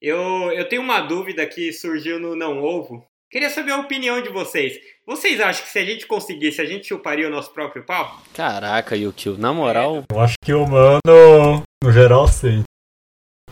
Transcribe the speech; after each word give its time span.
Eu, 0.00 0.18
eu 0.52 0.68
tenho 0.68 0.82
uma 0.82 1.00
dúvida 1.00 1.46
que 1.46 1.72
surgiu 1.72 2.18
no 2.18 2.36
Não 2.36 2.62
Ovo. 2.62 3.04
Queria 3.30 3.50
saber 3.50 3.72
a 3.72 3.78
opinião 3.78 4.22
de 4.22 4.28
vocês. 4.28 4.78
Vocês 5.06 5.40
acham 5.40 5.64
que 5.64 5.70
se 5.70 5.78
a 5.78 5.84
gente 5.84 6.06
conseguisse, 6.06 6.60
a 6.60 6.64
gente 6.64 6.86
chuparia 6.86 7.26
o 7.26 7.30
nosso 7.30 7.52
próprio 7.52 7.84
pau? 7.84 8.22
Caraca, 8.34 8.94
Yukio, 8.96 9.36
na 9.36 9.52
moral. 9.52 10.04
Eu 10.10 10.20
acho 10.20 10.34
que 10.42 10.52
o 10.52 10.62
humano, 10.62 11.62
no 11.82 11.92
geral, 11.92 12.28
sim. 12.28 12.62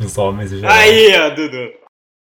Os 0.00 0.16
homens 0.18 0.52
em 0.52 0.60
geral. 0.60 0.76
Aí, 0.76 1.12
ó, 1.18 1.30
Dudu. 1.30 1.72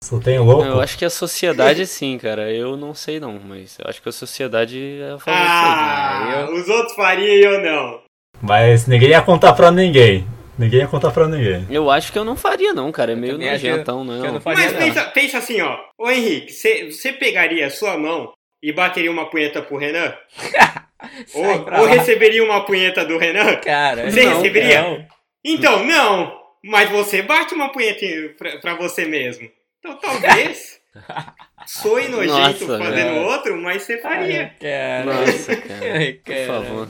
Só 0.02 0.18
tem 0.20 0.38
louco. 0.38 0.64
Eu 0.64 0.80
acho 0.80 0.98
que 0.98 1.04
a 1.04 1.10
sociedade 1.10 1.86
sim, 1.86 2.18
cara. 2.18 2.52
Eu 2.52 2.76
não 2.76 2.94
sei 2.94 3.18
não, 3.20 3.38
mas 3.38 3.78
eu 3.78 3.86
acho 3.88 4.02
que 4.02 4.08
a 4.08 4.12
sociedade 4.12 5.00
é 5.00 5.12
a 5.12 5.18
favor 5.18 5.40
Ah, 5.40 5.42
disso 5.44 6.22
aí, 6.22 6.28
né? 6.28 6.42
Eu- 6.50 6.54
os 6.62 6.68
outros 6.68 6.94
fariam 6.96 7.26
e 7.34 7.42
eu 7.42 7.62
não. 7.62 8.02
Mas 8.42 8.86
ninguém 8.86 9.10
ia 9.10 9.22
contar 9.22 9.52
pra 9.54 9.70
ninguém. 9.70 10.26
Ninguém 10.58 10.80
ia 10.80 10.88
contar 10.88 11.10
pra 11.10 11.28
ninguém. 11.28 11.66
Eu 11.70 11.90
acho 11.90 12.10
que 12.12 12.18
eu 12.18 12.24
não 12.24 12.36
faria 12.36 12.72
não, 12.72 12.90
cara. 12.90 13.12
É 13.12 13.14
Eu 13.14 13.18
meio 13.18 13.38
nojentão, 13.38 14.04
não. 14.04 14.32
não 14.32 14.40
faria 14.40 14.64
Mas 14.64 14.72
não. 14.72 14.78
pensa, 14.80 15.04
pensa 15.10 15.38
assim, 15.38 15.60
ó. 15.60 15.78
Ô 15.98 16.10
Henrique, 16.10 16.52
você 16.52 17.12
pegaria 17.12 17.66
a 17.66 17.70
sua 17.70 17.98
mão 17.98 18.32
e 18.62 18.72
bateria 18.72 19.10
uma 19.10 19.28
punheta 19.28 19.60
pro 19.62 19.76
Renan? 19.76 20.14
Ou, 21.34 21.44
ou 21.80 21.86
receberia 21.86 22.42
uma 22.42 22.64
punheta 22.64 23.04
do 23.04 23.18
Renan? 23.18 23.56
Cara, 23.56 24.10
Você 24.10 24.24
não, 24.24 24.36
receberia? 24.38 24.82
não. 24.82 25.06
Então, 25.44 25.84
não. 25.84 26.32
Mas 26.64 26.88
você 26.90 27.22
bate 27.22 27.54
uma 27.54 27.70
punheta 27.70 28.04
pra, 28.36 28.58
pra 28.58 28.74
você 28.74 29.04
mesmo. 29.04 29.48
Então 29.78 29.94
talvez 29.98 30.80
soe 31.66 32.08
nojento 32.08 32.66
Nossa, 32.66 32.78
fazendo 32.78 33.12
velho. 33.14 33.22
outro, 33.26 33.56
mas 33.60 33.82
você 33.82 33.98
faria. 33.98 34.52
Cara. 34.58 35.04
Nossa, 35.04 35.56
cara. 35.56 35.92
Ai, 35.98 36.12
Por 36.14 36.34
cara. 36.34 36.46
favor. 36.46 36.88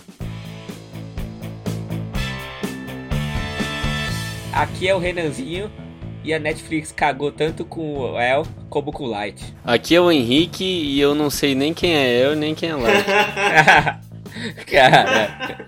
Aqui 4.56 4.88
é 4.88 4.95
o 4.95 4.98
Renanzinho 4.98 5.70
e 6.24 6.33
a 6.33 6.38
Netflix 6.38 6.91
cagou 6.91 7.30
tanto 7.30 7.62
com 7.62 7.98
o 7.98 8.19
El 8.19 8.47
como 8.70 8.91
com 8.91 9.05
o 9.05 9.06
Light. 9.06 9.55
Aqui 9.62 9.95
é 9.95 10.01
o 10.01 10.10
Henrique 10.10 10.64
e 10.64 10.98
eu 10.98 11.14
não 11.14 11.28
sei 11.28 11.55
nem 11.55 11.75
quem 11.75 11.94
é 11.94 12.25
eu, 12.25 12.34
nem 12.34 12.55
quem 12.55 12.70
é 12.70 12.75
Light. 12.75 13.05
cara, 14.64 15.66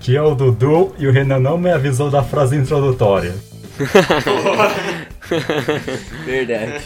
Que 0.00 0.16
é 0.16 0.22
o 0.22 0.34
Dudu 0.34 0.94
e 0.98 1.06
o 1.06 1.12
Renan 1.12 1.40
não 1.40 1.58
me 1.58 1.70
avisou 1.70 2.10
da 2.10 2.22
frase 2.22 2.56
introdutória. 2.56 3.34
verdade. 6.24 6.84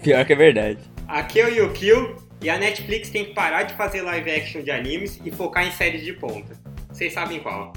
Pior 0.00 0.24
que 0.24 0.32
é 0.32 0.36
verdade. 0.36 0.78
Aqui 1.08 1.40
é 1.40 1.46
o 1.46 1.48
Yukio 1.52 2.14
e 2.40 2.48
a 2.48 2.56
Netflix 2.56 3.10
tem 3.10 3.24
que 3.24 3.34
parar 3.34 3.64
de 3.64 3.74
fazer 3.74 4.02
live 4.02 4.30
action 4.30 4.62
de 4.62 4.70
animes 4.70 5.20
e 5.24 5.30
focar 5.32 5.66
em 5.66 5.72
séries 5.72 6.04
de 6.04 6.12
ponta. 6.12 6.54
Vocês 6.88 7.12
sabem 7.12 7.40
qual? 7.40 7.72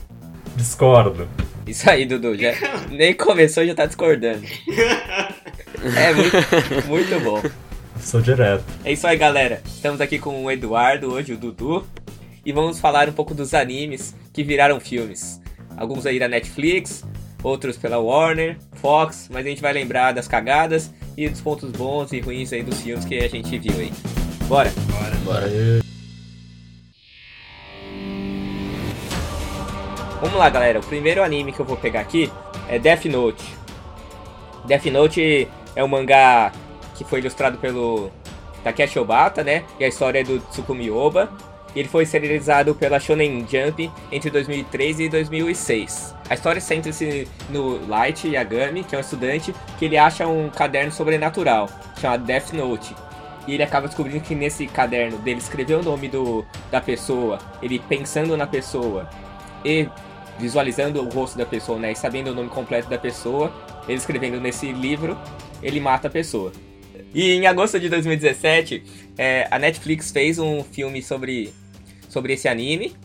Discordo. 0.55 1.27
Isso 1.65 1.89
aí, 1.89 2.05
Dudu. 2.05 2.35
Já, 2.37 2.53
nem 2.89 3.13
começou 3.13 3.63
e 3.63 3.67
já 3.67 3.75
tá 3.75 3.85
discordando. 3.85 4.43
É 5.95 6.13
muito, 6.13 6.87
muito 6.87 7.19
bom. 7.21 7.41
Sou 7.99 8.21
direto. 8.21 8.63
É 8.83 8.91
isso 8.91 9.05
aí, 9.05 9.17
galera. 9.17 9.61
Estamos 9.65 10.01
aqui 10.01 10.17
com 10.17 10.43
o 10.43 10.51
Eduardo, 10.51 11.11
hoje 11.11 11.33
o 11.33 11.37
Dudu. 11.37 11.85
E 12.45 12.51
vamos 12.51 12.79
falar 12.79 13.07
um 13.07 13.13
pouco 13.13 13.33
dos 13.33 13.53
animes 13.53 14.15
que 14.33 14.43
viraram 14.43 14.79
filmes. 14.79 15.39
Alguns 15.77 16.05
aí 16.05 16.19
da 16.19 16.27
Netflix, 16.27 17.03
outros 17.43 17.77
pela 17.77 17.99
Warner, 17.99 18.57
Fox, 18.73 19.29
mas 19.31 19.45
a 19.45 19.49
gente 19.49 19.61
vai 19.61 19.73
lembrar 19.73 20.11
das 20.11 20.27
cagadas 20.27 20.91
e 21.15 21.29
dos 21.29 21.41
pontos 21.41 21.71
bons 21.71 22.11
e 22.11 22.19
ruins 22.19 22.51
aí 22.51 22.63
dos 22.63 22.81
filmes 22.81 23.05
que 23.05 23.17
a 23.19 23.27
gente 23.27 23.57
viu 23.57 23.73
aí. 23.77 23.91
Bora! 24.47 24.71
Bora. 24.89 25.15
Bora. 25.23 25.90
Vamos 30.21 30.37
lá, 30.37 30.51
galera. 30.51 30.79
O 30.79 30.83
primeiro 30.83 31.23
anime 31.23 31.51
que 31.51 31.59
eu 31.59 31.65
vou 31.65 31.75
pegar 31.75 32.01
aqui 32.01 32.31
é 32.69 32.77
Death 32.77 33.05
Note. 33.05 33.43
Death 34.65 34.85
Note 34.85 35.47
é 35.75 35.83
um 35.83 35.87
mangá 35.87 36.51
que 36.93 37.03
foi 37.03 37.21
ilustrado 37.21 37.57
pelo 37.57 38.11
Takeshi 38.63 38.99
Obata, 38.99 39.43
né? 39.43 39.63
E 39.79 39.83
a 39.83 39.87
história 39.87 40.19
é 40.19 40.23
do 40.23 40.39
Tsukumi 40.39 40.91
Oba. 40.91 41.27
E 41.73 41.79
ele 41.79 41.89
foi 41.89 42.05
serializado 42.05 42.75
pela 42.75 42.99
Shonen 42.99 43.47
Jump 43.49 43.91
entre 44.11 44.29
2003 44.29 44.99
e 44.99 45.09
2006. 45.09 46.15
A 46.29 46.35
história 46.35 46.61
centra-se 46.61 47.27
no 47.49 47.83
Light 47.87 48.27
Yagami, 48.27 48.83
que 48.83 48.93
é 48.93 48.99
um 48.99 49.01
estudante, 49.01 49.55
que 49.79 49.85
ele 49.85 49.97
acha 49.97 50.27
um 50.27 50.51
caderno 50.51 50.91
sobrenatural, 50.91 51.67
chamado 51.99 52.25
Death 52.25 52.53
Note. 52.53 52.95
E 53.47 53.55
ele 53.55 53.63
acaba 53.63 53.87
descobrindo 53.87 54.23
que 54.23 54.35
nesse 54.35 54.67
caderno 54.67 55.17
dele 55.17 55.39
escreveu 55.39 55.79
o 55.79 55.83
nome 55.83 56.07
do, 56.07 56.45
da 56.69 56.79
pessoa, 56.79 57.39
ele 57.59 57.79
pensando 57.79 58.37
na 58.37 58.45
pessoa 58.45 59.09
e 59.63 59.87
visualizando 60.39 61.01
o 61.01 61.09
rosto 61.09 61.37
da 61.37 61.45
pessoa, 61.45 61.77
né, 61.79 61.91
e 61.91 61.95
sabendo 61.95 62.31
o 62.31 62.35
nome 62.35 62.49
completo 62.49 62.89
da 62.89 62.97
pessoa, 62.97 63.53
ele 63.87 63.97
escrevendo 63.97 64.39
nesse 64.39 64.71
livro, 64.71 65.17
ele 65.61 65.79
mata 65.79 66.07
a 66.07 66.11
pessoa. 66.11 66.51
E 67.13 67.31
em 67.33 67.45
agosto 67.45 67.79
de 67.79 67.89
2017, 67.89 68.83
é, 69.17 69.47
a 69.51 69.59
Netflix 69.59 70.11
fez 70.11 70.39
um 70.39 70.63
filme 70.63 71.03
sobre, 71.03 71.53
sobre 72.09 72.33
esse 72.33 72.47
anime, 72.47 72.95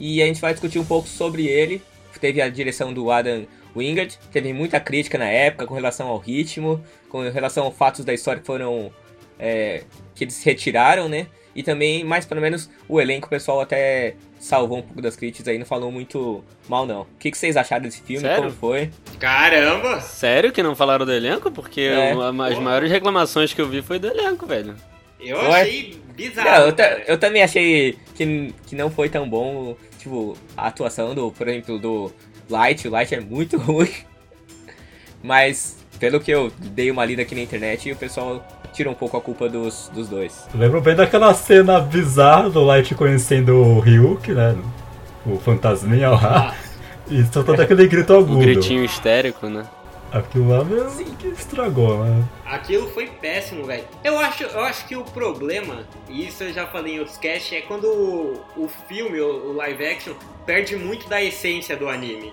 e 0.00 0.22
a 0.22 0.26
gente 0.26 0.40
vai 0.40 0.52
discutir 0.52 0.78
um 0.78 0.84
pouco 0.84 1.08
sobre 1.08 1.46
ele. 1.46 1.82
Teve 2.20 2.40
a 2.40 2.48
direção 2.48 2.92
do 2.92 3.10
Adam 3.10 3.46
Wingard, 3.76 4.18
teve 4.32 4.52
muita 4.52 4.80
crítica 4.80 5.18
na 5.18 5.26
época 5.26 5.66
com 5.66 5.74
relação 5.74 6.08
ao 6.08 6.18
ritmo, 6.18 6.82
com 7.08 7.20
relação 7.30 7.64
aos 7.64 7.76
fatos 7.76 8.04
da 8.04 8.12
história 8.12 8.40
que 8.40 8.46
foram. 8.46 8.92
é, 9.38 9.84
que 10.14 10.24
eles 10.24 10.42
retiraram, 10.42 11.08
né? 11.08 11.28
E 11.54 11.62
também, 11.62 12.04
mais 12.04 12.26
pelo 12.26 12.40
menos, 12.40 12.68
o 12.88 13.00
elenco, 13.00 13.28
pessoal 13.28 13.60
até 13.60 14.14
salvou 14.38 14.78
um 14.78 14.82
pouco 14.82 15.02
das 15.02 15.16
críticas 15.16 15.48
aí, 15.48 15.58
não 15.58 15.66
falou 15.66 15.90
muito 15.90 16.42
mal 16.68 16.86
não. 16.86 17.02
O 17.02 17.06
que, 17.18 17.30
que 17.30 17.38
vocês 17.38 17.56
acharam 17.56 17.82
desse 17.84 18.00
filme? 18.02 18.20
Sério? 18.22 18.42
Como 18.44 18.54
foi? 18.54 18.90
Caramba! 19.18 20.00
Sério 20.00 20.52
que 20.52 20.62
não 20.62 20.74
falaram 20.76 21.04
do 21.04 21.12
elenco? 21.12 21.50
Porque 21.50 21.80
É. 21.80 22.12
as 22.12 22.54
Pô. 22.54 22.60
maiores 22.60 22.90
reclamações 22.90 23.52
que 23.52 23.60
eu 23.60 23.68
vi 23.68 23.82
foi 23.82 23.98
do 23.98 24.06
elenco, 24.08 24.46
velho. 24.46 24.74
Eu 25.20 25.36
Foi? 25.38 25.48
achei 25.60 26.00
bizarro. 26.14 26.48
Não, 26.48 26.68
eu, 26.68 26.98
eu 27.08 27.18
também 27.18 27.42
achei 27.42 27.98
que, 28.14 28.54
que 28.66 28.76
não 28.76 28.88
foi 28.88 29.08
tão 29.08 29.28
bom, 29.28 29.76
tipo, 29.98 30.36
a 30.56 30.68
atuação 30.68 31.12
do, 31.14 31.32
por 31.32 31.48
exemplo, 31.48 31.76
do 31.78 32.12
Light. 32.48 32.86
O 32.86 32.90
Light 32.92 33.12
é 33.14 33.20
muito 33.20 33.58
ruim. 33.58 33.92
Mas, 35.22 35.76
pelo 35.98 36.20
que 36.20 36.30
eu 36.30 36.52
dei 36.56 36.90
uma 36.90 37.04
lida 37.04 37.22
aqui 37.22 37.34
na 37.34 37.40
internet, 37.40 37.90
o 37.90 37.96
pessoal 37.96 38.46
tira 38.78 38.90
um 38.90 38.94
pouco 38.94 39.16
a 39.16 39.20
culpa 39.20 39.48
dos, 39.48 39.90
dos 39.92 40.08
dois. 40.08 40.46
eu 40.54 40.60
lembro 40.60 40.80
bem 40.80 40.94
daquela 40.94 41.34
cena 41.34 41.80
bizarra 41.80 42.48
do 42.48 42.62
Light 42.62 42.94
conhecendo 42.94 43.56
o 43.56 43.80
Ryuk, 43.80 44.30
né? 44.30 44.56
O 45.26 45.36
fantasminha 45.38 46.10
lá. 46.10 46.54
E 47.10 47.24
soltando 47.24 47.62
aquele 47.62 47.88
grito 47.88 48.12
Um 48.12 48.18
agudo. 48.18 48.38
gritinho 48.40 48.84
histérico, 48.84 49.48
né? 49.48 49.64
Aquilo 50.12 50.50
lá 50.50 50.62
mesmo 50.62 51.06
que 51.16 51.28
estragou, 51.28 52.04
né? 52.04 52.22
Aquilo 52.44 52.86
foi 52.90 53.06
péssimo, 53.06 53.64
velho. 53.64 53.84
Eu 54.04 54.18
acho, 54.18 54.42
eu 54.42 54.60
acho 54.60 54.86
que 54.86 54.94
o 54.94 55.02
problema, 55.02 55.84
e 56.06 56.26
isso 56.26 56.44
eu 56.44 56.52
já 56.52 56.66
falei 56.66 56.96
em 56.96 56.98
outros 56.98 57.16
casts, 57.16 57.50
é 57.50 57.62
quando 57.62 57.84
o, 57.86 58.44
o 58.58 58.68
filme, 58.86 59.18
o, 59.20 59.52
o 59.52 59.52
live 59.54 59.86
action, 59.86 60.12
perde 60.44 60.76
muito 60.76 61.08
da 61.08 61.22
essência 61.22 61.74
do 61.78 61.88
anime. 61.88 62.30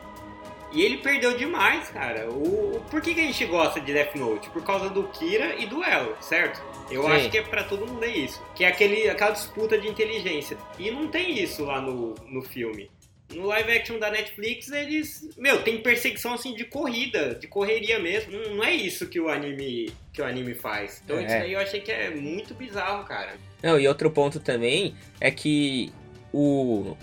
E 0.75 0.81
ele 0.81 0.97
perdeu 0.97 1.37
demais, 1.37 1.87
cara. 1.87 2.29
O, 2.29 2.81
por 2.91 3.01
que, 3.01 3.13
que 3.15 3.21
a 3.21 3.23
gente 3.23 3.45
gosta 3.45 3.79
de 3.79 3.93
Death 3.93 4.13
Note? 4.15 4.49
Por 4.49 4.61
causa 4.61 4.89
do 4.89 5.03
Kira 5.07 5.55
e 5.57 5.65
do 5.65 5.81
El, 5.81 6.17
certo? 6.21 6.61
Eu 6.91 7.03
Sim. 7.03 7.11
acho 7.13 7.29
que 7.29 7.37
é 7.37 7.41
pra 7.41 7.63
todo 7.63 7.87
mundo 7.87 8.03
é 8.03 8.09
isso. 8.09 8.43
Que 8.53 8.65
é 8.65 8.67
aquele, 8.67 9.09
aquela 9.09 9.31
disputa 9.31 9.77
de 9.77 9.87
inteligência. 9.87 10.57
E 10.77 10.91
não 10.91 11.07
tem 11.07 11.41
isso 11.41 11.63
lá 11.63 11.79
no, 11.79 12.13
no 12.27 12.41
filme. 12.41 12.91
No 13.33 13.47
live 13.47 13.71
action 13.71 13.97
da 13.97 14.11
Netflix, 14.11 14.69
eles. 14.69 15.29
Meu, 15.37 15.63
tem 15.63 15.81
perseguição 15.81 16.33
assim 16.33 16.53
de 16.53 16.65
corrida, 16.65 17.33
de 17.35 17.47
correria 17.47 17.97
mesmo. 17.97 18.33
Não, 18.33 18.57
não 18.57 18.63
é 18.63 18.71
isso 18.73 19.07
que 19.07 19.19
o 19.19 19.29
anime 19.29 19.91
que 20.13 20.21
o 20.21 20.25
anime 20.25 20.53
faz. 20.53 21.01
Então 21.03 21.17
É. 21.17 21.25
isso 21.25 21.35
aí 21.35 21.53
eu 21.53 21.59
achei 21.59 21.79
que 21.79 21.91
é 21.91 22.11
muito 22.11 22.53
bizarro, 22.53 23.03
cara. 23.05 23.35
Não, 23.63 23.79
e 23.79 23.87
outro 23.87 24.11
ponto 24.11 24.39
também 24.39 24.93
é 25.19 25.31
que 25.31 25.91
o, 26.31 26.95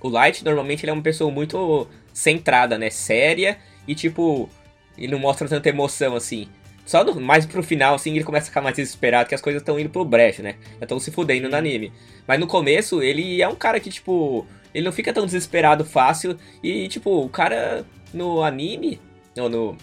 o 0.00 0.08
Light 0.08 0.44
normalmente 0.44 0.84
ele 0.84 0.90
é 0.90 0.92
uma 0.92 1.02
pessoa 1.02 1.30
muito 1.30 1.88
centrada, 2.14 2.78
né? 2.78 2.88
Séria 2.88 3.58
e 3.86 3.94
tipo, 3.94 4.48
ele 4.96 5.12
não 5.12 5.18
mostra 5.18 5.46
tanta 5.46 5.68
emoção 5.68 6.16
assim. 6.16 6.48
Só 6.86 7.02
no, 7.02 7.18
mais 7.20 7.46
pro 7.46 7.62
final, 7.62 7.94
assim, 7.94 8.14
ele 8.14 8.24
começa 8.24 8.46
a 8.46 8.48
ficar 8.48 8.60
mais 8.60 8.76
desesperado 8.76 9.28
que 9.28 9.34
as 9.34 9.40
coisas 9.40 9.60
estão 9.60 9.78
indo 9.78 9.88
pro 9.88 10.04
brecho, 10.04 10.42
né? 10.42 10.56
Já 10.78 10.84
estão 10.84 11.00
se 11.00 11.10
fudendo 11.10 11.48
no 11.48 11.56
anime. 11.56 11.92
Mas 12.26 12.38
no 12.38 12.46
começo, 12.46 13.02
ele 13.02 13.40
é 13.40 13.48
um 13.48 13.54
cara 13.54 13.80
que, 13.80 13.90
tipo, 13.90 14.46
ele 14.74 14.84
não 14.84 14.92
fica 14.92 15.12
tão 15.12 15.24
desesperado 15.24 15.84
fácil. 15.84 16.38
E, 16.62 16.86
tipo, 16.88 17.24
o 17.24 17.28
cara 17.28 17.86
no 18.12 18.42
anime, 18.42 19.00
não, 19.34 19.48
no. 19.48 19.76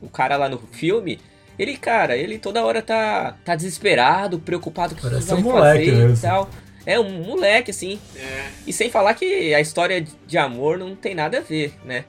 O 0.00 0.08
cara 0.08 0.36
lá 0.36 0.48
no 0.48 0.58
filme, 0.58 1.18
ele, 1.58 1.76
cara, 1.76 2.16
ele 2.16 2.38
toda 2.38 2.64
hora 2.64 2.82
tá, 2.82 3.36
tá 3.44 3.54
desesperado, 3.54 4.38
preocupado 4.38 4.94
com 4.94 5.06
o 5.06 5.10
que 5.10 5.20
vai 5.20 5.40
moleque 5.40 5.90
fazer 5.90 6.02
e 6.02 6.06
mesmo. 6.06 6.20
tal. 6.20 6.50
É 6.84 6.98
um 6.98 7.10
moleque, 7.24 7.70
assim. 7.70 7.98
É. 8.16 8.48
E 8.66 8.72
sem 8.72 8.90
falar 8.90 9.14
que 9.14 9.54
a 9.54 9.60
história 9.60 10.04
de 10.26 10.38
amor 10.38 10.78
não 10.78 10.94
tem 10.96 11.14
nada 11.14 11.38
a 11.38 11.40
ver, 11.40 11.72
né? 11.84 12.04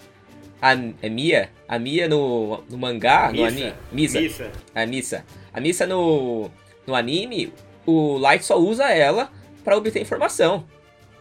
A, 0.61 0.73
é 1.01 1.09
Mia? 1.09 1.49
A 1.67 1.77
Mia 1.77 2.07
no, 2.07 2.63
no 2.69 2.77
mangá, 2.77 3.27
no 3.31 3.43
Missa. 3.43 3.47
anime. 3.47 3.73
Misa. 3.91 4.21
Missa. 4.21 4.51
A 4.73 4.85
Missa. 4.85 5.25
A 5.53 5.59
Missa 5.59 5.85
no, 5.85 6.49
no 6.87 6.95
anime, 6.95 7.53
o 7.85 8.17
Light 8.17 8.43
só 8.45 8.57
usa 8.57 8.85
ela 8.89 9.29
pra 9.63 9.77
obter 9.77 10.01
informação. 10.01 10.65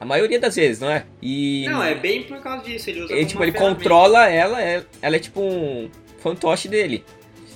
A 0.01 0.05
maioria 0.05 0.39
das 0.41 0.57
vezes, 0.57 0.81
não 0.81 0.91
é? 0.91 1.05
E. 1.21 1.65
Não, 1.69 1.83
é 1.83 1.95
bem 1.95 2.23
por 2.25 2.41
causa 2.41 2.65
disso. 2.65 2.91
Ele 2.91 3.03
usa 3.03 3.13
ele, 3.13 3.27
tipo, 3.27 3.43
ele 3.45 3.53
ferramenta. 3.53 3.77
controla 3.81 4.29
ela, 4.29 4.63
é- 4.63 4.83
ela 5.01 5.17
é 5.17 5.19
tipo 5.19 5.41
um 5.41 5.91
fantoche 6.19 6.69
dele. 6.69 7.05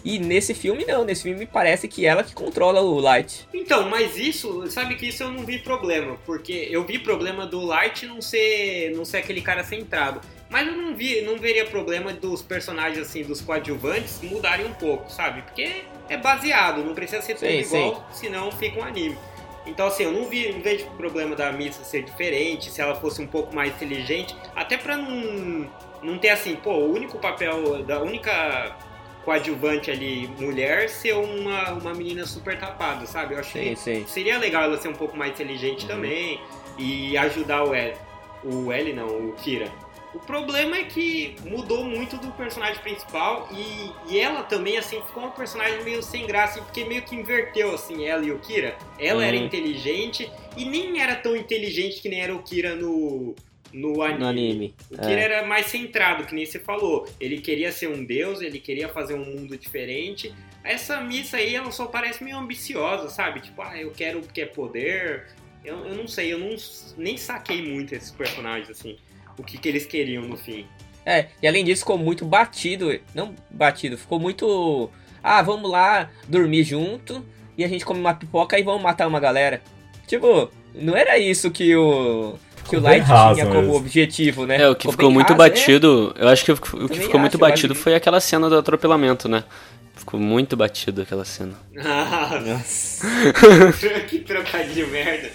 E 0.06 0.20
nesse 0.20 0.54
filme 0.54 0.84
não, 0.84 1.04
nesse 1.04 1.24
filme 1.24 1.46
parece 1.46 1.88
que 1.88 2.06
ela 2.06 2.22
que 2.22 2.32
controla 2.32 2.80
o 2.80 3.00
Light. 3.00 3.48
Então, 3.52 3.90
mas 3.90 4.16
isso, 4.16 4.64
sabe 4.70 4.94
que 4.94 5.08
isso 5.08 5.24
eu 5.24 5.32
não 5.32 5.44
vi 5.44 5.58
problema, 5.58 6.16
porque 6.24 6.68
eu 6.70 6.84
vi 6.84 6.96
problema 6.96 7.44
do 7.44 7.60
Light 7.60 8.06
não 8.06 8.22
ser, 8.22 8.92
não 8.94 9.04
ser 9.04 9.16
aquele 9.16 9.40
cara 9.40 9.64
centrado. 9.64 10.20
Mas 10.48 10.68
eu 10.68 10.76
não 10.76 10.94
vi, 10.94 11.22
não 11.22 11.36
veria 11.36 11.64
problema 11.64 12.12
dos 12.12 12.40
personagens 12.40 13.00
assim, 13.00 13.24
dos 13.24 13.40
coadjuvantes 13.40 14.20
mudarem 14.22 14.66
um 14.66 14.74
pouco, 14.74 15.10
sabe? 15.10 15.42
Porque 15.42 15.82
é 16.08 16.16
baseado, 16.16 16.84
não 16.84 16.94
precisa 16.94 17.20
ser 17.20 17.34
tudo 17.34 17.48
Sim, 17.48 17.58
igual, 17.58 18.08
senão 18.12 18.52
fica 18.52 18.78
um 18.78 18.84
anime. 18.84 19.18
Então 19.66 19.88
assim, 19.88 20.04
eu 20.04 20.12
não, 20.12 20.28
vi, 20.28 20.52
não 20.52 20.60
vejo 20.60 20.86
problema 20.96 21.34
da 21.34 21.50
Missa 21.50 21.82
ser 21.82 22.04
diferente, 22.04 22.70
se 22.70 22.80
ela 22.80 22.94
fosse 22.94 23.20
um 23.20 23.26
pouco 23.26 23.52
mais 23.52 23.74
inteligente, 23.74 24.36
até 24.54 24.76
pra 24.76 24.96
não, 24.96 25.68
não 26.00 26.16
ter 26.16 26.28
assim, 26.28 26.54
pô, 26.54 26.74
o 26.74 26.92
único 26.92 27.18
papel 27.18 27.82
da 27.82 28.00
única 28.00 28.76
coadjuvante 29.26 29.90
ali, 29.90 30.30
mulher, 30.38 30.88
ser 30.88 31.12
uma, 31.14 31.72
uma 31.72 31.92
menina 31.92 32.24
super 32.24 32.56
tapada, 32.58 33.04
sabe? 33.06 33.34
Eu 33.34 33.40
achei 33.40 33.74
Sim, 33.74 33.96
sim. 34.02 34.04
seria 34.06 34.38
legal 34.38 34.62
ela 34.62 34.78
ser 34.78 34.86
um 34.88 34.94
pouco 34.94 35.16
mais 35.16 35.32
inteligente 35.32 35.82
Uhum. 35.82 35.88
também 35.88 36.40
e 36.78 37.18
ajudar 37.18 37.64
o 37.64 37.74
L. 37.74 37.94
O 38.44 38.70
L 38.72 38.92
não, 38.92 39.06
o 39.30 39.32
Kira. 39.32 39.68
O 40.14 40.18
problema 40.20 40.76
é 40.78 40.84
que 40.84 41.34
mudou 41.44 41.84
muito 41.84 42.16
do 42.16 42.28
personagem 42.32 42.80
principal 42.80 43.48
e, 43.52 43.90
e 44.08 44.18
ela 44.18 44.44
também, 44.44 44.78
assim, 44.78 45.02
ficou 45.02 45.24
uma 45.24 45.32
personagem 45.32 45.82
meio 45.82 46.02
sem 46.02 46.24
graça, 46.26 46.62
porque 46.62 46.84
meio 46.84 47.02
que 47.02 47.14
inverteu, 47.16 47.74
assim, 47.74 48.06
ela 48.06 48.24
e 48.24 48.30
o 48.30 48.38
Kira. 48.38 48.76
Ela 48.98 49.26
era 49.26 49.36
Uhum. 49.36 49.44
inteligente 49.44 50.30
e 50.56 50.64
nem 50.64 51.00
era 51.02 51.16
tão 51.16 51.36
inteligente 51.36 52.00
que 52.00 52.08
nem 52.08 52.20
era 52.22 52.34
o 52.34 52.42
Kira 52.42 52.76
no, 52.76 53.34
no 53.76 54.02
anime. 54.02 54.18
No 54.18 54.26
anime. 54.26 54.74
O 54.90 54.96
Kira 54.96 55.20
É. 55.20 55.24
era 55.24 55.46
mais 55.46 55.66
centrado, 55.66 56.24
que 56.24 56.34
nem 56.34 56.46
você 56.46 56.58
falou. 56.58 57.06
Ele 57.20 57.38
queria 57.40 57.70
ser 57.70 57.88
um 57.88 58.02
deus, 58.04 58.40
ele 58.40 58.58
queria 58.58 58.88
fazer 58.88 59.14
um 59.14 59.24
mundo 59.24 59.56
diferente. 59.58 60.34
Essa 60.64 61.00
missa 61.02 61.36
aí, 61.36 61.54
ela 61.54 61.70
só 61.70 61.86
parece 61.86 62.24
meio 62.24 62.38
ambiciosa, 62.38 63.08
sabe? 63.10 63.40
Tipo, 63.40 63.60
ah, 63.62 63.78
eu 63.78 63.90
quero 63.90 64.20
porque 64.20 64.40
é 64.40 64.46
poder. 64.46 65.26
Eu, 65.62 65.84
eu 65.84 65.94
não 65.94 66.08
sei, 66.08 66.32
eu 66.32 66.38
não, 66.38 66.56
nem 66.96 67.16
saquei 67.16 67.60
muito 67.62 67.94
esses 67.94 68.10
personagens, 68.10 68.70
assim. 68.70 68.96
O 69.38 69.42
que, 69.44 69.58
que 69.58 69.68
eles 69.68 69.84
queriam 69.84 70.22
no 70.22 70.36
fim. 70.38 70.66
É, 71.04 71.28
e 71.42 71.46
além 71.46 71.64
disso 71.64 71.82
ficou 71.82 71.98
muito 71.98 72.24
batido. 72.24 72.98
Não 73.14 73.34
batido, 73.50 73.98
ficou 73.98 74.18
muito. 74.18 74.90
Ah, 75.22 75.42
vamos 75.42 75.70
lá 75.70 76.10
dormir 76.26 76.64
junto 76.64 77.24
e 77.58 77.64
a 77.64 77.68
gente 77.68 77.84
come 77.84 78.00
uma 78.00 78.14
pipoca 78.14 78.58
e 78.58 78.62
vamos 78.62 78.82
matar 78.82 79.06
uma 79.06 79.20
galera. 79.20 79.62
Tipo, 80.06 80.50
não 80.74 80.96
era 80.96 81.18
isso 81.18 81.50
que 81.50 81.76
o. 81.76 82.38
Que 82.68 82.76
o 82.76 82.80
Light 82.80 83.04
tinha 83.04 83.46
como 83.46 83.60
mesmo. 83.60 83.76
objetivo, 83.76 84.46
né? 84.46 84.62
É, 84.62 84.68
o 84.68 84.74
que 84.74 84.90
ficou 84.90 85.10
muito 85.10 85.32
raso, 85.32 85.42
é. 85.42 85.48
batido, 85.48 86.14
eu 86.18 86.28
acho 86.28 86.44
que 86.44 86.52
o 86.52 86.56
que 86.56 86.70
Também 86.70 86.98
ficou 86.98 87.20
muito 87.20 87.38
batido 87.38 87.74
foi 87.74 87.94
aquela 87.94 88.20
cena 88.20 88.48
do 88.48 88.56
atropelamento, 88.58 89.28
né? 89.28 89.44
Ficou 89.94 90.20
muito 90.20 90.56
batido 90.56 91.02
aquela 91.02 91.24
cena. 91.24 91.54
Ah, 91.78 92.40
Nossa. 92.44 93.06
que 94.06 94.18
trocadilho 94.18 94.88
merda. 94.88 95.30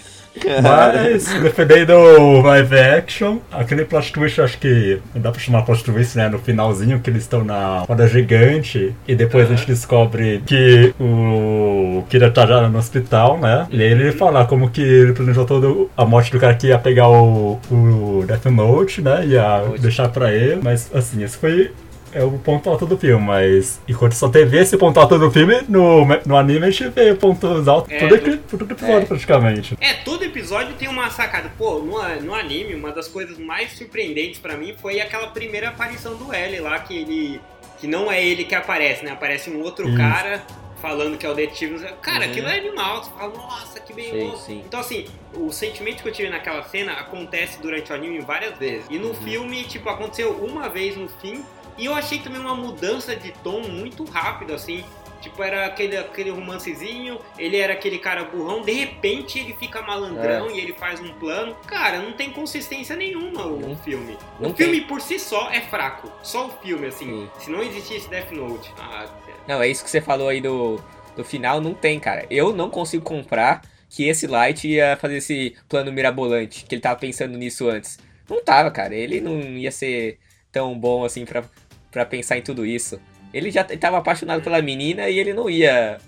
Mas, 0.62 1.26
defendendo 1.40 1.92
o 1.92 2.42
live 2.42 2.78
action, 2.78 3.38
aquele 3.50 3.84
plot 3.84 4.12
twist, 4.12 4.40
acho 4.40 4.58
que 4.58 4.98
dá 5.14 5.30
pra 5.30 5.40
chamar 5.40 5.62
plot 5.62 5.84
twist, 5.84 6.16
né? 6.16 6.28
No 6.28 6.38
finalzinho, 6.38 7.00
que 7.00 7.10
eles 7.10 7.22
estão 7.22 7.44
na 7.44 7.80
roda 7.80 8.06
gigante 8.06 8.94
e 9.06 9.14
depois 9.14 9.50
a 9.50 9.54
gente 9.54 9.66
descobre 9.66 10.42
que 10.46 10.94
o 11.00 12.04
Kira 12.08 12.30
tá 12.30 12.46
já 12.46 12.68
no 12.68 12.78
hospital, 12.78 13.38
né? 13.38 13.66
E 13.70 13.80
aí 13.82 13.90
ele 13.92 14.12
fala 14.12 14.44
como 14.44 14.70
que 14.70 14.80
ele 14.80 15.12
planejou 15.12 15.44
toda 15.44 15.88
a 15.96 16.04
morte 16.04 16.32
do 16.32 16.38
cara 16.38 16.54
que 16.54 16.68
ia 16.68 16.78
pegar 16.78 17.08
o, 17.08 17.60
o 17.70 18.24
Death 18.26 18.46
Note, 18.46 19.02
né? 19.02 19.26
Ia 19.26 19.58
Note. 19.66 19.80
deixar 19.80 20.08
pra 20.08 20.32
ele, 20.32 20.60
mas 20.62 20.90
assim, 20.94 21.22
esse 21.22 21.36
foi 21.36 21.70
é 22.12 22.22
o 22.22 22.32
ponto 22.38 22.68
alto 22.68 22.84
do 22.86 22.96
filme, 22.98 23.24
mas 23.24 23.80
enquanto 23.88 24.12
só 24.12 24.28
teve 24.28 24.58
esse 24.58 24.76
ponto 24.76 24.98
alto 25.00 25.18
do 25.18 25.30
filme, 25.30 25.62
no, 25.68 26.04
no 26.26 26.36
anime 26.36 26.66
a 26.66 26.70
gente 26.70 26.88
vê 26.88 27.14
pontos 27.14 27.66
altos 27.66 27.90
É, 27.92 27.98
todo, 27.98 28.14
epi- 28.14 28.36
todo 28.50 28.70
episódio 28.70 28.96
É. 28.98 29.04
praticamente. 29.06 29.78
É, 29.80 29.92
todo 29.94 30.22
episódio 30.24 30.74
tem 30.74 30.88
uma 30.88 31.08
sacada. 31.10 31.50
Pô, 31.56 31.78
no, 31.78 31.98
no 32.20 32.34
anime, 32.34 32.74
uma 32.74 32.92
das 32.92 33.08
coisas 33.08 33.38
mais 33.38 33.72
surpreendentes 33.72 34.38
pra 34.40 34.56
mim 34.56 34.74
foi 34.80 35.00
aquela 35.00 35.28
primeira 35.28 35.68
aparição 35.68 36.14
do 36.16 36.32
L 36.32 36.60
lá, 36.60 36.78
que 36.78 36.96
ele. 36.98 37.40
Que 37.80 37.86
não 37.88 38.12
é 38.12 38.24
ele 38.24 38.44
que 38.44 38.54
aparece, 38.54 39.04
né? 39.04 39.10
Aparece 39.10 39.50
um 39.50 39.60
outro 39.60 39.88
Isso. 39.88 39.96
cara 39.96 40.42
falando 40.82 41.16
que 41.16 41.24
é 41.24 41.30
o 41.30 41.34
detetive. 41.34 41.78
Cara, 42.02 42.24
Uhum. 42.24 42.30
aquilo 42.30 42.48
é 42.48 42.58
animal. 42.58 43.04
Você 43.04 43.10
fala, 43.12 43.32
nossa, 43.34 43.80
que 43.80 43.92
bem 43.94 44.10
Sim, 44.10 44.36
sim. 44.44 44.62
Então, 44.66 44.80
assim, 44.80 45.06
o 45.32 45.52
sentimento 45.52 46.02
que 46.02 46.08
eu 46.08 46.12
tive 46.12 46.28
naquela 46.28 46.62
cena 46.64 46.92
acontece 46.94 47.60
durante 47.62 47.92
o 47.92 47.94
anime 47.94 48.20
várias 48.20 48.58
vezes. 48.58 48.86
E 48.90 48.98
no 48.98 49.08
Uhum. 49.08 49.14
filme, 49.14 49.62
tipo, 49.64 49.88
aconteceu 49.88 50.32
uma 50.44 50.68
vez 50.68 50.96
no 50.96 51.08
fim. 51.08 51.44
E 51.78 51.86
eu 51.86 51.94
achei 51.94 52.18
também 52.18 52.38
uma 52.40 52.54
mudança 52.54 53.16
de 53.16 53.30
tom 53.42 53.60
muito 53.62 54.04
rápido, 54.04 54.52
assim. 54.52 54.84
Tipo, 55.22 55.42
era 55.42 55.64
aquele, 55.66 55.96
aquele 55.96 56.30
romancezinho, 56.30 57.18
ele 57.38 57.56
era 57.56 57.72
aquele 57.72 57.98
cara 57.98 58.24
burrão, 58.24 58.60
de 58.62 58.72
repente 58.72 59.38
ele 59.38 59.54
fica 59.54 59.80
malandrão 59.80 60.50
É. 60.50 60.52
e 60.54 60.58
ele 60.60 60.72
faz 60.74 61.00
um 61.00 61.12
plano. 61.14 61.54
Cara, 61.66 61.98
não 62.00 62.12
tem 62.12 62.30
consistência 62.30 62.94
nenhuma 62.96 63.46
o 63.46 63.58
Não- 63.60 63.76
filme. 63.76 64.18
não 64.40 64.50
o 64.50 64.52
tem. 64.52 64.66
filme 64.66 64.82
por 64.82 65.00
si 65.00 65.18
só 65.18 65.48
é 65.50 65.60
fraco. 65.60 66.10
Só 66.22 66.48
o 66.48 66.50
filme, 66.62 66.88
assim. 66.88 67.06
Sim. 67.06 67.30
Se 67.38 67.50
não 67.50 67.62
existisse 67.62 68.08
Death 68.10 68.32
Note. 68.32 68.70
Ah, 68.78 69.06
Não, 69.46 69.62
é 69.62 69.68
isso 69.68 69.82
que 69.84 69.90
você 69.90 70.00
falou 70.00 70.28
aí 70.28 70.40
do, 70.40 70.78
do 71.16 71.24
final, 71.24 71.60
não 71.60 71.72
tem, 71.72 71.98
cara. 72.00 72.26
Eu 72.28 72.52
não 72.52 72.68
consigo 72.68 73.04
comprar 73.04 73.62
que 73.88 74.08
esse 74.08 74.26
Light 74.26 74.66
ia 74.66 74.96
fazer 74.96 75.18
esse 75.18 75.54
plano 75.68 75.92
mirabolante, 75.92 76.64
que 76.64 76.74
ele 76.74 76.82
tava 76.82 76.98
pensando 76.98 77.38
nisso 77.38 77.68
antes. 77.68 77.98
Não 78.28 78.42
tava, 78.42 78.70
cara. 78.70 78.94
Ele 78.94 79.20
não 79.20 79.38
ia 79.40 79.70
ser 79.70 80.18
tão 80.50 80.78
bom 80.78 81.04
assim 81.04 81.24
pra, 81.24 81.44
pra 81.90 82.04
pensar 82.06 82.38
em 82.38 82.42
tudo 82.42 82.64
isso. 82.66 83.00
Ele 83.32 83.50
já 83.50 83.64
t- 83.64 83.76
tava 83.76 83.98
apaixonado 83.98 84.42
pela 84.42 84.60
menina 84.62 85.08
e 85.08 85.18
ele 85.18 85.32
não 85.32 85.48
ia 85.48 85.98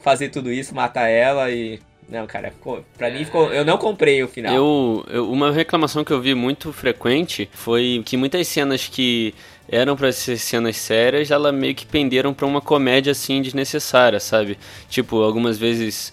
fazer 0.00 0.28
tudo 0.28 0.52
isso, 0.52 0.74
matar 0.74 1.08
ela 1.08 1.50
e. 1.50 1.78
Não, 2.08 2.24
cara, 2.26 2.52
pra 2.96 3.10
mim 3.10 3.24
ficou. 3.24 3.52
Eu 3.52 3.64
não 3.64 3.76
comprei 3.76 4.22
o 4.22 4.28
final. 4.28 4.54
Eu, 4.54 5.04
eu- 5.08 5.30
uma 5.32 5.50
reclamação 5.50 6.04
que 6.04 6.12
eu 6.12 6.20
vi 6.20 6.36
muito 6.36 6.72
frequente 6.72 7.48
foi 7.52 8.00
que 8.06 8.16
muitas 8.16 8.46
cenas 8.46 8.86
que 8.86 9.34
eram 9.68 9.96
pra 9.96 10.12
ser 10.12 10.38
cenas 10.38 10.76
sérias, 10.76 11.32
ela 11.32 11.50
meio 11.50 11.74
que 11.74 11.84
penderam 11.84 12.32
pra 12.32 12.46
uma 12.46 12.60
comédia 12.60 13.10
assim 13.10 13.42
desnecessária, 13.42 14.20
sabe? 14.20 14.56
Tipo, 14.88 15.20
algumas 15.22 15.58
vezes 15.58 16.12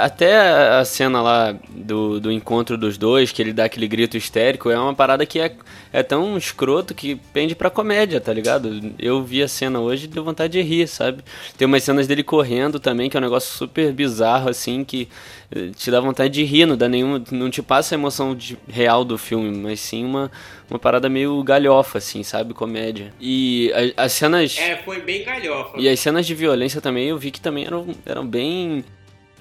até 0.00 0.38
a 0.78 0.84
cena 0.84 1.20
lá 1.20 1.54
do, 1.68 2.18
do 2.18 2.32
encontro 2.32 2.78
dos 2.78 2.96
dois, 2.96 3.30
que 3.32 3.42
ele 3.42 3.52
dá 3.52 3.64
aquele 3.66 3.86
grito 3.86 4.16
histérico, 4.16 4.70
é 4.70 4.78
uma 4.78 4.94
parada 4.94 5.26
que 5.26 5.38
é, 5.38 5.54
é 5.92 6.02
tão 6.02 6.36
escroto 6.38 6.94
que 6.94 7.16
pende 7.32 7.54
pra 7.54 7.68
comédia, 7.68 8.20
tá 8.20 8.32
ligado? 8.32 8.94
Eu 8.98 9.22
vi 9.22 9.42
a 9.42 9.48
cena 9.48 9.78
hoje 9.80 10.04
e 10.04 10.08
deu 10.08 10.24
vontade 10.24 10.54
de 10.54 10.62
rir, 10.62 10.88
sabe? 10.88 11.22
Tem 11.58 11.66
umas 11.66 11.82
cenas 11.82 12.06
dele 12.06 12.22
correndo 12.22 12.80
também, 12.80 13.10
que 13.10 13.16
é 13.16 13.20
um 13.20 13.22
negócio 13.22 13.54
super 13.54 13.92
bizarro, 13.92 14.48
assim, 14.48 14.82
que 14.82 15.08
eh, 15.54 15.70
te 15.76 15.90
dá 15.90 16.00
vontade 16.00 16.32
de 16.32 16.42
rir, 16.42 16.64
não 16.64 16.76
dá 16.76 16.88
nenhuma. 16.88 17.22
Não 17.30 17.50
te 17.50 17.60
passa 17.62 17.94
a 17.94 17.98
emoção 17.98 18.34
de- 18.34 18.56
real 18.68 19.04
do 19.04 19.18
filme, 19.18 19.56
mas 19.56 19.80
sim 19.80 20.04
uma, 20.04 20.30
uma 20.70 20.78
parada 20.78 21.08
meio 21.08 21.42
galhofa, 21.42 21.98
assim, 21.98 22.22
sabe? 22.22 22.54
Comédia. 22.54 23.12
E 23.20 23.70
as 23.96 24.12
cenas. 24.12 24.56
É, 24.58 24.76
foi 24.76 25.00
bem 25.02 25.22
galhofa. 25.24 25.78
E 25.78 25.86
as 25.88 26.00
cenas 26.00 26.26
de 26.26 26.34
violência 26.34 26.80
também 26.80 27.08
eu 27.08 27.18
vi 27.18 27.30
que 27.30 27.40
também 27.40 27.66
eram, 27.66 27.86
eram 28.06 28.26
bem. 28.26 28.84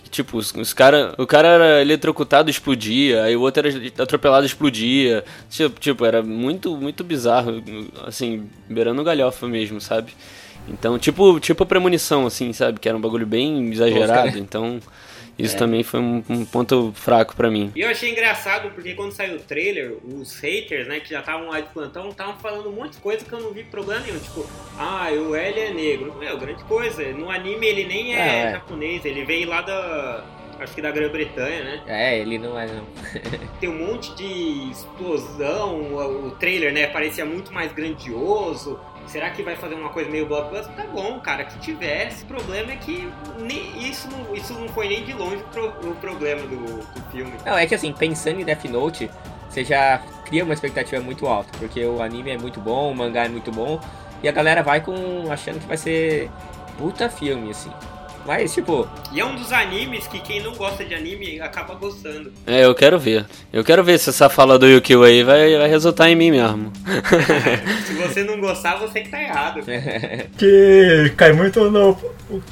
Tipo, 0.09 0.37
os, 0.37 0.53
os 0.53 0.73
cara, 0.73 1.13
o 1.17 1.27
cara 1.27 1.47
era 1.47 1.81
eletrocutado 1.81 2.49
explodia, 2.49 3.23
aí 3.23 3.35
o 3.35 3.41
outro 3.41 3.67
era 3.67 4.03
atropelado 4.03 4.45
explodia. 4.45 5.23
Tipo, 5.49 5.79
tipo, 5.79 6.05
era 6.05 6.23
muito, 6.23 6.75
muito 6.77 7.03
bizarro, 7.03 7.63
assim, 8.05 8.49
beirando 8.69 9.03
galhofa 9.03 9.47
mesmo, 9.47 9.81
sabe? 9.81 10.13
Então, 10.67 10.97
tipo, 10.97 11.39
tipo 11.39 11.65
premonição, 11.65 12.25
assim, 12.25 12.51
sabe? 12.53 12.79
Que 12.79 12.89
era 12.89 12.97
um 12.97 13.01
bagulho 13.01 13.27
bem 13.27 13.71
exagerado. 13.71 14.37
Então, 14.37 14.79
isso 15.37 15.55
É. 15.55 15.59
também 15.59 15.83
foi 15.83 15.99
um, 15.99 16.23
um 16.29 16.45
ponto 16.45 16.91
fraco 16.95 17.35
pra 17.35 17.49
mim. 17.51 17.71
E 17.75 17.81
eu 17.81 17.89
achei 17.89 18.11
engraçado 18.11 18.71
porque 18.71 18.93
quando 18.93 19.11
saiu 19.11 19.35
o 19.35 19.39
trailer, 19.39 19.93
os 20.03 20.39
haters, 20.39 20.87
né, 20.87 20.99
que 20.99 21.09
já 21.09 21.19
estavam 21.19 21.49
lá 21.49 21.59
de 21.61 21.69
plantão, 21.69 22.09
estavam 22.09 22.35
falando 22.37 22.69
um 22.69 22.73
monte 22.73 22.93
de 22.93 22.97
coisa 22.99 23.23
que 23.25 23.33
eu 23.33 23.39
não 23.41 23.51
vi 23.51 23.63
problema 23.63 24.01
nenhum. 24.01 24.19
Tipo, 24.19 24.45
ah, 24.77 25.07
o 25.11 25.35
L 25.35 25.59
é 25.59 25.73
negro. 25.73 26.13
Meu, 26.17 26.37
grande 26.37 26.63
coisa. 26.65 27.03
No 27.11 27.29
anime 27.29 27.65
ele 27.67 27.85
nem 27.85 28.15
é, 28.15 28.19
É, 28.19 28.37
é. 28.47 28.51
japonês, 28.51 29.03
ele 29.05 29.23
veio 29.25 29.47
lá 29.49 29.61
da. 29.61 30.23
Acho 30.57 30.73
que 30.73 30.81
da 30.81 30.89
Grã-Bretanha, 30.89 31.63
né? 31.65 31.81
É, 31.85 32.17
ele 32.17 32.37
não 32.37 32.57
é, 32.57 32.65
não. 32.67 32.85
Tem 33.59 33.67
um 33.67 33.87
monte 33.87 34.15
de 34.15 34.71
explosão, 34.71 35.75
o, 35.81 36.27
o 36.27 36.31
trailer, 36.31 36.71
né, 36.73 36.87
parecia 36.87 37.25
muito 37.25 37.53
mais 37.53 37.73
grandioso. 37.73 38.79
Será 39.07 39.29
que 39.29 39.43
vai 39.43 39.55
fazer 39.55 39.75
uma 39.75 39.89
coisa 39.89 40.09
meio 40.09 40.25
blockbuster? 40.27 40.75
Tá 40.75 40.83
bom, 40.91 41.19
cara, 41.19 41.43
que 41.45 41.57
tivesse. 41.59 42.23
O 42.23 42.27
problema 42.27 42.71
é 42.71 42.75
que 42.75 43.09
nem- 43.39 43.77
isso, 43.89 44.09
não, 44.09 44.35
isso 44.35 44.53
não 44.53 44.67
foi 44.69 44.87
nem 44.89 45.03
de 45.03 45.13
longe 45.13 45.43
pro- 45.51 45.73
o 45.89 45.95
problema 45.95 46.41
do, 46.41 46.57
do 46.57 47.11
filme. 47.11 47.33
Não, 47.45 47.57
é 47.57 47.65
que 47.65 47.75
assim, 47.75 47.93
pensando 47.93 48.41
em 48.41 48.43
Death 48.43 48.65
Note, 48.65 49.09
você 49.49 49.63
já 49.63 50.01
cria 50.25 50.43
uma 50.43 50.53
expectativa 50.53 51.01
muito 51.01 51.27
alta, 51.27 51.49
porque 51.57 51.85
o 51.85 52.01
anime 52.01 52.31
é 52.31 52.37
muito 52.37 52.59
bom, 52.59 52.91
o 52.91 52.95
mangá 52.95 53.25
é 53.25 53.29
muito 53.29 53.51
bom, 53.51 53.79
e 54.23 54.27
a 54.27 54.31
galera 54.31 54.63
vai 54.63 54.81
com 54.81 54.95
achando 55.31 55.59
que 55.59 55.67
vai 55.67 55.77
ser 55.77 56.29
puta 56.77 57.07
filme, 57.09 57.51
assim. 57.51 57.71
Mas, 58.25 58.53
tipo, 58.53 58.87
E 59.13 59.19
é 59.19 59.25
um 59.25 59.35
dos 59.35 59.51
animes 59.51 60.07
que 60.07 60.19
quem 60.19 60.41
não 60.41 60.53
gosta 60.55 60.83
de 60.83 60.95
anime 60.95 61.39
acaba 61.39 61.75
gostando. 61.75 62.31
É, 62.47 62.65
eu 62.65 62.73
quero 62.73 62.97
ver. 62.97 63.25
Eu 63.53 63.63
quero 63.63 63.83
ver 63.83 63.99
se 63.99 64.09
essa 64.09 64.29
fala 64.29 64.57
do 64.57 64.65
Yukio 64.67 65.03
aí 65.03 65.23
vai, 65.23 65.55
vai 65.57 65.67
resultar 65.69 66.09
em 66.09 66.15
mim 66.15 66.31
mesmo. 66.31 66.71
Se 67.85 67.93
você 67.93 68.23
não 68.23 68.39
gostar, 68.39 68.77
você 68.77 69.01
que 69.01 69.09
tá 69.09 69.21
errado. 69.21 69.61
Que 70.37 71.13
cai 71.15 71.31
muito 71.33 71.69
no. 71.69 71.97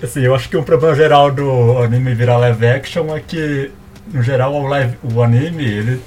Assim, 0.01 0.21
eu 0.21 0.35
acho 0.35 0.47
que 0.49 0.55
um 0.57 0.63
problema 0.63 0.95
geral 0.95 1.31
do 1.31 1.77
anime 1.79 2.13
virar 2.13 2.37
live 2.37 2.65
action 2.67 3.15
é 3.15 3.19
que, 3.19 3.71
no 4.13 4.21
geral, 4.21 4.53
o, 4.53 4.67
live, 4.67 4.95
o 5.13 5.21
anime 5.23 5.63
ele 5.65 6.01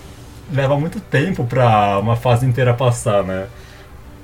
leva 0.53 0.79
muito 0.79 1.01
tempo 1.01 1.45
pra 1.45 1.99
uma 1.99 2.15
fase 2.17 2.47
inteira 2.47 2.73
passar, 2.73 3.25
né? 3.25 3.47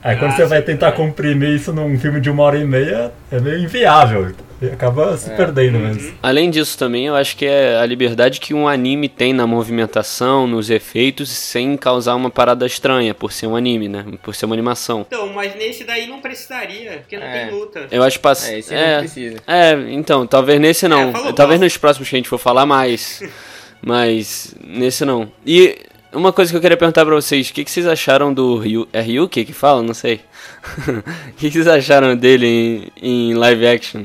Aí 0.02 0.16
quando 0.16 0.32
Ah, 0.32 0.36
você 0.36 0.46
vai 0.46 0.62
tentar 0.62 0.88
é. 0.88 0.92
comprimir 0.92 1.50
isso 1.50 1.72
num 1.72 1.98
filme 1.98 2.20
de 2.20 2.30
uma 2.30 2.42
hora 2.44 2.58
e 2.58 2.64
meia, 2.64 3.12
é 3.30 3.38
meio 3.40 3.58
inviável. 3.58 4.32
E 4.62 4.66
acaba 4.66 5.16
se 5.16 5.28
perdendo 5.30 5.78
mesmo. 5.78 6.14
Além 6.22 6.48
disso 6.50 6.78
também, 6.78 7.06
eu 7.06 7.16
acho 7.16 7.36
que 7.36 7.44
é 7.44 7.76
a 7.76 7.84
liberdade 7.84 8.38
que 8.38 8.54
um 8.54 8.68
anime 8.68 9.08
tem 9.08 9.32
na 9.32 9.46
movimentação, 9.46 10.46
nos 10.46 10.70
efeitos, 10.70 11.28
sem 11.30 11.76
causar 11.76 12.14
uma 12.14 12.30
parada 12.30 12.64
estranha, 12.64 13.12
por 13.12 13.32
ser 13.32 13.48
um 13.48 13.56
anime, 13.56 13.88
né? 13.88 14.04
Por 14.22 14.34
ser 14.34 14.46
uma 14.46 14.54
animação. 14.54 15.04
Então, 15.08 15.28
mas 15.32 15.54
nesse 15.56 15.82
daí 15.84 16.06
não 16.06 16.20
precisaria, 16.20 16.98
porque 17.00 17.16
não 17.18 17.26
É. 17.26 17.46
tem 17.46 17.54
luta. 17.58 17.86
Eu 17.90 18.02
acho 18.02 18.20
pass... 18.20 18.48
é, 18.48 18.58
esse 18.60 18.72
não 18.72 18.80
é, 18.80 18.98
precisa. 19.00 19.36
é, 19.46 19.72
então, 19.90 20.26
talvez 20.26 20.60
nesse 20.60 20.86
não. 20.86 21.08
É, 21.08 21.12
falou 21.12 21.32
talvez 21.32 21.58
bosta. 21.58 21.64
nos 21.66 21.76
próximos 21.76 22.08
que 22.08 22.14
a 22.14 22.18
gente 22.18 22.28
for 22.28 22.38
falar 22.38 22.64
mais. 22.64 23.22
mas 23.82 24.54
nesse 24.64 25.04
não. 25.04 25.30
E 25.44 25.76
uma 26.12 26.32
coisa 26.32 26.50
que 26.52 26.56
eu 26.56 26.60
queria 26.60 26.76
perguntar 26.76 27.04
pra 27.04 27.14
vocês, 27.14 27.48
o 27.48 27.52
que, 27.52 27.64
que 27.64 27.70
vocês 27.70 27.86
acharam 27.86 28.32
do 28.32 28.56
Ryu? 28.58 28.86
É 28.92 29.00
Ryuki 29.00 29.44
que 29.44 29.52
fala? 29.52 29.82
Não 29.82 29.94
sei. 29.94 30.20
O 30.86 31.32
que, 31.36 31.50
que 31.50 31.52
vocês 31.52 31.66
acharam 31.66 32.14
dele 32.16 32.90
em, 33.02 33.30
em 33.30 33.34
live 33.34 33.66
action? 33.66 34.04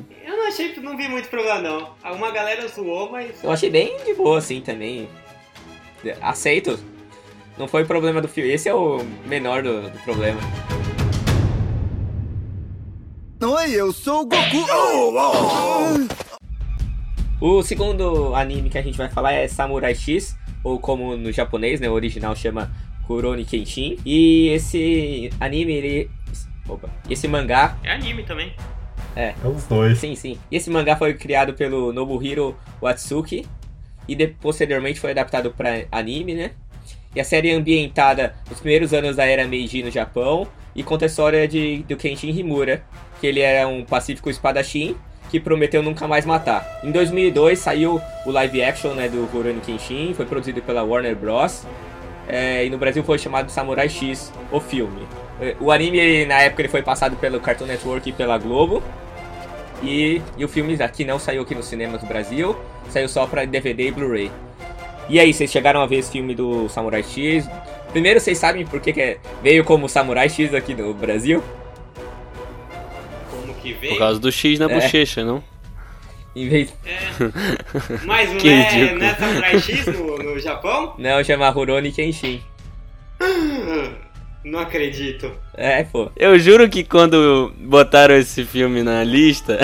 Não 0.97 1.03
vi 1.03 1.09
muito 1.09 1.29
problema, 1.29 1.61
não. 1.61 1.91
Uma 2.15 2.31
galera 2.31 2.67
zoou, 2.67 3.11
mas. 3.11 3.43
Eu 3.43 3.51
achei 3.51 3.69
bem 3.69 4.03
de 4.03 4.15
boa, 4.15 4.39
assim, 4.39 4.61
também. 4.61 5.07
Aceito. 6.19 6.79
Não 7.55 7.67
foi 7.67 7.85
problema 7.85 8.19
do 8.19 8.27
filme. 8.27 8.49
Esse 8.49 8.67
é 8.67 8.73
o 8.73 9.05
menor 9.27 9.61
do, 9.61 9.91
do 9.91 9.99
problema. 9.99 10.39
Oi, 13.39 13.71
eu 13.73 13.93
sou 13.93 14.23
o 14.23 14.25
Goku. 14.25 14.65
O 17.39 17.61
segundo 17.61 18.33
anime 18.33 18.67
que 18.67 18.79
a 18.79 18.81
gente 18.81 18.97
vai 18.97 19.07
falar 19.07 19.33
é 19.33 19.47
Samurai 19.47 19.93
X, 19.93 20.35
ou 20.63 20.79
como 20.79 21.15
no 21.15 21.31
japonês, 21.31 21.79
né, 21.79 21.87
o 21.87 21.93
original 21.93 22.35
chama 22.35 22.71
Kuroni 23.05 23.45
Kenshin. 23.45 23.99
E 24.03 24.47
esse 24.47 25.29
anime, 25.39 25.73
ele... 25.73 26.11
Opa. 26.67 26.89
Esse 27.07 27.27
mangá, 27.27 27.77
É 27.83 27.91
anime 27.91 28.23
também. 28.23 28.51
É 29.19 29.33
os 29.47 29.63
dois. 29.65 29.97
sim, 29.97 30.15
sim. 30.15 30.37
E 30.51 30.57
esse 30.57 30.69
mangá 30.69 30.95
foi 30.95 31.13
criado 31.13 31.53
pelo 31.53 31.91
Nobuhiro 31.91 32.55
Watsuki 32.81 33.45
e 34.07 34.15
de- 34.15 34.27
posteriormente 34.27 34.99
foi 34.99 35.11
adaptado 35.11 35.51
para 35.51 35.85
anime, 35.91 36.33
né? 36.33 36.51
E 37.15 37.19
a 37.19 37.23
série 37.23 37.49
é 37.49 37.53
ambientada 37.53 38.35
nos 38.49 38.59
primeiros 38.59 38.93
anos 38.93 39.15
da 39.15 39.25
era 39.25 39.47
Meiji 39.47 39.81
no 39.81 39.89
Japão 39.89 40.47
e 40.75 40.83
conta 40.83 41.05
a 41.05 41.07
história 41.07 41.47
de, 41.47 41.79
do 41.87 41.95
Kenshin 41.97 42.29
Himura, 42.29 42.83
que 43.19 43.25
ele 43.25 43.39
era 43.39 43.67
um 43.67 43.83
pacífico 43.83 44.29
espadachim 44.29 44.95
que 45.31 45.39
prometeu 45.39 45.81
nunca 45.81 46.07
mais 46.07 46.25
matar. 46.25 46.79
Em 46.83 46.91
2002 46.91 47.57
saiu 47.59 47.99
o 48.25 48.31
live 48.31 48.63
action 48.63 48.93
né, 48.93 49.09
do 49.09 49.25
Rurouni 49.25 49.59
Kenshin, 49.61 50.13
foi 50.13 50.25
produzido 50.25 50.61
pela 50.61 50.83
Warner 50.83 51.15
Bros. 51.15 51.65
É, 52.29 52.65
e 52.65 52.69
no 52.69 52.77
Brasil 52.77 53.03
foi 53.03 53.17
chamado 53.17 53.49
Samurai 53.49 53.89
X, 53.89 54.31
o 54.51 54.59
filme. 54.59 55.01
É, 55.41 55.55
O 55.59 55.71
anime, 55.71 56.25
na 56.25 56.41
época, 56.41 56.61
ele 56.61 56.69
foi 56.69 56.81
passado 56.81 57.15
pelo 57.15 57.39
Cartoon 57.39 57.65
Network 57.65 58.09
e 58.09 58.11
pela 58.13 58.37
Globo. 58.37 58.83
E, 59.83 60.21
e 60.37 60.43
o 60.43 60.47
filme 60.47 60.81
aqui 60.81 61.05
não 61.05 61.19
saiu 61.19 61.43
aqui 61.43 61.53
nos 61.53 61.65
cinemas 61.65 62.01
do 62.01 62.07
Brasil, 62.07 62.55
saiu 62.89 63.07
só 63.07 63.25
pra 63.27 63.45
DVD 63.45 63.87
e 63.87 63.91
Blu-ray. 63.91 64.31
E 65.09 65.19
aí, 65.19 65.33
vocês 65.33 65.49
chegaram 65.51 65.81
a 65.81 65.85
ver 65.85 65.97
esse 65.97 66.11
filme 66.11 66.33
do 66.35 66.67
Samurai 66.67 67.03
X? 67.03 67.47
Primeiro, 67.91 68.19
vocês 68.19 68.37
sabem 68.37 68.65
por 68.65 68.81
que, 68.81 68.91
que 68.91 69.01
é- 69.01 69.17
veio 69.41 69.63
como 69.63 69.87
Samurai 69.87 70.27
X 70.27 70.53
aqui 70.53 70.73
no 70.75 70.93
Brasil? 70.93 71.41
Como 73.31 73.53
que 73.55 73.73
Por 73.73 73.79
veio. 73.81 73.97
causa 73.97 74.19
do 74.19 74.31
X 74.31 74.59
na 74.59 74.65
É. 74.65 74.73
bochecha, 74.73 75.23
não? 75.23 75.41
Em 76.35 76.49
vez... 76.49 76.73
Mas 78.05 78.29
não 78.33 78.51
é, 78.51 78.93
não 78.95 79.05
é 79.07 79.15
Samurai 79.15 79.59
X 79.59 79.85
no, 79.87 80.17
no 80.17 80.39
Japão? 80.39 80.93
Não, 80.97 81.23
chama 81.23 81.49
Rurouni 81.49 81.91
Kenshin. 81.91 82.41
Não 84.51 84.59
acredito. 84.59 85.31
É, 85.55 85.83
pô. 85.83 86.09
Eu 86.15 86.37
juro 86.39 86.69
que 86.69 86.83
quando 86.83 87.51
botaram 87.59 88.15
esse 88.15 88.43
filme 88.45 88.81
na 88.83 89.03
lista, 89.03 89.57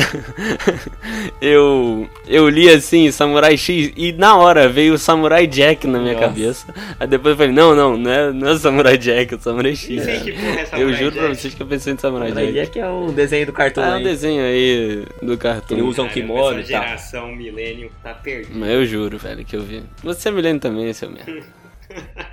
eu 1.42 2.08
eu 2.28 2.50
li 2.50 2.70
assim, 2.70 3.12
Samurai 3.12 3.56
X, 3.58 3.92
e 3.96 4.12
na 4.12 4.36
hora 4.38 4.68
veio 4.68 4.96
o 4.96 4.98
Samurai 4.98 5.46
Jack 5.48 5.86
na 5.88 6.00
minha 6.00 6.14
Nossa. 6.14 6.28
cabeça. 6.28 6.74
Aí 7.00 7.08
depois 7.08 7.34
eu 7.34 7.38
falei, 7.38 7.52
não, 7.54 7.76
não, 7.76 7.96
não 7.98 8.12
é, 8.12 8.32
não 8.32 8.50
é 8.50 8.58
Samurai 8.58 8.98
Jack, 8.98 9.36
é 9.36 9.38
Samurai 9.38 9.76
X. 9.76 9.88
que 10.24 10.32
porra 10.34 10.60
é 10.60 10.66
Samurai 10.66 10.82
Eu 10.84 10.94
juro 10.94 11.12
pra 11.12 11.22
Jack. 11.28 11.36
vocês 11.38 11.54
que 11.54 11.62
eu 11.62 11.68
pensei 11.68 11.94
em 11.94 11.98
Samurai 11.98 12.30
Samurai 12.30 12.52
Jack. 12.52 12.66
Jack 12.74 12.80
é 12.80 12.90
um 12.90 13.14
desenho 13.14 13.46
do 13.46 13.54
cartoon 13.54 13.82
Ah, 13.82 13.86
é 13.88 13.92
um 13.92 13.96
aí. 13.96 14.04
desenho 14.04 14.44
aí 14.44 15.06
do 15.22 15.38
cartoon. 15.38 15.76
Ele 15.76 15.84
usa 15.84 16.02
um 16.02 16.10
kimono 16.10 16.60
e 16.60 16.64
tal. 16.64 16.66
geração 16.84 17.32
milênio 17.36 17.92
tá 18.02 18.14
perdida. 18.14 18.54
Mas 18.58 18.70
eu 18.70 18.86
juro, 18.86 19.18
velho, 19.18 19.46
que 19.46 19.56
eu 19.56 19.62
vi. 19.62 19.84
Você 20.04 20.30
é 20.30 20.32
milênio 20.32 20.60
também, 20.60 20.92
seu 20.94 21.10
merda. 21.10 21.32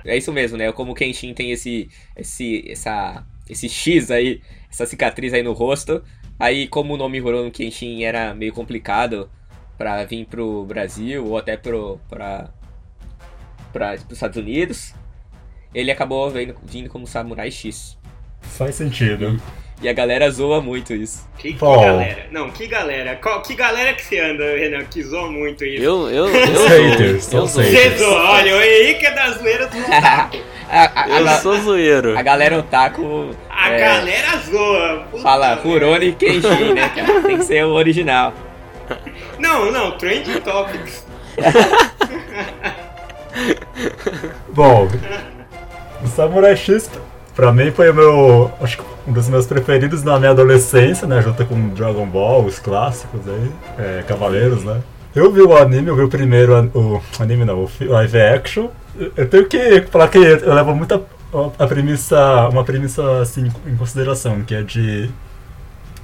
É 0.03 0.17
isso 0.17 0.31
mesmo, 0.31 0.57
né? 0.57 0.71
Como 0.71 0.91
o 0.91 0.95
Kenshin 0.95 1.33
tem 1.33 1.51
esse, 1.51 1.89
esse, 2.15 2.65
essa, 2.69 3.25
esse 3.49 3.69
X 3.69 4.11
aí, 4.11 4.41
essa 4.69 4.85
cicatriz 4.85 5.33
aí 5.33 5.43
no 5.43 5.53
rosto. 5.53 6.03
Aí, 6.39 6.67
como 6.67 6.93
o 6.93 6.97
nome 6.97 7.19
Rurouni 7.19 7.51
Kenshin 7.51 8.03
era 8.03 8.33
meio 8.33 8.51
complicado 8.51 9.29
pra 9.77 10.03
vir 10.05 10.25
pro 10.25 10.65
Brasil 10.65 11.25
ou 11.25 11.37
até 11.37 11.55
pro, 11.55 11.99
pra, 12.09 12.49
pra, 13.71 13.97
pros 13.97 14.11
Estados 14.11 14.37
Unidos, 14.37 14.93
ele 15.73 15.91
acabou 15.91 16.29
vindo, 16.29 16.55
vindo 16.63 16.89
como 16.89 17.05
Samurai 17.05 17.51
X. 17.51 17.97
Faz 18.41 18.75
sentido. 18.75 19.39
E 19.70 19.70
a 19.89 19.93
galera 19.93 20.29
zoa 20.29 20.61
muito 20.61 20.93
isso. 20.93 21.27
Que, 21.37 21.53
que 21.53 21.59
Bom. 21.59 21.81
galera? 21.81 22.27
Não, 22.31 22.49
que 22.51 22.67
galera? 22.67 23.15
Qual, 23.21 23.41
que 23.41 23.55
galera 23.55 23.93
que 23.93 24.03
você 24.03 24.19
anda, 24.19 24.43
Renan, 24.57 24.83
que 24.85 25.01
zoa 25.03 25.29
muito 25.31 25.63
isso? 25.65 25.83
Eu, 25.83 26.09
eu, 26.09 26.27
eu 26.27 26.55
sou. 26.55 26.67
Haters, 26.67 27.33
Eu 27.33 27.47
sou. 27.47 27.63
Você 27.63 27.89
zoa, 27.97 28.31
olha, 28.31 28.55
o 28.55 28.61
Henrique 28.61 29.05
é 29.05 29.11
das 29.11 29.37
zoeiras 29.37 29.69
do 29.69 29.77
a, 29.91 30.29
a- 30.69 31.03
a 31.05 31.09
Eu 31.19 31.27
sou 31.41 31.57
zoeiro. 31.59 32.17
a 32.17 32.21
galera 32.21 32.57
otaku 32.59 33.31
A 33.49 33.71
é, 33.71 33.79
galera 33.79 34.37
zoa. 34.49 35.05
Puta 35.09 35.23
fala. 35.23 35.55
Rurouni 35.55 36.11
Kenshin, 36.13 36.73
né, 36.73 36.89
cara? 36.95 37.21
Tem 37.21 37.37
que 37.37 37.43
ser 37.45 37.65
o 37.65 37.71
original. 37.73 38.33
Não, 39.39 39.71
não, 39.71 39.97
Trending 39.97 40.41
Topics. 40.41 41.05
Bom, 44.49 44.87
o 46.03 46.07
Samurai 46.07 46.55
X 46.55 46.89
pra 47.35 47.51
mim 47.51 47.71
foi 47.71 47.89
o 47.89 47.93
meu. 47.93 48.51
Acho 48.61 48.77
que 48.77 48.83
um 49.07 49.11
dos 49.13 49.27
meus 49.29 49.45
preferidos 49.45 50.03
na 50.03 50.17
minha 50.19 50.31
adolescência, 50.31 51.07
né? 51.07 51.21
Junto 51.21 51.45
com 51.45 51.69
Dragon 51.69 52.05
Ball, 52.05 52.45
os 52.45 52.59
clássicos 52.59 53.21
aí, 53.27 53.51
é, 53.79 54.03
Cavaleiros, 54.07 54.63
né? 54.63 54.81
Eu 55.15 55.31
vi 55.31 55.41
o 55.41 55.55
anime, 55.57 55.87
eu 55.89 55.95
vi 55.95 56.03
o 56.03 56.07
primeiro 56.09 56.55
an- 56.55 56.69
o 56.73 57.01
anime 57.19 57.43
não, 57.45 57.59
o 57.63 57.69
live 57.85 58.21
action. 58.21 58.67
Eu- 59.17 59.27
tenho 59.27 59.45
que 59.45 59.81
falar 59.91 60.07
que 60.07 60.17
eu 60.17 60.53
levo 60.53 60.73
muita 60.75 61.01
a 61.57 61.65
premissa, 61.67 62.49
uma 62.49 62.63
premissa 62.63 63.21
assim 63.21 63.49
em 63.65 63.75
consideração, 63.75 64.41
que 64.41 64.53
é 64.55 64.61
de 64.61 65.09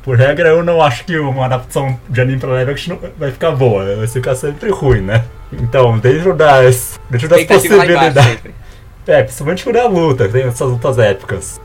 por 0.03 0.15
regra, 0.17 0.49
eu 0.49 0.63
não 0.63 0.81
acho 0.81 1.03
que 1.03 1.17
uma 1.19 1.45
adaptação 1.45 1.99
de 2.07 2.21
anime 2.21 2.39
pra 2.39 2.49
live 2.51 2.71
action 2.71 2.97
vai 3.17 3.29
ficar 3.31 3.51
boa, 3.51 3.95
vai 3.97 4.07
ficar 4.07 4.35
sempre 4.35 4.69
ruim, 4.69 5.01
né? 5.01 5.25
Então, 5.51 5.97
dentro 5.99 6.33
das, 6.33 6.97
dentro 7.09 7.27
das 7.27 7.39
possibilidades. 7.55 8.13
É, 9.07 9.23
principalmente 9.23 9.63
quando 9.63 9.77
é 9.77 9.81
a 9.81 9.87
luta, 9.87 10.27
tem 10.27 10.43
essas 10.43 10.69
lutas 10.69 10.99
épicas. 10.99 11.61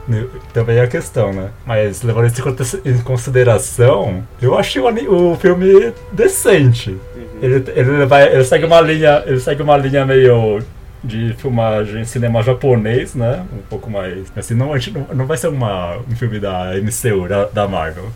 Também 0.53 0.77
é 0.77 0.81
a 0.81 0.87
questão, 0.87 1.33
né? 1.33 1.49
Mas 1.65 2.01
levando 2.01 2.27
isso 2.27 2.81
em 2.85 2.97
consideração, 3.01 4.23
eu 4.41 4.57
achei 4.57 4.81
o, 4.81 5.35
filme 5.35 5.93
decente. 6.11 6.97
Ele, 7.41 7.63
ele, 7.75 8.05
vai, 8.05 8.33
ele 8.33 8.45
segue 8.45 8.65
uma 8.65 8.79
linha. 8.79 9.23
Ele 9.25 9.39
segue 9.41 9.61
uma 9.61 9.75
linha 9.75 10.05
meio 10.05 10.61
de 11.03 11.33
filmagem 11.33 12.05
cinema 12.05 12.41
japonês, 12.41 13.13
né? 13.13 13.45
Um 13.51 13.61
pouco 13.63 13.91
mais. 13.91 14.31
Assim, 14.37 14.53
não, 14.53 14.67
não, 14.67 15.15
não 15.15 15.25
vai 15.25 15.35
ser 15.35 15.47
uma, 15.47 15.97
um 15.97 16.15
filme 16.15 16.39
da 16.39 16.71
MCU, 16.75 17.27
da, 17.27 17.45
da 17.45 17.67
Marvel. 17.67 18.09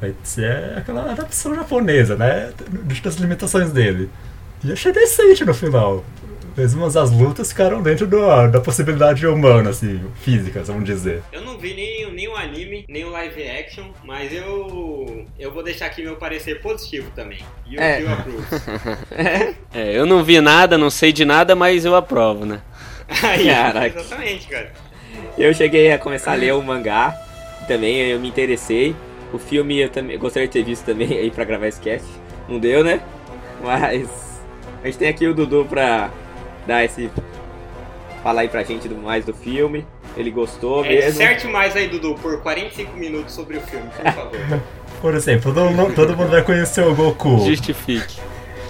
Vai 0.00 0.14
ser 0.24 0.74
aquela 0.76 1.12
adaptação 1.12 1.54
japonesa, 1.54 2.16
né? 2.16 2.50
Das 3.04 3.14
limitações 3.14 3.70
dele. 3.70 4.10
E 4.64 4.72
achei 4.72 4.90
decente 4.90 5.44
no 5.44 5.54
final. 5.54 6.04
Mesmo 6.58 6.84
as 6.84 6.96
as 6.96 7.12
lutas 7.12 7.50
ficaram 7.50 7.80
dentro 7.80 8.04
do- 8.04 8.48
da 8.48 8.60
possibilidade 8.60 9.24
humana, 9.24 9.70
assim, 9.70 10.00
físicas, 10.22 10.66
vamos 10.66 10.84
dizer. 10.84 11.22
Eu 11.32 11.42
não 11.42 11.56
vi 11.56 11.72
nem, 11.72 12.12
nem 12.12 12.26
o 12.26 12.34
anime, 12.34 12.84
nem 12.88 13.04
o 13.04 13.10
live 13.10 13.42
action, 13.48 13.84
mas 14.04 14.32
eu 14.32 15.24
eu 15.38 15.52
vou 15.52 15.62
deixar 15.62 15.86
aqui 15.86 16.02
meu 16.02 16.16
parecer 16.16 16.60
positivo 16.60 17.10
também. 17.14 17.38
E 17.64 17.76
o 17.76 17.80
É. 17.80 17.98
Approves. 18.12 18.48
É, 19.72 19.96
eu 19.96 20.04
não 20.04 20.24
vi 20.24 20.40
nada, 20.40 20.76
não 20.76 20.90
sei 20.90 21.12
de 21.12 21.24
nada, 21.24 21.54
mas 21.54 21.84
eu 21.84 21.94
aprovo, 21.94 22.44
né? 22.44 22.60
Aí, 23.22 23.46
Caraca. 23.46 24.00
Exatamente, 24.00 24.48
cara. 24.48 24.72
Eu 25.38 25.54
cheguei 25.54 25.92
a 25.92 25.98
começar 25.98 26.32
a 26.32 26.34
ler 26.34 26.52
o 26.54 26.60
mangá, 26.62 27.14
também 27.68 27.98
eu 28.10 28.18
me 28.18 28.26
interessei. 28.28 28.96
O 29.32 29.38
filme 29.38 29.78
eu 29.78 29.88
também 29.90 30.14
eu 30.16 30.20
gostaria 30.20 30.48
de 30.48 30.52
ter 30.52 30.64
visto 30.64 30.84
também 30.84 31.06
aí 31.18 31.30
pra 31.30 31.44
gravar 31.44 31.68
esse 31.68 31.80
cast. 31.80 32.06
não 32.48 32.58
deu, 32.58 32.82
né? 32.82 33.00
Mas 33.62 34.08
a 34.82 34.86
gente 34.86 34.98
tem 34.98 35.08
aqui 35.08 35.26
o 35.28 35.34
Dudu 35.34 35.64
pra 35.68 36.10
dar 36.68 36.84
esse. 36.84 37.10
falar 38.22 38.42
aí 38.42 38.48
pra 38.48 38.62
gente 38.62 38.88
do 38.88 38.96
mais 38.96 39.24
do 39.24 39.32
filme. 39.34 39.84
Ele 40.16 40.30
gostou 40.30 40.84
É, 40.84 40.88
mesmo. 40.88 41.10
Disserte 41.12 41.46
mais 41.46 41.74
aí, 41.76 41.88
Dudu, 41.88 42.14
por 42.16 42.40
45 42.42 42.96
minutos 42.96 43.32
sobre 43.34 43.56
o 43.56 43.60
filme, 43.60 43.88
por 43.90 44.12
favor. 44.12 44.60
Por 45.00 45.14
exemplo, 45.14 45.54
todo, 45.54 45.70
mundo- 45.70 45.94
todo 45.94 46.16
mundo 46.16 46.28
vai 46.30 46.42
conhecer 46.42 46.82
o 46.84 46.92
Goku. 46.92 47.38
Justifique. 47.46 48.18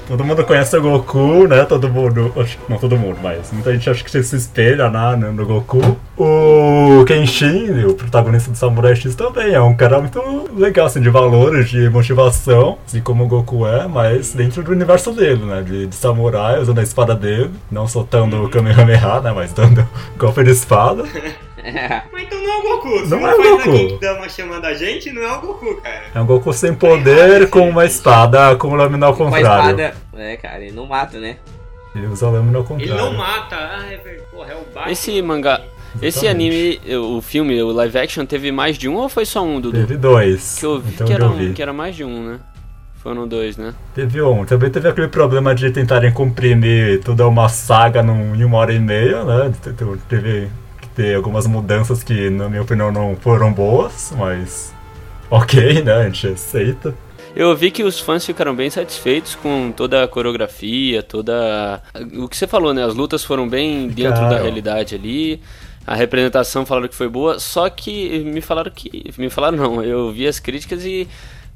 Todo 0.08 0.24
mundo 0.24 0.42
conhece 0.42 0.74
o 0.74 0.80
Goku, 0.80 1.46
né? 1.46 1.66
Todo 1.66 1.86
mundo. 1.90 2.32
Não 2.66 2.78
todo 2.78 2.96
mundo, 2.96 3.18
mas 3.22 3.52
muita 3.52 3.74
gente 3.74 3.90
acha 3.90 4.02
que 4.02 4.22
se 4.22 4.36
espelha 4.36 4.88
né, 4.88 5.16
no, 5.16 5.34
no 5.34 5.44
Goku. 5.44 5.98
O 6.16 7.04
Kenshin, 7.04 7.84
o 7.84 7.92
protagonista 7.92 8.50
do 8.50 8.56
Samurai 8.56 8.96
X, 8.96 9.14
também 9.14 9.52
é 9.52 9.60
um 9.60 9.76
cara 9.76 10.00
muito 10.00 10.48
legal, 10.56 10.86
assim, 10.86 11.02
de 11.02 11.10
valores, 11.10 11.68
de 11.68 11.90
motivação, 11.90 12.78
assim 12.86 13.02
como 13.02 13.24
o 13.24 13.28
Goku 13.28 13.66
é, 13.66 13.86
mas 13.86 14.32
dentro 14.32 14.62
do 14.62 14.72
universo 14.72 15.12
dele, 15.12 15.44
né? 15.44 15.62
De, 15.62 15.86
de 15.86 15.94
samurai, 15.94 16.58
usando 16.58 16.78
a 16.78 16.82
espada 16.82 17.14
dele, 17.14 17.50
não 17.70 17.86
soltando 17.86 18.42
o 18.44 18.48
Kamehameha, 18.48 19.20
né? 19.20 19.30
Mas 19.34 19.52
dando 19.52 19.86
golpe 20.16 20.42
de 20.42 20.52
espada. 20.52 21.04
Mas 22.12 22.22
então 22.25 22.38
não 22.42 22.50
é 22.52 22.56
o 22.58 22.62
Goku. 22.62 23.00
Não 23.08 23.20
não 23.20 23.28
é 23.28 23.34
o 23.34 23.37
Goku. 23.56 23.70
a 23.70 23.72
Genkidama 23.76 24.28
chamando 24.28 24.64
a 24.64 24.75
gente, 24.75 25.12
não 25.12 25.22
é 25.22 25.32
o 25.32 25.40
Goku, 25.40 25.80
cara. 25.82 26.02
É 26.14 26.20
um 26.20 26.26
Goku 26.26 26.52
sem 26.52 26.75
poder 26.75 27.48
com 27.50 27.68
uma 27.68 27.84
espada 27.84 28.54
com 28.56 28.75
lâmina 28.75 29.06
ao 29.06 29.14
Com 29.14 29.26
a 29.28 29.30
contrário. 29.30 29.80
espada. 29.80 29.94
É, 30.16 30.37
cara, 30.37 30.62
ele 30.62 30.72
não 30.75 30.87
mata, 30.87 31.18
né? 31.18 31.37
Ele 31.94 32.06
usa 32.06 32.26
a 32.26 32.30
lâmina 32.30 32.58
ao 32.58 32.64
Ele 32.64 32.68
contrário. 32.88 32.96
não 32.96 33.12
mata. 33.14 33.56
Ah, 33.56 33.84
é 33.90 33.96
verdade. 33.96 34.28
Porra, 34.30 34.52
é 34.52 34.54
o 34.56 34.75
Batman. 34.75 34.92
Esse 34.92 35.22
mangá, 35.22 35.60
esse 36.02 36.26
Exatamente. 36.26 36.80
anime, 36.87 36.96
o 36.96 37.20
filme, 37.20 37.62
o 37.62 37.72
live 37.72 37.98
action, 37.98 38.25
teve 38.26 38.52
mais 38.52 38.76
de 38.78 38.88
um 38.88 38.94
ou 38.96 39.08
foi 39.08 39.25
só 39.25 39.42
um, 39.44 39.60
Dudu? 39.60 39.78
Teve 39.78 39.96
dois. 39.96 40.58
Que 40.58 40.66
eu 40.66 40.78
vi 40.80 40.94
então 40.94 41.06
que, 41.06 41.12
era 41.12 41.25
eu 41.25 41.28
um, 41.30 41.34
vi. 41.37 41.52
que 41.54 41.62
era 41.62 41.72
mais 41.72 41.96
de 41.96 42.04
um, 42.04 42.22
né? 42.32 42.38
Foram 43.02 43.26
dois, 43.28 43.56
né? 43.56 43.72
Teve 43.94 44.20
um. 44.20 44.44
Também 44.44 44.70
teve 44.70 44.88
aquele 44.88 45.08
problema 45.08 45.54
de 45.54 45.70
tentarem 45.70 46.12
comprimir 46.12 47.00
toda 47.02 47.26
uma 47.26 47.48
saga 47.48 48.02
num, 48.02 48.34
em 48.34 48.44
uma 48.44 48.58
hora 48.58 48.72
e 48.72 48.78
meia, 48.78 49.25
né? 49.25 49.52
Te- 49.62 49.72
te- 49.72 49.98
Teve 50.08 50.48
ter 50.98 51.14
algumas 51.14 51.46
mudanças 51.46 52.02
que, 52.02 52.28
na 52.28 52.48
minha 52.48 52.62
opinião, 52.62 52.90
não 52.90 53.14
foram 53.14 53.52
boas, 53.52 54.12
mas. 54.18 54.74
Ok, 55.30 55.82
né? 55.84 55.92
A 55.92 56.04
gente 56.04 56.26
aceita. 56.26 56.92
Eu 57.36 57.54
vi 57.54 57.70
que 57.70 57.84
os 57.84 58.00
fãs 58.00 58.26
ficaram 58.26 58.52
bem 58.52 58.68
satisfeitos 58.68 59.36
com 59.36 59.70
toda 59.70 60.02
a 60.02 60.08
coreografia, 60.08 61.00
toda. 61.00 61.80
O 62.16 62.28
que 62.28 62.36
você 62.36 62.48
falou, 62.48 62.74
né? 62.74 62.84
As 62.84 62.94
lutas 62.94 63.22
foram 63.22 63.48
bem 63.48 63.86
dentro 63.86 64.22
da 64.22 64.30
Ficaram. 64.30 64.42
realidade 64.42 64.96
ali. 64.96 65.40
A 65.86 65.94
representação 65.94 66.66
falaram 66.66 66.88
que 66.88 66.96
foi 66.96 67.08
boa, 67.08 67.38
só 67.38 67.70
que 67.70 68.18
me 68.24 68.40
falaram 68.40 68.72
que. 68.72 69.14
Me 69.16 69.30
falaram 69.30 69.56
não, 69.56 69.82
eu 69.84 70.10
vi 70.10 70.26
as 70.26 70.40
críticas 70.40 70.84
e 70.84 71.06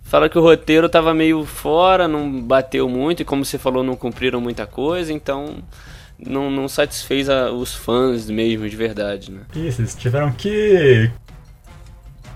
falaram 0.04 0.30
que 0.30 0.38
o 0.38 0.42
roteiro 0.42 0.88
tava 0.88 1.12
meio 1.12 1.44
fora, 1.44 2.06
não 2.06 2.40
bateu 2.40 2.88
muito, 2.88 3.22
e 3.22 3.24
como 3.24 3.44
você 3.44 3.58
falou, 3.58 3.82
não 3.82 3.96
cumpriram 3.96 4.40
muita 4.40 4.66
coisa, 4.66 5.12
então 5.12 5.56
não, 6.26 6.50
não 6.50 6.68
satisfez 6.68 7.28
a- 7.28 7.50
os 7.50 7.74
fãs 7.74 8.28
mesmo, 8.30 8.68
de 8.68 8.76
verdade, 8.76 9.30
né? 9.30 9.40
Isso, 9.54 9.80
eles 9.80 9.94
tiveram 9.94 10.30
que. 10.32 11.10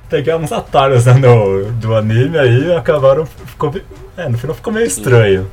pegar 0.09 0.37
uns 0.37 0.52
atalhos 0.52 1.05
né, 1.07 1.14
no, 1.14 1.73
do 1.73 1.95
anime 1.95 2.38
aí 2.38 2.66
e 2.69 2.75
acabaram. 2.75 3.26
Ficou, 3.26 3.75
é, 4.16 4.28
no 4.28 4.38
final 4.38 4.55
ficou 4.55 4.73
meio 4.73 4.87
estranho. 4.87 5.50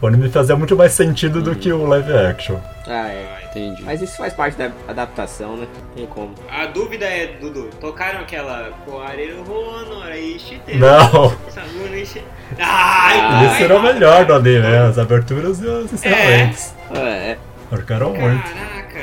O 0.00 0.06
anime 0.06 0.28
fazia 0.28 0.56
muito 0.56 0.76
mais 0.76 0.92
sentido 0.92 1.40
do 1.40 1.54
que 1.54 1.72
o 1.72 1.86
live 1.86 2.12
action. 2.12 2.56
Ah, 2.86 3.08
é. 3.08 3.44
Entendi. 3.50 3.82
Mas 3.84 4.02
isso 4.02 4.16
faz 4.16 4.32
parte 4.34 4.56
da 4.58 4.70
adaptação, 4.88 5.56
né? 5.56 5.66
Não 5.88 5.94
tem 5.94 6.06
como. 6.06 6.34
A 6.50 6.66
dúvida 6.66 7.04
é, 7.04 7.28
Dudu, 7.40 7.70
tocaram 7.80 8.20
aquela 8.20 8.70
Koareru 8.84 9.44
Honora 9.48 10.16
Ishite? 10.18 10.76
Não! 10.76 11.30
Sabuna 11.48 11.96
Ishi- 11.96 12.24
Ai, 12.58 13.20
Ah, 13.20 13.42
vai, 13.44 13.54
Esse 13.54 13.62
era 13.64 13.76
o 13.78 13.82
vai, 13.82 13.92
melhor 13.92 14.24
do 14.24 14.34
anime, 14.34 14.58
né? 14.60 14.78
As 14.88 14.98
aberturas 14.98 15.60
e 15.60 15.66
os 15.66 15.92
encerramentos. 15.92 16.72
É, 16.94 17.36
Marcaram 17.70 18.12
muito. 18.14 18.42
Caraca. 18.42 18.98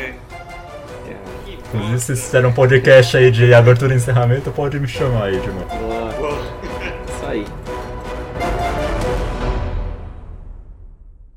Que 1.45 1.77
Inclusive, 1.77 1.99
se 1.99 2.15
fizer 2.15 2.45
um 2.45 2.51
podcast 2.51 3.15
aí 3.15 3.31
de 3.31 3.53
abertura 3.53 3.93
e 3.93 3.97
encerramento, 3.97 4.51
pode 4.51 4.79
me 4.79 4.87
chamar 4.87 5.25
aí, 5.25 5.39
de 5.39 5.47
novo. 5.47 5.65
boa. 5.77 6.09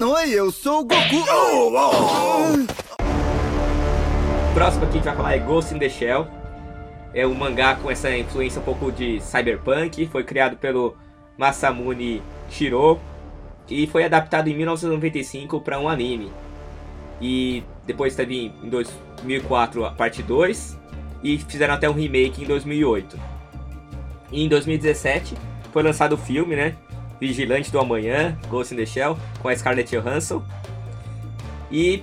Oi, 0.05 0.31
eu 0.31 0.51
sou 0.51 0.81
o 0.81 0.85
Goku. 0.85 1.21
O 4.51 4.55
próximo 4.55 4.83
aqui 4.83 4.95
que 4.95 4.99
a 4.99 5.01
gente 5.01 5.05
vai 5.05 5.15
falar 5.15 5.37
é 5.37 5.39
Ghost 5.39 5.73
in 5.73 5.79
the 5.79 5.89
Shell. 5.89 6.27
É 7.15 7.25
um 7.25 7.33
mangá 7.33 7.77
com 7.77 7.89
essa 7.89 8.11
influência 8.17 8.61
um 8.61 8.65
pouco 8.65 8.91
de 8.91 9.21
cyberpunk. 9.21 10.09
Foi 10.09 10.25
criado 10.25 10.57
pelo 10.57 10.97
Masamune 11.39 12.21
Shiro. 12.51 12.99
E 13.71 13.87
foi 13.87 14.03
adaptado 14.03 14.49
em 14.49 14.57
1995 14.57 15.61
para 15.61 15.79
um 15.79 15.89
anime. 15.89 16.33
E 17.21 17.63
depois 17.87 18.17
teve 18.17 18.53
em 18.61 18.69
2004 18.69 19.85
a 19.85 19.93
parte 19.93 20.21
2. 20.21 20.77
E 21.23 21.39
fizeram 21.39 21.75
até 21.75 21.89
um 21.89 21.95
remake 21.95 22.43
em 22.43 22.47
2008. 22.47 23.17
E 24.33 24.45
em 24.45 24.49
2017 24.49 25.37
foi 25.73 25.85
lançado 25.85 26.15
o 26.15 26.19
filme, 26.19 26.57
né? 26.57 26.75
Vigilante 27.23 27.71
do 27.71 27.79
Amanhã, 27.79 28.37
Ghost 28.49 28.75
in 28.75 28.77
the 28.77 28.85
Shell, 28.85 29.17
com 29.41 29.49
a 29.49 29.55
Scarlett 29.55 29.95
Johansson. 29.95 30.43
E, 31.71 32.03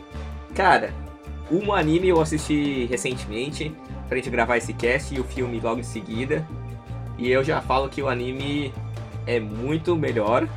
cara, 0.56 0.94
um 1.52 1.74
anime 1.74 2.08
eu 2.08 2.22
assisti 2.22 2.86
recentemente 2.86 3.76
pra 4.08 4.16
gente 4.16 4.30
gravar 4.30 4.56
esse 4.56 4.74
cast 4.74 5.14
e 5.14 5.20
o 5.20 5.26
filme 5.26 5.60
logo 5.60 5.82
em 5.82 5.84
seguida. 5.84 6.48
E 7.18 7.30
eu 7.30 7.44
já 7.44 7.60
falo 7.60 7.90
que 7.90 8.02
o 8.02 8.08
anime 8.08 8.74
é 9.28 9.42
muito 9.42 9.94
melhor. 9.94 10.48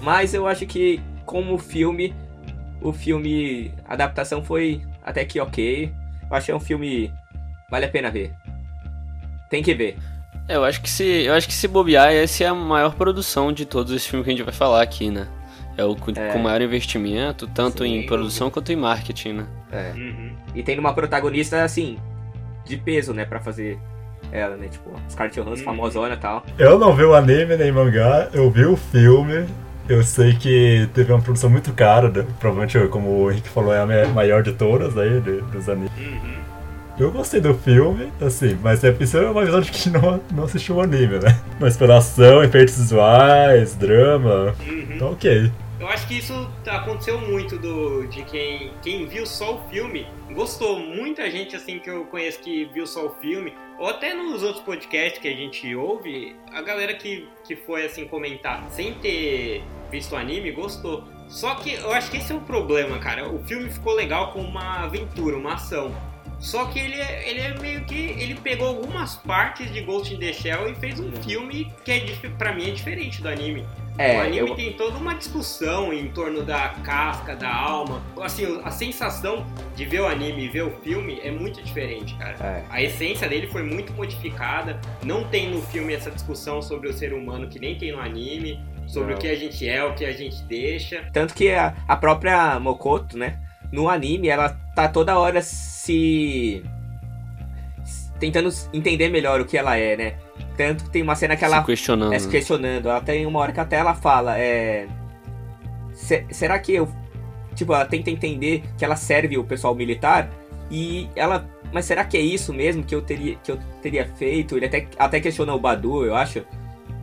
Mas 0.00 0.34
eu 0.34 0.48
acho 0.48 0.66
que 0.66 1.00
como 1.24 1.56
filme, 1.56 2.12
o 2.80 2.92
filme 2.92 3.72
a 3.86 3.92
adaptação 3.92 4.42
foi 4.42 4.82
até 5.04 5.24
que 5.24 5.38
ok. 5.38 5.94
Eu 6.28 6.36
achei 6.36 6.52
um 6.52 6.58
filme 6.58 7.12
vale 7.70 7.84
a 7.84 7.88
pena 7.88 8.10
ver. 8.10 8.34
Tem 9.48 9.62
que 9.62 9.72
ver. 9.72 9.96
É, 10.48 10.56
eu 10.56 10.64
acho 10.64 10.82
que 10.82 10.90
se, 10.90 11.04
eu 11.04 11.34
acho 11.34 11.46
que 11.46 11.54
se 11.54 11.68
bobear, 11.68 12.12
essa 12.12 12.44
é 12.44 12.46
a 12.48 12.54
maior 12.54 12.94
produção 12.94 13.52
de 13.52 13.64
todos 13.64 13.92
os 13.92 14.06
filmes 14.06 14.24
que 14.24 14.30
a 14.32 14.36
gente 14.36 14.44
vai 14.44 14.52
falar 14.54 14.82
aqui, 14.82 15.10
né? 15.10 15.28
É 15.76 15.84
o 15.84 15.94
com, 15.96 16.10
É. 16.10 16.32
com 16.32 16.38
maior 16.38 16.60
investimento, 16.60 17.46
tanto 17.46 17.82
Sim, 17.84 17.96
em 17.98 18.06
produção 18.06 18.50
quanto 18.50 18.70
em 18.72 18.76
marketing, 18.76 19.32
né? 19.34 19.46
É. 19.70 19.92
Uhum. 19.96 20.32
E 20.54 20.62
tem 20.62 20.78
uma 20.78 20.92
protagonista 20.92 21.62
assim 21.62 21.96
de 22.64 22.76
peso, 22.76 23.12
né, 23.14 23.24
Pra 23.24 23.40
fazer 23.40 23.78
ela, 24.30 24.56
né? 24.56 24.68
Tipo, 24.68 24.90
Scarlett 25.10 25.40
Johansson, 25.40 25.60
Uhum. 25.60 25.64
famosona 25.64 26.14
e 26.14 26.18
tal. 26.18 26.44
Eu 26.58 26.78
não 26.78 26.94
vi 26.94 27.04
o 27.04 27.14
anime 27.14 27.56
nem 27.56 27.72
mangá, 27.72 28.28
eu 28.34 28.50
vi 28.50 28.64
o 28.66 28.76
filme. 28.76 29.46
Eu 29.88 30.02
sei 30.04 30.34
que 30.34 30.88
teve 30.94 31.12
uma 31.12 31.20
produção 31.20 31.50
muito 31.50 31.72
cara, 31.72 32.08
né? 32.08 32.24
provavelmente, 32.38 32.78
como 32.88 33.08
o 33.10 33.30
Henrique 33.30 33.48
falou, 33.48 33.72
é 33.74 33.80
a 33.80 33.86
ma- 33.86 34.06
maior 34.14 34.42
de 34.42 34.52
todas 34.52 34.96
aí, 34.96 35.20
de- 35.20 35.40
dos 35.42 35.68
animes. 35.68 35.90
Uhum. 35.98 36.41
Eu 37.02 37.10
gostei 37.10 37.40
do 37.40 37.52
filme, 37.52 38.12
assim, 38.20 38.56
mas 38.62 38.84
é, 38.84 38.94
isso 39.00 39.18
é 39.18 39.28
uma 39.28 39.44
visão 39.44 39.60
de 39.60 39.72
que 39.72 39.90
não, 39.90 40.20
não 40.32 40.44
assistiu 40.44 40.76
o 40.76 40.80
anime, 40.80 41.18
né? 41.18 41.36
Mas 41.58 41.76
pela 41.76 41.96
ação, 41.98 42.44
efeitos 42.44 42.76
visuais, 42.78 43.74
drama, 43.74 44.54
Uhum. 44.66 44.98
tá 44.98 45.06
ok. 45.06 45.50
Eu 45.80 45.88
acho 45.88 46.06
que 46.06 46.16
isso 46.18 46.48
aconteceu 46.64 47.20
muito 47.20 47.58
do, 47.58 48.06
de 48.06 48.22
quem, 48.22 48.70
quem 48.82 49.04
viu 49.08 49.26
só 49.26 49.56
o 49.56 49.68
filme 49.68 50.06
gostou. 50.32 50.78
Muita 50.78 51.28
gente 51.28 51.56
assim 51.56 51.80
que 51.80 51.90
eu 51.90 52.04
conheço 52.04 52.38
que 52.38 52.66
viu 52.72 52.86
só 52.86 53.06
o 53.06 53.10
filme, 53.20 53.52
ou 53.80 53.88
até 53.88 54.14
nos 54.14 54.44
outros 54.44 54.62
podcasts 54.64 55.20
que 55.20 55.26
a 55.26 55.34
gente 55.34 55.74
ouve, 55.74 56.36
a 56.52 56.62
galera 56.62 56.94
que, 56.94 57.26
que 57.44 57.56
foi 57.56 57.84
assim 57.84 58.06
comentar 58.06 58.64
sem 58.70 58.94
ter 58.94 59.64
visto 59.90 60.12
o 60.12 60.16
anime 60.16 60.52
gostou. 60.52 61.02
Só 61.26 61.56
que 61.56 61.72
eu 61.74 61.90
acho 61.92 62.12
que 62.12 62.18
esse 62.18 62.30
é 62.32 62.36
o 62.36 62.40
problema, 62.40 62.98
cara. 63.00 63.28
O 63.28 63.42
filme 63.42 63.68
ficou 63.68 63.92
legal 63.94 64.32
com 64.32 64.40
uma 64.40 64.84
aventura, 64.84 65.36
uma 65.36 65.54
ação. 65.54 65.90
Só 66.42 66.64
que 66.66 66.78
ele 66.80 66.96
é, 67.00 67.30
ele 67.30 67.40
é 67.40 67.54
meio 67.60 67.84
que. 67.84 67.94
Ele 67.94 68.34
pegou 68.34 68.66
algumas 68.66 69.14
partes 69.14 69.72
de 69.72 69.80
Ghost 69.80 70.12
in 70.12 70.18
the 70.18 70.32
Shell 70.32 70.68
e 70.70 70.74
fez 70.74 70.98
um 70.98 71.12
filme 71.22 71.72
que 71.84 71.92
é, 71.92 72.00
pra 72.36 72.52
mim 72.52 72.68
é 72.68 72.72
diferente 72.72 73.22
do 73.22 73.28
anime. 73.28 73.64
É, 73.96 74.16
o 74.18 74.22
anime 74.22 74.48
eu- 74.50 74.54
tem 74.56 74.72
toda 74.72 74.96
uma 74.98 75.14
discussão 75.14 75.92
em 75.92 76.08
torno 76.08 76.42
da 76.42 76.70
casca, 76.82 77.36
da 77.36 77.48
alma. 77.48 78.02
Assim, 78.20 78.60
a 78.64 78.70
sensação 78.72 79.46
de 79.76 79.84
ver 79.84 80.00
o 80.00 80.06
anime 80.08 80.46
e 80.46 80.48
ver 80.48 80.62
o 80.62 80.70
filme 80.82 81.20
é 81.22 81.30
muito 81.30 81.62
diferente, 81.62 82.14
cara. 82.16 82.36
É. 82.40 82.64
A 82.70 82.82
essência 82.82 83.28
dele 83.28 83.46
foi 83.46 83.62
muito 83.62 83.92
modificada. 83.92 84.80
Não 85.04 85.22
tem 85.28 85.48
no 85.48 85.62
filme 85.62 85.92
essa 85.94 86.10
discussão 86.10 86.60
sobre 86.60 86.88
o 86.88 86.92
ser 86.92 87.12
humano 87.12 87.46
que 87.48 87.60
nem 87.60 87.78
tem 87.78 87.92
no 87.92 88.00
anime. 88.00 88.60
Sobre 88.88 89.10
Não. 89.12 89.16
o 89.16 89.20
que 89.20 89.28
a 89.28 89.36
gente 89.36 89.66
é, 89.68 89.84
o 89.84 89.94
que 89.94 90.04
a 90.04 90.12
gente 90.12 90.42
deixa. 90.42 91.08
Tanto 91.12 91.34
que 91.34 91.50
a, 91.50 91.72
a 91.86 91.96
própria 91.96 92.58
Mokoto, 92.58 93.16
né? 93.16 93.38
No 93.72 93.88
anime, 93.88 94.28
ela 94.28 94.50
tá 94.76 94.86
toda 94.86 95.18
hora 95.18 95.40
se. 95.42 96.62
tentando 98.20 98.48
entender 98.72 99.08
melhor 99.08 99.40
o 99.40 99.44
que 99.44 99.56
ela 99.58 99.76
é, 99.76 99.96
né? 99.96 100.14
Tanto 100.56 100.84
que 100.84 100.90
tem 100.90 101.02
uma 101.02 101.16
cena 101.16 101.34
que 101.36 101.44
ela 101.44 101.60
Se 101.60 101.66
questionando. 101.66 102.12
é 102.12 102.18
se 102.18 102.28
questionando. 102.28 102.88
Ela 102.88 103.00
tem 103.00 103.26
uma 103.26 103.38
hora 103.40 103.52
que 103.52 103.60
até 103.60 103.76
ela 103.76 103.94
fala, 103.94 104.38
é. 104.38 104.86
"Se- 105.94 106.24
será 106.30 106.58
que 106.58 106.72
eu. 106.74 106.88
Tipo, 107.54 107.74
ela 107.74 107.84
tenta 107.84 108.10
entender 108.10 108.62
que 108.78 108.84
ela 108.84 108.96
serve 108.96 109.36
o 109.38 109.44
pessoal 109.44 109.74
militar 109.74 110.30
e 110.70 111.08
ela. 111.16 111.48
Mas 111.72 111.86
será 111.86 112.04
que 112.04 112.18
é 112.18 112.20
isso 112.20 112.52
mesmo 112.52 112.84
que 112.84 112.94
eu 112.94 113.00
teria, 113.00 113.34
que 113.36 113.50
eu 113.50 113.58
teria 113.80 114.06
feito? 114.06 114.56
Ele 114.58 114.66
até, 114.66 114.86
até 114.98 115.20
questiona 115.20 115.54
o 115.54 115.58
Badu, 115.58 116.04
eu 116.04 116.14
acho. 116.14 116.44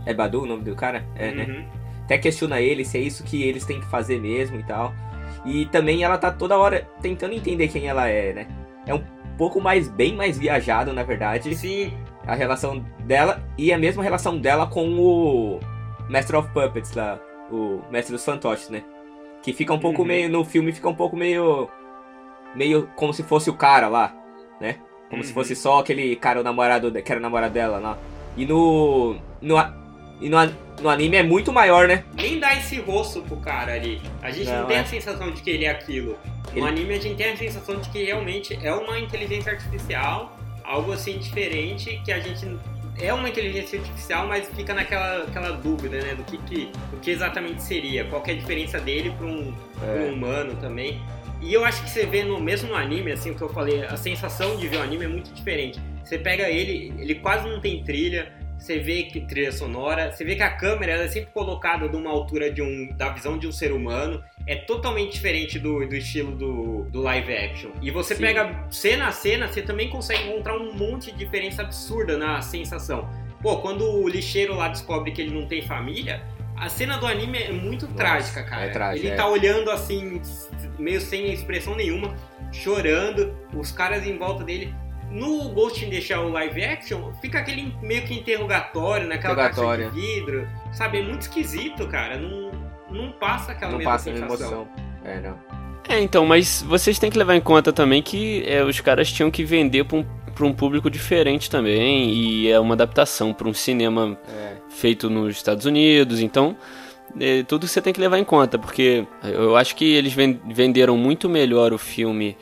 É 0.06 0.14
Badu 0.14 0.44
o 0.44 0.46
nome 0.46 0.64
do 0.64 0.76
cara? 0.76 1.04
É, 1.16 1.32
né? 1.32 1.44
Uhum. 1.46 1.66
até 2.06 2.18
questiona 2.20 2.62
ele 2.62 2.86
se 2.86 2.98
é 2.98 3.02
isso 3.02 3.24
que 3.24 3.44
eles 3.44 3.66
têm 3.66 3.80
que 3.80 3.88
fazer 3.88 4.20
mesmo 4.22 4.60
e 4.60 4.64
tal. 4.64 4.94
E 5.46 5.66
também 5.68 6.04
ela 6.04 6.18
tá 6.18 6.32
toda 6.32 6.58
hora 6.58 6.88
tentando 7.02 7.34
entender 7.34 7.68
quem 7.70 7.88
ela 7.88 8.08
é, 8.08 8.34
né? 8.34 8.48
É 8.86 8.94
um 8.94 9.02
pouco 9.38 9.62
mais, 9.62 9.88
bem 9.88 10.16
mais 10.16 10.38
viajado, 10.38 10.92
na 10.94 11.04
verdade. 11.04 11.56
Sim, 11.56 11.94
A 12.28 12.36
relação 12.36 12.86
dela 13.06 13.42
e 13.58 13.74
a 13.74 13.78
mesma 13.78 14.04
relação 14.04 14.38
dela 14.38 14.68
com 14.68 14.88
o 15.00 15.60
Master 16.10 16.38
of 16.40 16.50
Puppets 16.50 16.94
lá, 16.94 17.20
o 17.52 17.80
Mestre 17.90 18.14
dos 18.14 18.24
Fantoches, 18.24 18.70
né? 18.70 18.84
Que 19.42 19.52
fica 19.54 19.74
um 19.74 19.80
pouco 19.80 20.02
Uhum. 20.02 20.08
meio, 20.08 20.30
no 20.30 20.44
filme 20.46 20.72
fica 20.72 20.88
um 20.90 20.94
pouco 20.94 21.16
meio, 21.16 21.68
meio 22.54 22.88
como 22.96 23.14
se 23.14 23.24
fosse 23.24 23.50
o 23.50 23.54
cara 23.54 23.88
lá, 23.88 24.14
né? 24.60 24.76
Como 25.10 25.24
se 25.24 25.30
Uhum. 25.30 25.34
fosse 25.36 25.56
só 25.56 25.80
aquele 25.80 26.16
cara, 26.18 26.40
o 26.40 26.44
namorado, 26.44 26.92
que 26.92 27.12
era 27.12 27.20
o 27.20 27.24
namorado 27.24 27.54
dela 27.54 27.80
lá. 27.80 27.98
E 28.38 28.46
no, 28.46 29.16
no, 29.42 29.56
e 30.20 30.30
no, 30.30 30.38
no 30.82 30.90
anime 30.90 31.18
é 31.18 31.24
muito 31.24 31.52
maior, 31.52 31.88
né? 31.88 32.04
nem 32.16 32.40
dá 32.40 32.54
esse 32.56 32.80
rosto 32.80 33.22
pro 33.22 33.38
cara 33.38 33.74
ali. 33.74 34.02
A 34.22 34.32
gente 34.32 34.48
não, 34.50 34.62
Não, 34.62 34.68
tem 34.68 34.78
é. 34.78 34.82
a 34.82 34.86
sensação 34.86 35.32
de 35.32 35.42
que 35.42 35.50
ele 35.50 35.66
é 35.66 35.70
aquilo. 35.70 36.18
No 36.54 36.60
Ele- 36.60 36.68
anime 36.68 36.94
a 36.96 37.00
gente 37.00 37.16
tem 37.16 37.32
a 37.32 37.38
sensação 37.38 37.80
de 37.80 37.90
que 37.90 38.04
realmente 38.04 38.58
é 38.62 38.74
uma 38.74 39.00
inteligência 39.00 39.52
artificial, 39.52 40.38
algo 40.64 40.92
assim 40.92 41.18
diferente, 41.18 42.02
que 42.04 42.12
a 42.12 42.20
gente 42.20 42.46
é 43.02 43.14
uma 43.14 43.30
inteligência 43.30 43.80
artificial, 43.80 44.28
mas 44.28 44.48
fica 44.56 44.74
naquela 44.74 45.24
aquela 45.24 45.52
dúvida, 45.52 46.02
né, 46.02 46.16
do 46.16 46.24
que, 46.24 46.38
que, 46.40 46.66
do 46.92 46.98
que 47.02 47.12
exatamente 47.12 47.62
seria, 47.64 48.04
qual 48.06 48.22
é 48.28 48.32
a 48.32 48.36
diferença 48.36 48.78
dele 48.80 49.12
para 49.18 49.26
um, 49.26 49.54
pra 49.80 49.88
um 49.88 50.08
É. 50.08 50.12
humano 50.12 50.56
também. 50.60 51.00
E 51.42 51.54
eu 51.54 51.64
acho 51.64 51.82
que 51.84 51.90
você 51.90 52.06
vê 52.06 52.24
no 52.24 52.38
mesmo 52.42 52.68
no 52.70 52.76
anime, 52.76 53.14
assim, 53.14 53.32
o 53.32 53.36
que 53.36 53.42
eu 53.42 53.48
falei, 53.48 53.84
a 53.86 53.96
sensação 53.96 54.58
de 54.58 54.68
ver 54.68 54.78
o 54.78 54.82
anime 54.82 55.06
é 55.06 55.08
muito 55.08 55.32
diferente. 55.34 55.80
Você 56.04 56.18
pega 56.18 56.50
ele, 56.50 56.94
ele 57.00 57.16
quase 57.16 57.48
não 57.48 57.62
tem 57.62 57.82
trilha, 57.84 58.34
você 58.60 58.78
vê 58.78 59.04
que 59.04 59.22
trilha 59.22 59.52
sonora, 59.52 60.12
você 60.12 60.26
vê 60.26 60.36
que 60.36 60.44
a 60.44 60.50
câmera 60.50 60.92
ela 60.92 61.04
é 61.04 61.08
sempre 61.08 61.32
colocada 61.32 61.88
de 61.88 61.96
uma 61.96 62.10
altura 62.12 62.52
de 62.52 62.62
um, 62.62 62.94
da 62.96 63.10
visão 63.10 63.38
de 63.38 63.48
um 63.48 63.52
ser 63.52 63.72
humano, 63.72 64.22
é 64.46 64.56
totalmente 64.56 65.14
diferente 65.14 65.58
do, 65.58 65.88
do 65.88 65.96
estilo 65.96 66.36
do, 66.36 66.84
do 66.92 67.02
live 67.02 67.34
action. 67.34 67.72
E 67.82 67.90
você 67.90 68.16
Sim. 68.16 68.22
pega 68.22 68.68
cena 68.70 69.08
a 69.08 69.12
cena, 69.12 69.48
você 69.48 69.62
também 69.62 69.90
consegue 69.90 70.30
encontrar 70.30 70.58
um 70.58 70.74
monte 70.74 71.12
de 71.12 71.18
diferença 71.18 71.62
absurda 71.62 72.18
na 72.18 72.42
sensação. 72.42 73.10
Pô, 73.42 73.60
quando 73.60 73.90
o 73.90 74.08
lixeiro 74.08 74.54
lá 74.56 74.68
descobre 74.68 75.12
que 75.12 75.22
ele 75.22 75.34
não 75.34 75.48
tem 75.48 75.62
família, 75.62 76.22
a 76.58 76.68
cena 76.68 76.98
do 76.98 77.08
anime 77.08 77.38
é 77.38 77.52
muito 77.52 77.86
Nossa, 77.86 77.98
trágica, 77.98 78.44
cara. 78.44 78.66
é 78.66 78.70
trágica, 78.70 79.08
ele 79.08 79.14
é. 79.14 79.16
tá 79.16 79.28
olhando 79.30 79.72
assim, 79.72 80.22
meio 80.78 81.00
sem 81.00 81.32
expressão 81.32 81.74
nenhuma, 81.74 82.14
chorando, 82.52 83.34
os 83.54 83.72
caras 83.72 84.06
em 84.06 84.18
volta 84.18 84.44
dele. 84.44 84.74
No 85.12 85.50
Ghost 85.50 85.84
in 85.84 85.90
the 85.90 86.00
Shell 86.02 86.30
live 86.30 86.64
action, 86.64 87.12
fica 87.22 87.40
aquele 87.40 87.74
meio 87.82 88.04
que 88.04 88.14
interrogatório, 88.14 89.08
naquela 89.08 89.34
Interrogatório. 89.34 89.86
caixa 89.90 89.96
de 90.00 90.02
vidro. 90.16 90.48
Sabe, 90.72 91.00
é 91.00 91.04
muito 91.04 91.22
esquisito, 91.22 91.88
cara. 91.88 92.18
Não, 92.18 92.52
não 92.92 93.12
passa 93.14 93.52
aquela 93.54 93.72
Não 93.72 93.78
mesma 93.80 93.92
passa 93.92 94.12
a 94.12 94.14
sensação. 94.14 94.36
emoção. 94.52 94.68
É, 95.04 95.20
não. 95.20 95.38
É, 95.88 96.00
então, 96.00 96.26
mas 96.26 96.62
vocês 96.62 97.00
têm 97.00 97.10
que 97.10 97.18
levar 97.18 97.36
em 97.36 97.42
conta 97.42 97.74
também 97.74 98.02
que 98.04 98.44
é, 98.48 98.64
os 98.64 98.80
caras 98.80 99.12
tinham 99.12 99.32
que 99.32 99.44
vender 99.44 99.84
pra 99.86 99.98
um, 99.98 100.06
pra 100.36 100.46
um 100.46 100.54
público 100.54 100.88
diferente 100.90 101.50
também, 101.50 102.12
e 102.14 102.52
é 102.52 102.60
uma 102.60 102.76
adaptação 102.76 103.34
para 103.34 103.48
um 103.48 103.54
cinema 103.54 104.16
É. 104.32 104.54
feito 104.70 105.10
nos 105.10 105.36
Estados 105.38 105.66
Unidos, 105.66 106.20
então 106.20 106.56
é, 107.20 107.42
tudo 107.42 107.68
você 107.68 107.82
tem 107.82 107.92
que 107.92 108.00
levar 108.00 108.20
em 108.20 108.24
conta, 108.24 108.60
porque 108.60 109.08
eu 109.24 109.56
acho 109.58 109.76
que 109.76 109.86
eles 109.96 110.14
ven- 110.14 110.40
venderam 110.48 110.96
muito 110.96 111.28
melhor 111.28 111.74
o 111.74 111.78
filme 111.80 112.38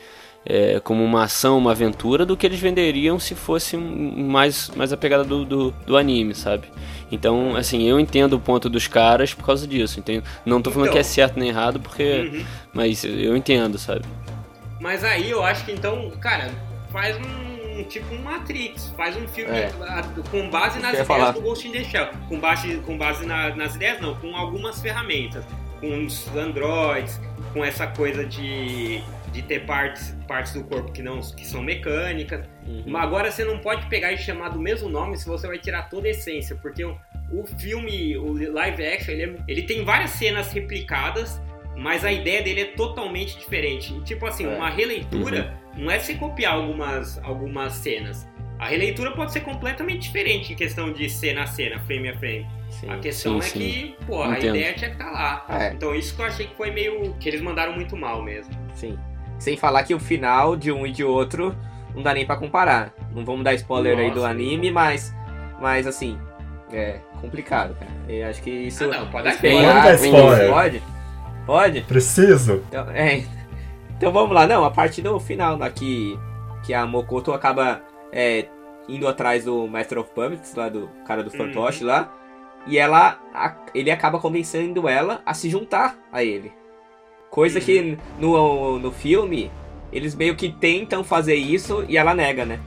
é, 0.48 0.80
como 0.80 1.04
uma 1.04 1.24
ação, 1.24 1.58
uma 1.58 1.72
aventura, 1.72 2.24
do 2.24 2.36
que 2.36 2.46
eles 2.46 2.58
venderiam 2.58 3.18
se 3.18 3.34
fosse 3.34 3.76
mais, 3.76 4.70
mais 4.74 4.92
a 4.92 4.96
pegada 4.96 5.22
do, 5.22 5.44
do, 5.44 5.70
do 5.86 5.96
anime, 5.96 6.34
sabe? 6.34 6.68
Então, 7.12 7.54
assim, 7.54 7.82
eu 7.88 8.00
entendo 8.00 8.32
o 8.34 8.40
ponto 8.40 8.68
dos 8.70 8.86
caras 8.88 9.34
por 9.34 9.44
causa 9.44 9.66
disso, 9.66 9.98
entendo? 10.00 10.24
Não 10.46 10.60
tô 10.62 10.70
falando 10.70 10.86
Então. 10.88 10.94
que 10.94 11.00
é 11.00 11.02
certo 11.02 11.38
nem 11.38 11.48
errado, 11.50 11.78
porque... 11.80 12.30
Uhum. 12.32 12.44
Mas 12.72 13.04
eu 13.04 13.36
entendo, 13.36 13.78
sabe? 13.78 14.04
Mas 14.80 15.04
aí 15.04 15.30
eu 15.30 15.42
acho 15.42 15.64
que 15.64 15.72
então, 15.72 16.10
cara, 16.20 16.50
faz 16.90 17.16
um 17.16 17.48
tipo 17.84 18.12
um 18.14 18.22
Matrix, 18.22 18.92
faz 18.96 19.16
um 19.16 19.26
filme 19.28 19.52
É. 19.56 19.70
com 20.30 20.50
base 20.50 20.78
nas 20.80 20.90
ideias 20.90 21.06
falar. 21.06 21.30
do 21.32 21.40
Ghost 21.40 21.66
in 21.68 21.72
the 21.72 21.84
Shell. 21.84 22.08
Com 22.28 22.38
base, 22.40 22.76
com 22.84 22.98
base 22.98 23.24
na- 23.24 23.54
nas 23.54 23.76
ideias, 23.76 24.00
não, 24.00 24.14
com 24.16 24.36
algumas 24.36 24.80
ferramentas. 24.80 25.44
Com 25.80 26.04
os 26.06 26.26
androids, 26.36 27.20
com 27.52 27.64
essa 27.64 27.86
coisa 27.86 28.24
de, 28.24 29.00
de 29.40 29.46
ter 29.46 29.64
partes, 29.66 30.16
partes 30.26 30.52
do 30.52 30.64
corpo 30.64 30.90
que, 30.92 31.00
não, 31.02 31.20
que 31.20 31.46
são 31.46 31.62
mecânicas. 31.62 32.44
Uhum. 32.66 32.84
Mas 32.86 33.02
agora 33.04 33.30
você 33.30 33.44
não 33.44 33.58
pode 33.58 33.86
pegar 33.86 34.12
e 34.12 34.18
chamar 34.18 34.48
do 34.50 34.60
mesmo 34.60 34.88
nome 34.88 35.16
se 35.16 35.26
você 35.26 35.46
vai 35.46 35.58
tirar 35.58 35.88
toda 35.88 36.08
a 36.08 36.10
essência, 36.10 36.56
porque 36.56 36.84
o, 36.84 36.96
o 37.32 37.46
filme, 37.58 38.16
o 38.16 38.32
live 38.52 38.86
action, 38.86 39.12
ele, 39.14 39.22
é- 39.24 39.36
ele 39.46 39.62
tem 39.62 39.84
várias 39.84 40.10
cenas 40.10 40.52
replicadas, 40.52 41.40
mas 41.76 42.04
a 42.04 42.10
ideia 42.12 42.42
dele 42.42 42.60
é 42.62 42.64
totalmente 42.66 43.38
diferente. 43.38 43.94
E, 43.94 44.00
tipo 44.02 44.26
assim, 44.26 44.44
É. 44.46 44.56
uma 44.56 44.68
releitura 44.70 45.56
não 45.76 45.90
é 45.90 45.98
você 46.00 46.14
copiar 46.14 46.54
algumas, 46.54 47.18
algumas 47.22 47.74
cenas. 47.74 48.26
A 48.58 48.66
releitura 48.66 49.12
pode 49.12 49.32
ser 49.32 49.42
completamente 49.42 50.00
diferente 50.08 50.52
em 50.52 50.56
questão 50.56 50.92
de 50.92 51.08
cena 51.08 51.44
a 51.44 51.46
cena, 51.46 51.78
frame 51.86 52.08
a 52.08 52.18
frame. 52.18 52.44
Sim. 52.70 52.90
A 52.90 52.98
questão 52.98 53.40
sim, 53.40 53.46
é 53.46 53.50
sim. 53.50 53.58
que, 53.60 53.96
pô, 54.04 54.20
a 54.24 54.36
ideia 54.36 54.72
tinha 54.74 54.90
que 54.90 54.96
estar 54.96 55.12
lá. 55.12 55.46
É. 55.48 55.72
Então 55.72 55.94
isso 55.94 56.16
que 56.16 56.20
eu 56.20 56.26
achei 56.26 56.46
que 56.48 56.56
foi 56.56 56.72
meio. 56.72 57.14
que 57.20 57.28
eles 57.28 57.40
mandaram 57.40 57.72
muito 57.74 57.96
mal 57.96 58.20
mesmo. 58.20 58.52
Sim. 58.74 58.98
Sem 59.38 59.56
falar 59.56 59.84
que 59.84 59.94
o 59.94 60.00
final 60.00 60.56
de 60.56 60.72
um 60.72 60.86
e 60.86 60.90
de 60.92 61.04
outro 61.04 61.54
não 61.94 62.02
dá 62.02 62.12
nem 62.12 62.26
pra 62.26 62.36
comparar. 62.36 62.92
Não 63.14 63.24
vamos 63.24 63.44
dar 63.44 63.54
spoiler 63.54 63.98
aí 63.98 64.10
do 64.10 64.16
Nossa. 64.16 64.28
anime, 64.30 64.70
mas. 64.70 65.14
Mas 65.60 65.86
assim. 65.86 66.18
É 66.72 66.98
complicado, 67.20 67.74
cara. 67.78 67.90
Eu 68.08 68.28
acho 68.28 68.42
que 68.42 68.50
isso. 68.50 68.84
Ah, 68.84 68.98
não, 68.98 69.10
pode 69.10 69.24
dar 69.24 69.34
spoiler. 69.34 69.62
Pode 69.72 69.82
dar 69.86 69.94
spoiler. 69.94 70.50
Pode? 70.50 70.82
Pode? 71.46 71.80
Preciso? 71.82 72.62
Então, 72.68 72.90
é. 72.90 73.24
Então 73.96 74.12
vamos 74.12 74.32
lá, 74.34 74.46
não, 74.46 74.64
a 74.64 74.70
parte 74.70 75.02
do 75.02 75.18
final, 75.18 75.56
né, 75.56 75.68
que, 75.74 76.16
que 76.64 76.72
a 76.72 76.86
Mokoto 76.86 77.32
acaba 77.32 77.80
é, 78.12 78.46
indo 78.88 79.08
atrás 79.08 79.44
do 79.44 79.66
Master 79.66 79.98
of 79.98 80.10
Puppets, 80.10 80.54
lá 80.54 80.68
do 80.68 80.88
cara 81.06 81.24
do 81.24 81.30
fantoche 81.32 81.82
lá, 81.82 82.12
e 82.66 82.78
ela, 82.78 83.18
a- 83.34 83.56
ele 83.74 83.90
acaba 83.90 84.20
convencendo 84.20 84.86
ela 84.88 85.20
a 85.26 85.34
se 85.34 85.48
juntar 85.50 85.96
a 86.12 86.22
ele. 86.22 86.52
Coisa 87.30 87.60
que 87.60 87.98
no, 88.18 88.78
no 88.78 88.90
filme, 88.90 89.50
eles 89.92 90.14
meio 90.14 90.34
que 90.34 90.50
tentam 90.50 91.04
fazer 91.04 91.34
isso 91.34 91.84
e 91.88 91.96
ela 91.96 92.14
nega, 92.14 92.44
né? 92.44 92.58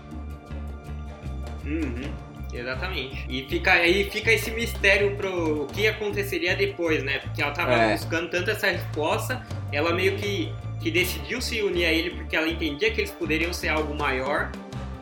Uhum, 1.66 2.10
exatamente. 2.54 3.26
E 3.30 3.46
fica 3.48 3.72
aí 3.74 4.10
fica 4.10 4.32
esse 4.32 4.52
mistério 4.52 5.16
pro 5.16 5.64
o 5.64 5.68
que 5.68 5.88
aconteceria 5.88 6.56
depois, 6.56 7.04
né? 7.04 7.20
Porque 7.20 7.42
ela 7.42 7.52
tava 7.52 7.74
É. 7.74 7.94
buscando 7.94 8.30
tanto 8.30 8.50
essa 8.52 8.68
resposta, 8.68 9.46
ela 9.72 9.94
meio 9.94 10.16
que, 10.18 10.52
que 10.80 10.90
decidiu 10.92 11.42
se 11.42 11.62
unir 11.62 11.86
a 11.86 11.92
ele 11.92 12.12
porque 12.12 12.36
ela 12.36 12.48
entendia 12.48 12.92
que 12.92 13.02
eles 13.02 13.12
poderiam 13.12 13.54
ser 13.54 13.70
algo 13.70 13.94
maior. 13.96 14.52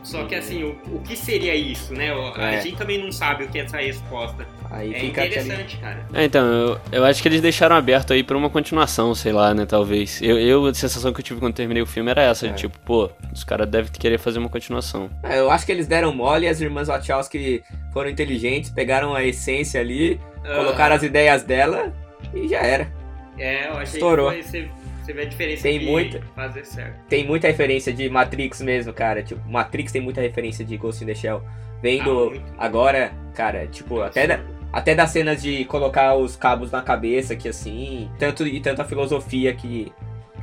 Só 0.03 0.23
que 0.23 0.33
assim, 0.33 0.63
o, 0.63 0.69
o 0.95 1.01
que 1.01 1.15
seria 1.15 1.53
isso, 1.53 1.93
né? 1.93 2.09
A 2.35 2.53
É. 2.53 2.61
gente 2.61 2.77
também 2.77 2.97
não 3.03 3.11
sabe 3.11 3.43
o 3.43 3.47
que 3.49 3.59
é 3.59 3.63
essa 3.63 3.77
resposta. 3.77 4.47
Aí 4.71 4.93
É 4.93 4.99
fica 4.99 5.21
aquele. 5.23 5.39
interessante, 5.41 5.77
cara. 5.77 6.05
É, 6.13 6.23
então, 6.25 6.45
eu, 6.45 6.81
eu 6.91 7.05
acho 7.05 7.21
que 7.21 7.27
eles 7.27 7.41
deixaram 7.41 7.75
aberto 7.75 8.13
aí 8.13 8.23
pra 8.23 8.37
uma 8.37 8.49
continuação, 8.49 9.13
sei 9.13 9.31
lá, 9.33 9.53
né, 9.53 9.65
talvez. 9.65 10.21
Eu, 10.21 10.39
eu, 10.39 10.65
a 10.67 10.73
sensação 10.73 11.11
que 11.11 11.19
eu 11.19 11.23
tive 11.23 11.39
quando 11.39 11.53
terminei 11.53 11.81
o 11.83 11.85
filme 11.85 12.09
era 12.11 12.21
essa, 12.23 12.47
É. 12.47 12.49
de 12.51 12.55
tipo, 12.57 12.77
pô, 12.79 13.09
os 13.33 13.43
caras 13.43 13.67
devem 13.67 13.91
querer 13.91 14.17
fazer 14.17 14.39
uma 14.39 14.49
continuação. 14.49 15.09
É, 15.23 15.39
eu 15.39 15.51
acho 15.51 15.65
que 15.65 15.71
eles 15.71 15.85
deram 15.87 16.13
mole 16.15 16.45
e 16.45 16.49
as 16.49 16.61
irmãs 16.61 16.87
Wachowski 16.87 17.63
foram 17.93 18.09
inteligentes, 18.09 18.69
pegaram 18.69 19.13
a 19.13 19.23
essência 19.23 19.79
ali, 19.81 20.19
colocaram 20.55 20.95
as 20.95 21.03
ideias 21.03 21.43
dela 21.43 21.93
e 22.33 22.47
já 22.47 22.59
era. 22.61 22.91
É, 23.37 23.67
eu 23.67 23.73
achei 23.73 23.99
Estourou. 23.99 24.31
que 24.31 24.43
foi, 24.43 24.69
você, 25.09 25.13
vê 25.13 25.21
a 25.23 25.25
diferença 25.25 25.63
Tem 25.63 25.79
de 25.79 25.85
muita. 25.85 26.21
fazer 26.35 26.65
certo. 26.65 26.99
Tem 27.07 27.25
muita 27.25 27.47
referência 27.47 27.91
de 27.93 28.09
Matrix 28.09 28.61
mesmo, 28.61 28.93
cara. 28.93 29.21
Tipo, 29.23 29.41
Matrix 29.49 29.91
tem 29.91 30.01
muita 30.01 30.21
referência 30.21 30.63
de 30.65 30.77
Ghost 30.77 31.03
in 31.03 31.07
the 31.07 31.15
Shell. 31.15 31.41
Vendo 31.81 32.33
Ah, 32.57 32.65
agora, 32.65 33.11
cara, 33.33 33.65
tipo, 33.67 34.01
até, 34.01 34.27
da, 34.27 34.39
até 34.73 34.93
das 34.93 35.11
cenas 35.11 35.41
de 35.41 35.63
colocar 35.65 36.15
os 36.15 36.35
cabos 36.35 36.71
na 36.71 36.81
cabeça 36.81 37.33
aqui 37.33 37.47
assim, 37.47 38.09
tanto 38.19 38.45
e 38.45 38.59
tanto 38.59 38.81
a 38.81 38.85
filosofia 38.85 39.53
que, 39.53 39.89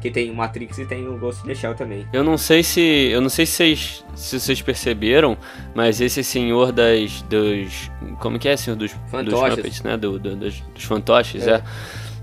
que 0.00 0.10
tem 0.10 0.30
o 0.30 0.34
Matrix 0.34 0.78
e 0.78 0.86
tem 0.86 1.06
o 1.06 1.18
Ghost 1.18 1.44
in 1.44 1.48
the 1.48 1.54
Shell 1.54 1.74
também. 1.74 2.06
Eu 2.12 2.24
não 2.24 2.38
sei 2.38 2.62
se. 2.62 2.80
Eu 3.10 3.20
não 3.20 3.28
sei 3.28 3.44
se 3.44 3.52
vocês, 3.52 4.04
se 4.14 4.40
vocês 4.40 4.62
perceberam, 4.62 5.36
mas 5.74 6.00
esse 6.00 6.24
senhor 6.24 6.72
das. 6.72 7.20
dos. 7.22 7.90
Como 8.18 8.38
que 8.38 8.48
é, 8.48 8.56
senhor 8.56 8.76
dos, 8.76 8.92
dos 8.94 9.10
Fantoches. 9.10 9.56
Muppets, 9.56 9.82
né? 9.82 9.96
Do, 9.98 10.18
do- 10.18 10.36
dos, 10.36 10.60
dos 10.60 10.84
fantoches, 10.84 11.46
É. 11.46 11.56
é. 11.56 11.62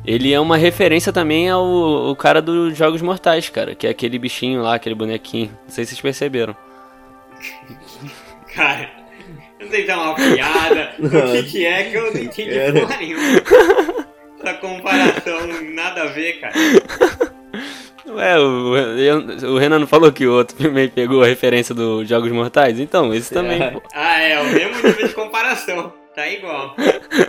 Ele 0.05 0.33
é 0.33 0.39
uma 0.39 0.57
referência 0.57 1.13
também 1.13 1.49
ao 1.49 1.63
o 1.63 2.15
cara 2.15 2.41
dos 2.41 2.77
Jogos 2.77 3.01
Mortais, 3.01 3.47
cara, 3.49 3.73
que 3.73 3.87
é 3.87 3.89
aquele 3.89 4.19
bichinho 4.19 4.61
lá, 4.61 4.75
aquele 4.75 4.95
bonequinho. 4.95 5.49
Não 5.63 5.69
sei 5.69 5.85
se 5.85 5.91
vocês 5.91 6.01
perceberam. 6.01 6.55
Cara, 8.53 8.89
eu 9.59 9.65
não 9.65 9.71
sei 9.71 9.85
se 9.85 9.91
é 9.91 9.95
uma 9.95 10.13
piada, 10.15 10.91
o 10.99 11.09
que, 11.31 11.43
que 11.43 11.65
é 11.65 11.83
que 11.85 11.95
eu 11.97 12.13
não 12.13 12.21
entendi 12.21 12.57
É. 12.57 12.71
porra 12.71 12.97
nenhuma. 12.97 13.23
Essa 14.43 14.53
comparação, 14.55 15.47
nada 15.73 16.03
a 16.03 16.05
ver, 16.07 16.33
cara. 16.33 16.53
Ué, 18.05 18.37
o, 18.39 18.77
eu- 18.77 19.53
o 19.53 19.57
Renan 19.57 19.79
não 19.79 19.87
falou 19.87 20.11
que 20.11 20.27
o 20.27 20.33
outro 20.33 20.55
aí 20.77 20.87
pegou 20.89 21.23
a 21.23 21.27
referência 21.27 21.73
dos 21.73 22.07
Jogos 22.07 22.31
Mortais? 22.31 22.79
Então, 22.79 23.11
esse 23.13 23.33
também, 23.33 23.59
É. 23.61 23.71
pô. 23.71 23.81
Ah, 23.93 24.19
é, 24.21 24.39
o 24.41 24.45
mesmo 24.45 24.75
nível 24.87 25.07
de 25.07 25.13
comparação. 25.15 25.93
Tá 26.15 26.27
igual. 26.29 26.75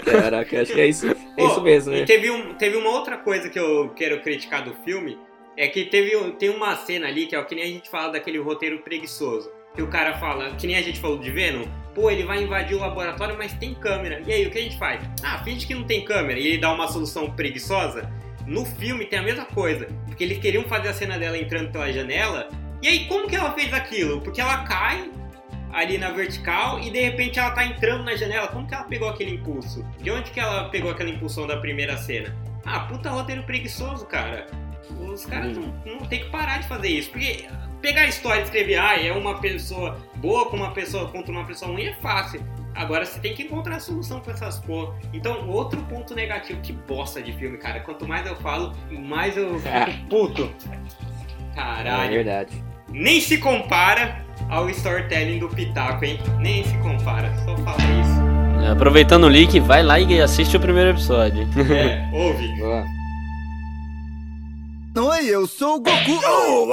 Caraca, 0.05 0.61
acho 0.61 0.75
que 0.75 0.81
é 0.81 0.87
isso, 0.87 1.09
é 1.09 1.15
Pô, 1.37 1.47
isso 1.47 1.61
mesmo, 1.63 1.95
E 1.95 2.01
né? 2.01 2.07
teve, 2.07 2.31
um, 2.31 2.55
teve 2.55 2.77
uma 2.77 2.91
outra 2.91 3.17
coisa 3.17 3.49
que 3.49 3.59
eu 3.59 3.91
quero 3.97 4.21
criticar 4.21 4.63
do 4.63 4.75
filme, 4.85 5.19
é 5.57 5.69
que 5.69 5.85
teve, 5.85 6.11
tem 6.33 6.51
uma 6.51 6.77
cena 6.77 7.07
ali 7.07 7.27
que 7.27 7.35
é 7.35 7.39
o 7.39 7.45
que 7.47 7.55
nem 7.55 7.65
a 7.65 7.69
gente 7.69 7.89
fala 7.89 8.13
daquele 8.13 8.39
roteiro 8.39 8.81
preguiçoso. 8.81 9.51
Que 9.75 9.83
o 9.83 9.89
cara 9.89 10.19
fala, 10.19 10.51
que 10.55 10.67
nem 10.67 10.77
a 10.77 10.83
gente 10.83 11.01
falou 11.01 11.19
de 11.19 11.31
Venom, 11.31 11.65
pô, 11.95 12.11
ele 12.11 12.25
vai 12.25 12.43
invadir 12.43 12.77
o 12.77 12.81
laboratório, 12.81 13.37
mas 13.37 13.53
tem 13.55 13.75
câmera. 13.75 14.23
E 14.27 14.33
aí, 14.33 14.47
o 14.47 14.51
que 14.51 14.59
a 14.59 14.63
gente 14.63 14.79
faz? 14.79 15.01
Ah, 15.23 15.43
finge 15.43 15.67
que 15.67 15.75
não 15.75 15.85
tem 15.85 16.05
câmera. 16.05 16.39
E 16.39 16.47
ele 16.47 16.59
dá 16.59 16.73
uma 16.73 16.87
solução 16.87 17.31
preguiçosa. 17.31 18.09
No 18.47 18.65
filme 18.65 19.07
tem 19.07 19.19
a 19.19 19.23
mesma 19.23 19.47
coisa, 19.47 19.89
porque 20.07 20.23
eles 20.23 20.39
queriam 20.39 20.63
fazer 20.65 20.89
a 20.89 20.95
cena 20.95 21.19
dela 21.19 21.37
entrando 21.39 21.73
pela 21.73 21.91
janela. 21.93 22.49
E 22.83 22.87
aí, 22.87 23.07
como 23.07 23.27
que 23.27 23.35
ela 23.35 23.53
fez 23.53 23.73
aquilo? 23.73 24.21
Porque 24.21 24.41
ela 24.41 24.59
cai 24.65 25.11
ali 25.75 25.99
na 25.99 26.11
vertical 26.11 26.81
e 26.81 26.91
de 26.91 27.01
repente 27.01 27.39
ela 27.39 27.51
tá 27.51 27.65
entrando 27.65 28.05
na 28.05 28.17
janela. 28.17 28.49
Como 28.49 28.67
que 28.67 28.75
ela 28.75 28.85
pegou 28.85 29.09
aquele 29.09 29.33
impulso? 29.33 29.85
De 30.01 30.11
onde 30.11 30.31
que 30.31 30.41
ela 30.41 30.69
pegou 30.71 30.91
aquela 30.91 31.11
impulsão 31.11 31.47
da 31.47 31.57
primeira 31.57 31.97
cena? 31.97 32.35
Ah, 32.65 32.81
puta 32.81 33.11
roteiro 33.11 33.43
preguiçoso, 33.43 34.07
cara. 34.07 34.47
Os 35.01 35.27
caras 35.27 35.57
não, 35.57 35.75
não 35.85 36.07
tem 36.07 36.21
que 36.21 36.31
parar 36.31 36.59
de 36.61 36.69
fazer 36.69 36.89
isso. 36.89 37.11
Porque 37.11 37.47
pegar 37.83 38.03
a 38.03 38.09
história 38.09 38.41
e 38.41 38.45
escrever, 38.45 38.79
ah, 38.79 38.99
é 38.99 39.13
uma 39.13 39.41
pessoa 39.41 39.99
boa 40.17 40.49
com 40.49 40.57
uma 40.57 40.71
pessoa 40.71 41.11
contra 41.11 41.33
uma 41.33 41.45
pessoa 41.45 41.71
ruim 41.71 41.87
é 41.87 41.95
fácil. 41.95 42.41
Agora 42.75 43.05
você 43.05 43.21
tem 43.21 43.35
que 43.35 43.43
encontrar 43.43 43.77
a 43.77 43.81
solução 43.81 44.21
pra 44.21 44.33
essas 44.33 44.59
porra. 44.59 44.99
Então, 45.13 45.49
outro 45.49 45.81
ponto 45.83 46.15
negativo, 46.15 46.61
que 46.61 46.73
bosta 46.73 47.23
de 47.23 47.33
filme, 47.33 47.57
cara. 47.59 47.81
Quanto 47.81 48.07
mais 48.07 48.27
eu 48.27 48.37
falo, 48.37 48.73
mais 48.91 49.37
eu 49.37 49.59
fico 49.61 50.09
puto. 50.09 50.53
É 51.53 51.55
Caralho. 51.55 52.13
verdade. 52.13 52.65
Nem 52.95 53.21
se 53.21 53.39
compara 53.39 54.25
ao 54.49 54.71
storytelling 54.71 55.41
do 55.41 55.49
Pitaco, 55.49 56.05
hein? 56.05 56.21
Nem 56.39 56.63
se 56.63 56.79
compara. 56.79 57.29
Só 57.45 57.57
falar 57.57 57.77
isso. 57.77 58.71
Aproveitando 58.71 59.25
o 59.25 59.29
link, 59.29 59.59
vai 59.59 59.83
lá 59.83 59.99
e 59.99 60.21
assiste 60.21 60.57
o 60.57 60.61
primeiro 60.61 60.91
episódio. 60.91 61.43
É, 61.73 62.09
ouve. 62.15 62.47
Boa. 62.57 62.85
Oi, 65.11 65.27
eu 65.27 65.45
sou 65.49 65.79
o 65.79 65.81
Goku. 65.81 66.21
Oh, 66.25 66.73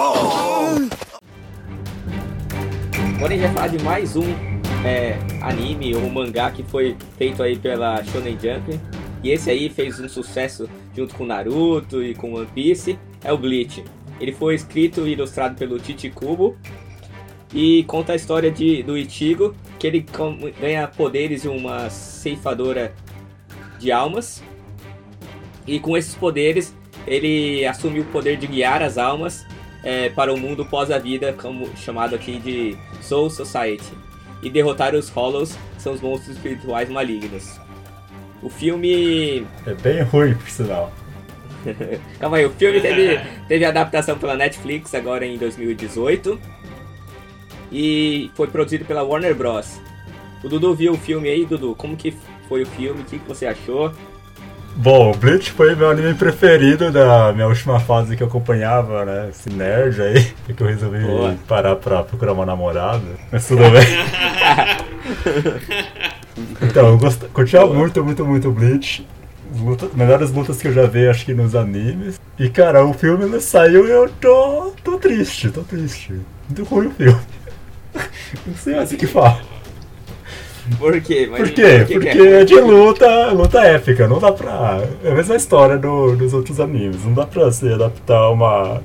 Agora 3.15 3.33
a 3.33 3.37
gente 3.37 3.41
vai 3.41 3.53
falar 3.53 3.67
de 3.69 3.83
mais 3.83 4.15
um 4.15 4.31
é, 4.85 5.17
anime 5.41 5.95
ou 5.95 6.07
mangá 6.07 6.51
que 6.51 6.61
foi 6.61 6.95
feito 7.17 7.41
aí 7.41 7.57
pela 7.57 8.03
Shonen 8.03 8.37
Jump. 8.39 8.79
E 9.23 9.31
esse 9.31 9.49
aí 9.49 9.69
fez 9.69 9.99
um 9.99 10.07
sucesso 10.07 10.69
junto 10.95 11.15
com 11.15 11.25
Naruto 11.25 12.03
e 12.03 12.13
com 12.13 12.31
One 12.33 12.45
Piece. 12.45 12.99
É 13.23 13.33
o 13.33 13.37
Bleach. 13.39 13.83
Ele 14.21 14.31
foi 14.31 14.53
escrito 14.53 15.07
e 15.07 15.13
ilustrado 15.13 15.55
pelo 15.55 15.79
Titi 15.79 16.09
Kubo. 16.11 16.55
E 17.51 17.83
conta 17.85 18.13
a 18.13 18.15
história 18.15 18.51
de, 18.51 18.83
do 18.83 18.95
Ichigo, 18.95 19.55
que 19.79 19.87
ele 19.87 20.05
ganha 20.61 20.87
poderes 20.87 21.41
de 21.41 21.49
uma 21.49 21.89
ceifadora 21.89 22.93
de 23.79 23.91
almas. 23.91 24.41
E 25.65 25.79
com 25.79 25.97
esses 25.97 26.13
poderes, 26.13 26.73
ele 27.07 27.65
assume 27.65 27.99
o 27.99 28.05
poder 28.05 28.37
de 28.37 28.45
guiar 28.45 28.83
as 28.83 28.97
almas 28.97 29.45
é, 29.83 30.09
para 30.09 30.31
o 30.31 30.37
mundo 30.37 30.63
pós 30.63 30.91
a 30.91 30.99
vida, 30.99 31.33
como 31.33 31.75
chamado 31.75 32.15
aqui 32.15 32.39
de 32.39 32.77
Soul 33.01 33.29
Society, 33.29 33.91
e 34.43 34.49
derrotar 34.49 34.95
os 34.95 35.09
Hollows, 35.09 35.57
que 35.75 35.81
são 35.81 35.93
os 35.93 36.01
monstros 36.01 36.37
espirituais 36.37 36.89
malignos. 36.89 37.59
O 38.41 38.49
filme. 38.49 39.45
É 39.65 39.73
bem 39.73 40.03
ruim, 40.03 40.35
por 40.35 40.49
sinal. 40.49 40.91
Calma 42.19 42.37
aí, 42.37 42.45
o 42.45 42.51
filme 42.51 42.79
teve, 42.79 43.19
teve 43.47 43.65
adaptação 43.65 44.17
pela 44.17 44.35
Netflix 44.35 44.93
agora 44.95 45.25
em 45.25 45.37
2018 45.37 46.39
e 47.71 48.29
foi 48.35 48.47
produzido 48.47 48.85
pela 48.85 49.03
Warner 49.03 49.35
Bros. 49.35 49.79
O 50.43 50.49
Dudu 50.49 50.73
viu 50.73 50.93
o 50.93 50.97
filme 50.97 51.29
aí, 51.29 51.45
Dudu? 51.45 51.75
Como 51.75 51.95
que 51.95 52.13
foi 52.49 52.63
o 52.63 52.65
filme? 52.65 53.01
O 53.01 53.05
que, 53.05 53.19
que 53.19 53.27
você 53.27 53.45
achou? 53.45 53.93
Bom, 54.75 55.11
Bleach 55.11 55.51
foi 55.51 55.75
meu 55.75 55.89
anime 55.89 56.13
preferido 56.13 56.91
da 56.91 57.33
minha 57.33 57.47
última 57.47 57.79
fase 57.79 58.15
que 58.15 58.23
eu 58.23 58.27
acompanhava, 58.27 59.05
né? 59.05 59.29
Esse 59.29 59.49
nerd 59.49 60.01
aí, 60.01 60.23
que 60.55 60.63
eu 60.63 60.67
resolvi 60.67 60.99
Boa. 60.99 61.35
parar 61.47 61.75
pra 61.75 62.03
procurar 62.03 62.33
uma 62.33 62.45
namorada. 62.45 63.03
Mas 63.31 63.47
tudo 63.47 63.63
bem. 63.69 63.85
então, 66.61 66.87
eu 66.87 66.97
gost... 66.97 67.23
curtia 67.33 67.65
muito, 67.65 68.03
muito, 68.03 68.25
muito 68.25 68.51
Bleach. 68.51 69.05
Luta... 69.59 69.89
Melhores 69.93 70.31
lutas 70.31 70.61
que 70.61 70.67
eu 70.67 70.73
já 70.73 70.85
vi, 70.85 71.07
acho 71.07 71.25
que 71.25 71.33
nos 71.33 71.55
animes. 71.55 72.19
E 72.39 72.49
cara, 72.49 72.85
o 72.85 72.93
filme 72.93 73.25
ele 73.25 73.39
saiu 73.41 73.85
e 73.87 73.91
eu 73.91 74.09
tô. 74.09 74.73
tô 74.83 74.97
triste, 74.97 75.49
tô 75.49 75.61
triste. 75.61 76.13
Muito 76.47 76.63
ruim 76.63 76.87
o 76.87 76.91
filme. 76.91 77.19
Não 78.47 78.55
sei 78.55 78.75
mais 78.75 78.91
o 78.91 78.97
que 78.97 79.07
falar. 79.07 79.41
Por 80.77 81.01
quê? 81.01 81.27
Mas 81.29 81.41
Por 81.41 81.49
quê? 81.51 81.85
que 81.85 81.93
Porque 81.95 82.11
que 82.11 82.27
é 82.27 82.45
de 82.45 82.55
luta, 82.59 83.31
luta 83.31 83.59
épica, 83.61 84.07
não 84.07 84.19
dá 84.19 84.31
pra. 84.31 84.79
É 85.03 85.11
a 85.11 85.15
mesma 85.15 85.35
história 85.35 85.77
do- 85.77 86.15
dos 86.15 86.33
outros 86.33 86.59
animes, 86.59 87.03
não 87.03 87.13
dá 87.13 87.25
pra 87.25 87.51
se 87.51 87.67
adaptar 87.73 88.29
uma. 88.29 88.81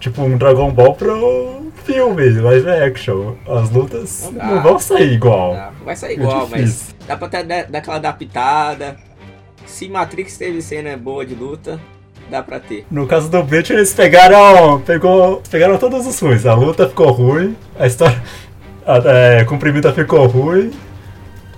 Tipo 0.00 0.22
um 0.22 0.36
Dragon 0.38 0.70
Ball 0.72 0.94
pro 0.94 1.70
filme, 1.84 2.30
live 2.30 2.68
action. 2.70 3.34
As 3.46 3.70
lutas 3.70 4.22
Não 4.24 4.32
dá. 4.32 4.46
não 4.46 4.62
vão 4.62 4.78
sair 4.78 5.12
igual. 5.12 5.52
Dá, 5.54 5.70
vai 5.84 5.94
sair 5.94 6.12
É 6.12 6.14
igual, 6.14 6.48
mas 6.50 6.60
difícil. 6.62 6.94
dá 7.06 7.16
pra 7.16 7.28
dar 7.28 7.42
dar 7.66 7.78
aquela 7.78 7.96
adaptada. 7.96 8.96
Se 9.66 9.88
Matrix 9.88 10.36
teve 10.36 10.60
cena 10.62 10.96
boa 10.96 11.24
de 11.24 11.34
luta, 11.34 11.80
dá 12.30 12.42
pra 12.42 12.60
ter. 12.60 12.86
No 12.90 13.06
caso 13.06 13.30
do 13.30 13.42
Bleach, 13.42 13.72
eles 13.72 13.92
pegaram. 13.92 14.80
Pegou, 14.80 15.42
pegaram 15.50 15.78
todos 15.78 16.06
os 16.06 16.18
ruins. 16.18 16.46
A 16.46 16.54
luta 16.54 16.88
ficou 16.88 17.10
ruim, 17.10 17.56
a 17.78 17.86
história. 17.86 18.22
A, 18.86 18.96
é, 19.04 19.44
comprimida 19.44 19.92
ficou 19.92 20.26
ruim. 20.26 20.70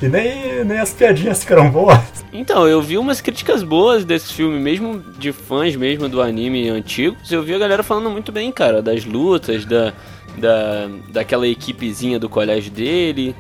E 0.03 0.09
nem, 0.09 0.65
nem 0.65 0.81
as 0.81 0.93
piadinhas 0.93 1.41
ficaram 1.41 1.71
boas. 1.71 2.01
Então, 2.33 2.67
eu 2.67 2.83
vi 2.83 2.99
umas 2.99 3.21
críticas 3.21 3.63
boas 3.63 4.05
desse 4.05 4.33
filme, 4.33 4.59
mesmo 4.59 4.99
de 5.17 5.31
fãs 5.33 5.77
mesmo 5.77 6.09
do 6.09 6.21
anime 6.21 6.69
antigos. 6.69 7.31
Eu 7.31 7.43
vi 7.43 7.55
a 7.55 7.59
galera 7.59 7.85
falando 7.85 8.11
muito 8.11 8.33
bem, 8.33 8.51
cara, 8.51 8.83
das 8.83 9.05
lutas, 9.05 9.65
da, 9.65 9.93
da, 10.37 10.89
daquela 11.13 11.47
equipezinha 11.47 12.19
do 12.19 12.29
colégio 12.29 12.73
dele. 12.73 13.37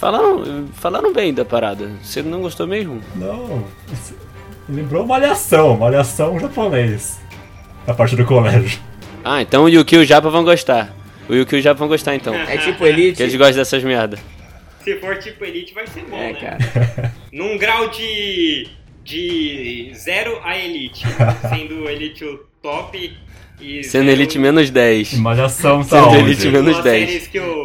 Falaram, 0.00 0.66
falaram 0.74 1.12
bem 1.12 1.34
da 1.34 1.44
parada. 1.44 1.90
Você 2.02 2.22
não 2.22 2.40
gostou 2.40 2.66
mesmo? 2.66 3.02
Não, 3.14 3.62
lembrou 4.68 5.06
Malhação, 5.06 5.76
Malhação 5.76 6.38
japonês. 6.40 7.20
A 7.86 7.92
parte 7.92 8.16
do 8.16 8.24
colégio. 8.24 8.80
Ah, 9.22 9.42
então 9.42 9.64
o 9.64 9.68
Yuki 9.68 9.96
e 9.96 9.98
o 9.98 10.04
Japa 10.04 10.30
vão 10.30 10.42
gostar. 10.42 10.94
O 11.28 11.34
Yuki 11.34 11.56
e 11.56 11.58
o 11.58 11.62
Japa 11.62 11.78
vão 11.78 11.88
gostar 11.88 12.14
então. 12.14 12.34
É 12.34 12.56
tipo 12.56 12.86
Elite. 12.86 13.18
Que 13.18 13.22
eles 13.24 13.36
gostam 13.36 13.56
dessas 13.56 13.84
merda. 13.84 14.18
Se 14.82 14.96
for 14.96 15.18
tipo 15.18 15.44
Elite, 15.44 15.74
vai 15.74 15.86
ser 15.86 16.02
bom, 16.08 16.16
É, 16.16 16.32
né? 16.32 16.40
cara. 16.40 17.12
Num 17.30 17.58
grau 17.58 17.88
de. 17.90 18.68
de 19.04 19.92
zero 19.94 20.40
a 20.42 20.56
Elite. 20.56 21.04
sendo 21.50 21.86
Elite 21.90 22.24
o 22.24 22.38
top 22.62 23.12
e. 23.60 23.84
Sendo 23.84 24.04
zero- 24.06 24.10
Elite 24.12 24.38
menos 24.38 24.70
10. 24.70 25.14
Malhação 25.18 25.84
tá 25.84 26.00
Sendo 26.02 26.08
onde? 26.08 26.18
Elite 26.20 26.48
menos 26.48 26.72
duas 26.72 26.84
10. 26.84 27.08
séries 27.10 27.26
que 27.28 27.36
eu. 27.38 27.59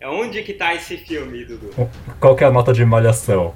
É 0.00 0.08
onde 0.08 0.42
que 0.42 0.54
tá 0.54 0.74
esse 0.74 0.96
filme, 0.96 1.44
Dudu? 1.44 1.70
Qual 2.18 2.34
que 2.34 2.42
é 2.42 2.46
a 2.46 2.50
nota 2.50 2.72
de 2.72 2.82
Malhação? 2.86 3.54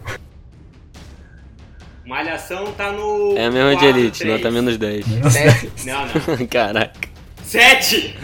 Malhação 2.04 2.70
tá 2.72 2.92
no. 2.92 3.34
É 3.34 3.46
a 3.46 3.50
mesma 3.50 3.70
de 3.70 3.76
quatro, 3.76 3.98
Elite, 3.98 4.18
três. 4.18 4.34
nota 4.36 4.50
menos 4.50 4.76
10. 4.76 5.06
Sete. 5.32 5.86
Não, 5.86 6.04
não. 6.04 6.12
Caraca. 6.46 7.08
Sete! 7.42 8.14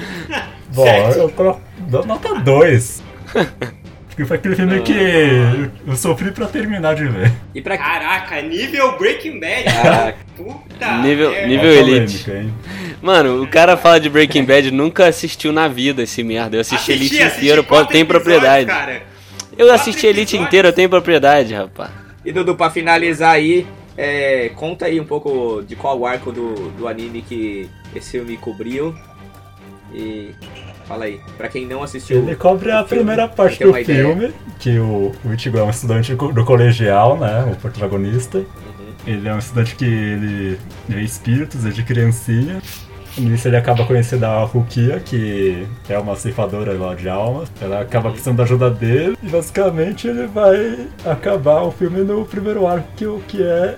Bom, 0.74 0.84
Sete. 0.84 1.18
eu 1.18 1.60
dou 1.88 2.04
nota 2.04 2.34
2. 2.40 3.02
Foi 4.26 4.36
aquele 4.36 4.56
filme 4.56 4.80
que 4.80 4.92
eu, 4.92 5.70
eu 5.88 5.96
sofri 5.96 6.30
pra 6.32 6.46
terminar 6.46 6.94
de 6.94 7.06
ver. 7.06 7.32
E 7.54 7.60
pra 7.60 7.76
Caraca, 7.78 8.40
nível 8.42 8.96
Breaking 8.98 9.38
Bad. 9.40 9.64
Caraca. 9.64 10.18
Puta. 10.36 10.92
Nível- 11.02 11.30
merda. 11.30 11.46
nível- 11.48 11.70
É 11.70 11.76
Elite. 11.78 12.24
polêmica? 12.24 12.54
Mano, 13.02 13.42
o 13.42 13.46
cara 13.46 13.76
fala 13.76 13.98
de 13.98 14.10
Breaking 14.10 14.44
Bad, 14.44 14.70
nunca 14.70 15.06
assistiu 15.06 15.52
na 15.52 15.66
vida 15.68 16.02
esse 16.02 16.22
merda. 16.22 16.56
Eu 16.56 16.60
assisti, 16.60 16.92
Elite 16.92 17.22
assisti 17.22 17.44
inteiro, 17.44 17.64
pode, 17.64 17.88
tem 17.90 18.04
propriedade. 18.04 18.66
Cara. 18.66 19.02
Eu 19.56 19.72
assisti 19.72 20.06
Elite 20.06 20.36
inteiro, 20.36 20.68
eu 20.68 20.72
tenho 20.72 20.88
propriedade, 20.88 21.54
rapaz. 21.54 21.90
E 22.24 22.30
Dudu, 22.32 22.54
pra 22.54 22.68
finalizar 22.70 23.32
aí, 23.32 23.66
é, 23.96 24.50
conta 24.54 24.84
aí 24.86 25.00
um 25.00 25.04
pouco 25.04 25.62
de 25.66 25.74
qual 25.76 26.04
arco 26.04 26.30
do, 26.30 26.70
do 26.72 26.86
anime 26.86 27.22
que 27.22 27.68
esse 27.94 28.12
filme 28.12 28.36
cobriu. 28.36 28.94
E 29.94 30.30
fala 30.90 31.04
aí, 31.04 31.20
pra 31.38 31.48
quem 31.48 31.66
não 31.66 31.84
assistiu. 31.84 32.18
Ele 32.18 32.34
cobre 32.34 32.72
a 32.72 32.84
filme, 32.84 33.04
primeira 33.04 33.28
parte 33.28 33.62
do 33.62 33.70
uma 33.70 33.80
ideia. 33.80 34.04
filme, 34.04 34.34
que 34.58 34.76
o, 34.80 35.12
o 35.24 35.32
Ichigo 35.32 35.56
é 35.56 35.62
um 35.62 35.70
estudante 35.70 36.16
do 36.16 36.44
colegial, 36.44 37.16
né? 37.16 37.48
O 37.52 37.54
protagonista. 37.54 38.38
Uhum. 38.38 38.44
Ele 39.06 39.28
é 39.28 39.32
um 39.32 39.38
estudante 39.38 39.76
que 39.76 39.84
ele 39.84 40.58
vê 40.88 41.00
espíritos, 41.02 41.64
é 41.64 41.70
de 41.70 41.84
criancinha. 41.84 42.60
Nisso 43.16 43.46
ele 43.46 43.56
acaba 43.56 43.84
conhecendo 43.84 44.24
a 44.24 44.42
Rukia, 44.42 44.98
que 44.98 45.64
é 45.88 45.96
uma 45.96 46.16
ceifadora 46.16 46.72
lá 46.72 46.92
de 46.94 47.08
almas. 47.08 47.50
Ela 47.60 47.82
acaba 47.82 48.10
precisando 48.10 48.38
da 48.38 48.42
ajuda 48.42 48.68
dele 48.68 49.16
e 49.22 49.28
basicamente 49.28 50.08
ele 50.08 50.26
vai 50.26 50.88
acabar 51.04 51.62
o 51.62 51.70
filme 51.70 52.00
no 52.00 52.24
primeiro 52.24 52.66
arco, 52.66 52.88
que, 52.96 53.06
que 53.28 53.42
é. 53.44 53.76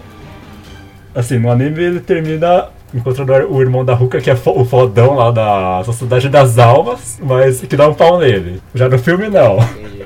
Assim, 1.15 1.39
no 1.39 1.51
anime 1.51 1.83
ele 1.83 2.01
termina 2.01 2.69
encontrando 2.95 3.33
o 3.53 3.61
irmão 3.61 3.85
da 3.85 3.95
Ruka, 3.95 4.21
que 4.21 4.31
é 4.31 4.37
fo- 4.37 4.59
o 4.61 4.65
fodão 4.65 5.15
lá 5.15 5.31
da 5.31 5.83
Sociedade 5.85 6.29
das 6.29 6.59
Almas, 6.59 7.19
mas 7.23 7.61
que 7.61 7.77
dá 7.77 7.89
um 7.89 7.95
pau 7.95 8.19
nele. 8.19 8.61
Já 8.75 8.89
no 8.89 8.99
filme 8.99 9.29
não. 9.29 9.59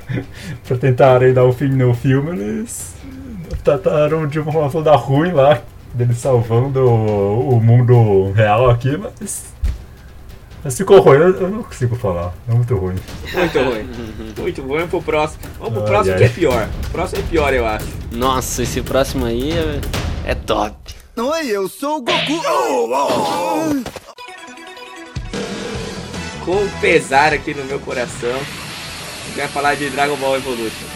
Pra 0.66 0.76
tentarem 0.76 1.32
dar 1.32 1.44
um 1.44 1.52
fim 1.52 1.68
no 1.68 1.92
filme, 1.94 2.30
eles 2.38 2.94
trataram 3.64 4.26
de 4.26 4.38
uma 4.38 4.52
forma 4.52 4.70
toda 4.70 4.94
ruim 4.94 5.32
lá, 5.32 5.60
deles 5.92 6.18
salvando 6.18 6.84
o, 6.88 7.60
mundo 7.60 8.30
real 8.32 8.70
aqui, 8.70 8.96
mas. 8.96 9.54
Mas 10.62 10.76
ficou 10.76 11.00
ruim, 11.00 11.18
eu, 11.18 11.34
eu 11.40 11.48
não 11.48 11.62
consigo 11.62 11.94
falar, 11.94 12.34
é 12.48 12.52
muito 12.52 12.76
ruim. 12.76 12.96
Muito 13.32 13.58
ruim. 13.58 13.88
Muito 14.36 14.62
ruim. 14.62 14.78
Vamos 14.78 14.90
pro 14.90 15.02
próximo. 15.02 15.42
Vamos 15.58 15.74
pro 15.74 15.82
Ai, 15.82 15.88
próximo 15.88 16.16
que 16.16 16.24
é 16.24 16.28
pior. 16.28 16.68
O 16.86 16.90
próximo 16.90 17.22
é 17.22 17.26
pior, 17.30 17.54
eu 17.54 17.66
acho. 17.66 17.86
Nossa, 18.12 18.62
esse 18.62 18.82
próximo 18.82 19.24
aí 19.24 19.52
é, 19.52 19.80
é 20.30 20.34
top. 20.34 20.76
Oi, 21.18 21.46
eu 21.48 21.68
sou 21.68 21.98
o 21.98 22.02
Goku. 22.02 22.42
Oh, 22.48 22.88
oh. 22.92 24.06
Com 26.44 26.68
pesar 26.80 27.32
aqui 27.32 27.54
no 27.54 27.64
meu 27.64 27.80
coração, 27.80 28.30
a 28.30 29.26
gente 29.26 29.36
vai 29.36 29.48
falar 29.48 29.74
de 29.74 29.90
Dragon 29.90 30.16
Ball 30.16 30.36
Evolution. 30.36 30.86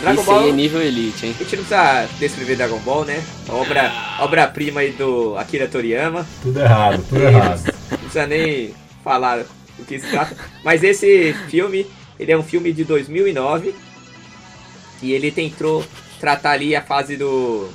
Dragon 0.00 0.20
Esse 0.20 0.30
aí 0.30 0.36
Ball. 0.36 0.48
é 0.48 0.52
nível 0.52 0.80
elite, 0.80 1.26
hein? 1.26 1.34
A 1.38 1.42
gente 1.42 1.56
não 1.56 1.64
precisa 1.64 2.08
descrever 2.18 2.56
Dragon 2.56 2.78
Ball, 2.78 3.04
né? 3.04 3.22
A 3.48 3.52
Obra, 3.52 3.92
obra-prima 4.20 4.80
aí 4.80 4.92
do 4.92 5.36
Akira 5.36 5.66
Toriyama. 5.68 6.26
Tudo 6.42 6.60
errado, 6.60 7.04
tudo 7.08 7.22
errado. 7.22 7.74
Não 7.90 7.98
precisa 7.98 8.26
nem 8.26 8.74
falar 9.04 9.44
do 9.76 9.84
que 9.84 9.98
se 9.98 10.08
trata. 10.08 10.36
Mas 10.64 10.82
esse 10.82 11.34
filme, 11.48 11.86
ele 12.18 12.32
é 12.32 12.38
um 12.38 12.42
filme 12.42 12.72
de 12.72 12.84
2009. 12.84 13.74
E 15.02 15.12
ele 15.12 15.30
tentou 15.30 15.84
tratar 16.20 16.52
ali 16.52 16.74
a 16.74 16.80
fase 16.80 17.16
do... 17.16 17.68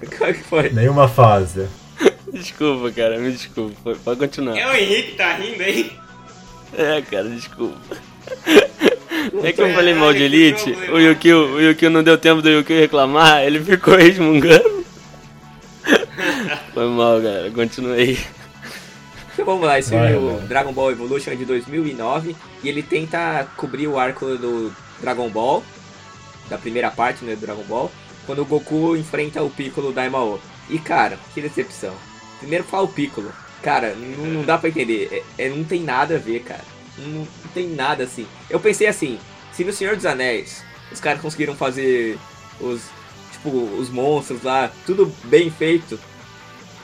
Qual 0.18 0.32
que 0.32 0.42
foi? 0.42 0.70
Nenhuma 0.70 1.08
fase. 1.08 1.66
Desculpa, 2.32 2.90
cara, 2.92 3.18
me 3.18 3.32
desculpa. 3.32 3.96
Pode 4.04 4.20
continuar. 4.20 4.56
É 4.56 4.66
o 4.66 4.74
Henrique 4.74 5.10
que 5.10 5.16
tá 5.16 5.34
rindo 5.34 5.62
aí? 5.62 5.92
É, 6.72 7.02
cara, 7.02 7.28
desculpa. 7.28 7.76
É 9.42 9.52
que 9.52 9.60
eu 9.60 9.74
falei 9.74 9.92
mal 9.92 10.14
de 10.14 10.22
Elite, 10.22 10.70
o 10.92 11.00
Yukio, 11.00 11.56
o 11.56 11.60
Yukio 11.60 11.90
não 11.90 12.00
deu 12.00 12.16
tempo 12.16 12.40
do 12.40 12.48
Yukio 12.48 12.78
reclamar, 12.78 13.42
ele 13.42 13.58
ficou 13.58 13.96
resmungando. 13.96 14.84
Foi 16.72 16.86
mal, 16.86 17.20
galera, 17.20 17.50
continuei. 17.50 18.20
Então 19.32 19.44
vamos 19.44 19.66
lá, 19.66 19.78
esse 19.78 19.90
Vai, 19.90 20.12
filme, 20.12 20.34
o. 20.34 20.40
Dragon 20.46 20.72
Ball 20.72 20.92
Evolution 20.92 21.32
é 21.32 21.34
de 21.34 21.44
2009 21.44 22.36
e 22.62 22.68
ele 22.68 22.82
tenta 22.82 23.48
cobrir 23.56 23.88
o 23.88 23.98
arco 23.98 24.36
do 24.36 24.72
Dragon 25.00 25.28
Ball, 25.28 25.64
da 26.48 26.56
primeira 26.56 26.90
parte 26.90 27.24
né, 27.24 27.34
do 27.34 27.40
Dragon 27.40 27.64
Ball, 27.64 27.90
quando 28.26 28.42
o 28.42 28.44
Goku 28.44 28.96
enfrenta 28.96 29.42
o 29.42 29.50
Piccolo 29.50 29.92
Daimao. 29.92 30.40
E 30.68 30.78
cara, 30.78 31.18
que 31.34 31.40
decepção. 31.40 31.94
Primeiro 32.38 32.64
fala 32.64 32.84
o 32.84 32.88
Piccolo. 32.88 33.32
Cara, 33.62 33.94
não, 33.94 34.24
não 34.26 34.42
dá 34.42 34.56
pra 34.56 34.68
entender, 34.70 35.24
é, 35.38 35.44
é- 35.46 35.48
não 35.48 35.64
tem 35.64 35.82
nada 35.82 36.16
a 36.16 36.18
ver, 36.18 36.40
cara. 36.40 36.64
Não, 36.96 37.20
não 37.20 37.26
tem 37.52 37.68
nada 37.68 38.04
assim. 38.04 38.26
Eu 38.48 38.58
pensei 38.60 38.86
assim, 38.86 39.18
se 39.52 39.64
no 39.64 39.72
Senhor 39.72 39.96
dos 39.96 40.06
Anéis 40.06 40.62
os 40.90 41.00
caras 41.00 41.20
conseguiram 41.20 41.54
fazer 41.54 42.18
os, 42.60 42.82
tipo, 43.32 43.48
os 43.50 43.90
monstros 43.90 44.42
lá, 44.42 44.70
tudo 44.86 45.12
bem 45.24 45.50
feito, 45.50 45.98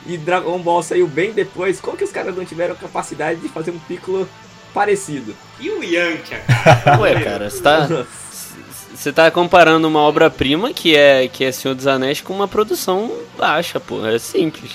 e 0.07 0.17
Dragon 0.17 0.59
Ball 0.61 0.83
saiu 0.83 1.07
bem 1.07 1.33
depois, 1.33 1.81
como 1.81 1.97
que 1.97 2.05
os 2.05 2.13
caras 2.13 2.37
não 2.37 2.45
tiveram 2.45 2.77
capacidade 2.77 3.41
de 3.41 3.49
fazer 3.49 3.71
um 3.73 3.79
Piccolo 3.79 4.29
parecido? 4.73 5.35
E 5.59 5.71
o 5.71 5.83
Yantia, 5.83 6.39
cara? 6.41 7.01
Ué, 7.01 7.21
cara, 7.25 7.51
você 7.51 7.61
tá, 7.63 8.07
você 8.97 9.13
tá 9.13 9.31
comparando 9.31 9.87
uma 9.87 10.01
obra-prima 10.01 10.73
que 10.73 10.97
é, 10.97 11.29
que 11.29 11.45
é 11.45 11.53
Senhor 11.53 11.75
dos 11.75 11.87
Anéis 11.87 12.21
com 12.21 12.33
uma 12.33 12.49
produção 12.49 13.11
baixa, 13.39 13.79
pô, 13.79 14.05
é 14.07 14.19
simples. 14.19 14.73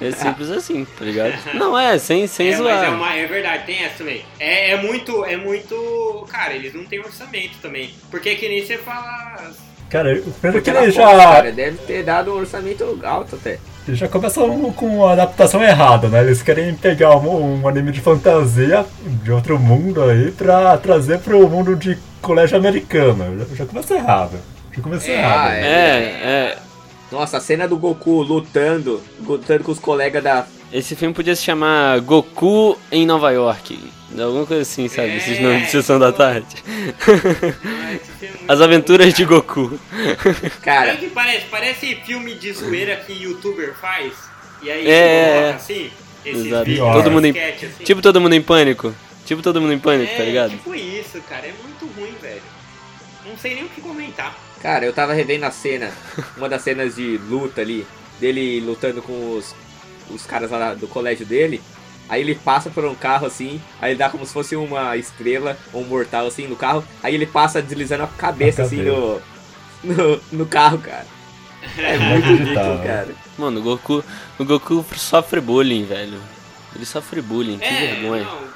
É 0.00 0.10
simples 0.12 0.50
assim, 0.50 0.84
tá 0.84 1.04
ligado? 1.04 1.32
Não, 1.54 1.78
é, 1.78 1.96
sem, 1.98 2.26
sem 2.26 2.48
É, 2.48 2.50
mas 2.50 2.58
zoar. 2.58 2.84
é, 2.84 2.88
uma- 2.88 3.14
é 3.14 3.26
verdade, 3.26 3.64
tem 3.64 3.84
essa 3.84 3.98
também. 3.98 4.22
É, 4.38 4.72
é 4.72 4.76
muito, 4.82 5.24
é 5.24 5.36
muito. 5.36 6.26
Cara, 6.30 6.52
eles 6.54 6.74
não 6.74 6.84
têm 6.84 7.00
orçamento 7.00 7.54
também. 7.62 7.90
Porque 8.10 8.30
é 8.30 8.34
que 8.34 8.48
nem 8.48 8.64
você 8.64 8.76
fala. 8.78 9.50
Cara, 9.88 10.14
o 10.14 10.32
primeiro 10.32 10.62
que 10.64 10.70
ele 10.70 10.90
já, 10.90 11.06
cara, 11.18 11.52
deve 11.52 11.76
ter 11.78 12.02
dado 12.02 12.32
um 12.32 12.38
orçamento 12.38 12.98
alto 13.04 13.36
até. 13.36 13.58
ele 13.86 13.94
já 13.96 14.08
começa 14.08 14.40
com 14.74 15.06
a 15.06 15.12
adaptação 15.12 15.62
errada, 15.62 16.08
né? 16.08 16.22
Eles 16.22 16.42
querem 16.42 16.74
pegar 16.74 17.14
um, 17.18 17.60
um 17.60 17.68
anime 17.68 17.92
de 17.92 18.00
fantasia 18.00 18.86
de 19.22 19.30
outro 19.30 19.58
mundo 19.58 20.02
aí 20.02 20.30
pra 20.32 20.78
trazer 20.78 21.18
pro 21.18 21.46
mundo 21.46 21.76
de 21.76 21.98
colégio 22.22 22.56
americano. 22.56 23.38
Já, 23.50 23.56
já 23.56 23.66
começa 23.66 23.94
errado. 23.94 24.38
Já 24.74 24.82
começou 24.82 25.10
É, 25.10 25.18
errado. 25.18 25.48
ah, 25.50 25.54
É, 25.56 25.62
é. 25.66 26.58
Nossa, 27.10 27.36
a 27.36 27.40
cena 27.40 27.68
do 27.68 27.76
Goku 27.76 28.22
lutando, 28.22 29.02
lutando 29.26 29.64
com 29.64 29.72
os 29.72 29.78
colegas 29.78 30.22
da. 30.24 30.46
Esse 30.72 30.96
filme 30.96 31.12
podia 31.14 31.36
se 31.36 31.42
chamar 31.42 32.00
Goku 32.00 32.78
em 32.90 33.04
Nova 33.04 33.30
York. 33.30 33.78
Alguma 34.18 34.46
coisa 34.46 34.62
assim, 34.62 34.88
sabe? 34.88 35.16
Esses 35.16 35.38
É. 35.38 35.40
nomes 35.42 35.62
de 35.64 35.70
sessão 35.70 35.98
da 35.98 36.10
tarde. 36.12 36.46
"Ah, 37.06 37.92
é 37.92 37.98
As 38.48 38.60
aventuras 38.60 39.12
de 39.12 39.24
Goku. 39.26 39.78
Sabe 40.22 40.50
Cara, 40.62 40.94
o 40.94 40.96
que 40.96 41.08
parece? 41.10 41.46
Parece 41.50 41.94
filme 41.96 42.34
de 42.34 42.52
zoeira 42.52 42.96
que 42.96 43.12
youtuber 43.12 43.74
faz. 43.78 44.12
E 44.62 44.70
aí 44.70 44.86
É, 44.90 45.24
coloca 45.24 45.46
é. 45.46 45.52
assim, 45.54 45.90
esses 46.24 46.46
Exato. 46.46 46.70
Todo 46.94 47.10
mundo 47.10 47.26
em- 47.26 47.30
assim. 47.38 47.68
Tipo 47.84 48.00
todo 48.02 48.20
mundo 48.20 48.34
em 48.34 48.42
pânico. 48.42 48.94
Tipo 49.32 49.42
todo 49.42 49.60
mundo 49.62 49.72
em 49.72 49.78
pânico, 49.78 50.12
é, 50.12 50.16
tá 50.16 50.22
ligado? 50.24 50.50
tipo 50.50 50.74
isso, 50.74 51.18
cara. 51.22 51.46
É 51.46 51.54
muito 51.62 51.86
ruim, 51.98 52.14
velho. 52.20 52.42
Não 53.24 53.34
sei 53.38 53.54
nem 53.54 53.64
o 53.64 53.68
que 53.70 53.80
comentar. 53.80 54.36
cara, 54.60 54.84
eu 54.84 54.92
tava 54.92 55.14
revendo 55.14 55.46
a 55.46 55.50
cena, 55.50 55.90
uma 56.36 56.48
das 56.50 56.60
cenas 56.60 56.96
de 56.96 57.16
luta 57.30 57.62
ali, 57.62 57.86
dele 58.20 58.60
lutando 58.60 59.00
com 59.00 59.36
os, 59.36 59.54
os 60.10 60.26
caras 60.26 60.50
lá 60.50 60.74
do 60.74 60.86
colégio 60.86 61.24
dele. 61.24 61.62
Aí 62.10 62.20
ele 62.20 62.34
passa 62.34 62.68
por 62.68 62.84
um 62.84 62.94
carro 62.94 63.26
assim, 63.26 63.58
aí 63.80 63.92
ele 63.92 63.98
dá 63.98 64.10
como 64.10 64.26
se 64.26 64.32
fosse 64.34 64.54
uma 64.54 64.96
estrela, 64.98 65.56
um 65.72 65.82
mortal 65.84 66.26
assim 66.26 66.46
no 66.46 66.56
carro. 66.56 66.84
Aí 67.02 67.14
ele 67.14 67.24
passa 67.24 67.62
deslizando 67.62 68.02
a 68.02 68.06
cabeça 68.08 68.62
A 68.62 68.64
assim 68.66 68.82
no, 68.82 69.18
no, 69.82 70.20
no 70.30 70.44
carro, 70.46 70.76
cara. 70.78 71.06
É 71.78 71.96
muito 71.96 72.26
ridículo, 72.36 72.52
Inacreditável. 72.52 72.84
cara. 72.84 73.08
Mano, 73.38 73.60
o 73.60 73.62
Goku, 73.62 74.04
o 74.38 74.44
Goku 74.44 74.84
sofre 74.96 75.40
bullying, 75.40 75.84
velho. 75.86 76.20
Ele 76.74 76.84
sofre 76.84 77.22
bullying, 77.22 77.58
que 77.58 77.64
é, 77.64 77.94
vergonha. 77.94 78.24
não. 78.24 78.51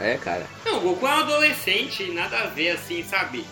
É, 0.00 0.16
cara. 0.16 0.46
Não, 0.64 0.78
o 0.78 0.80
Goku 0.80 1.06
é 1.06 1.10
um 1.10 1.18
adolescente, 1.20 2.10
nada 2.12 2.38
a 2.38 2.46
ver 2.46 2.70
assim, 2.70 3.02
sabe? 3.02 3.44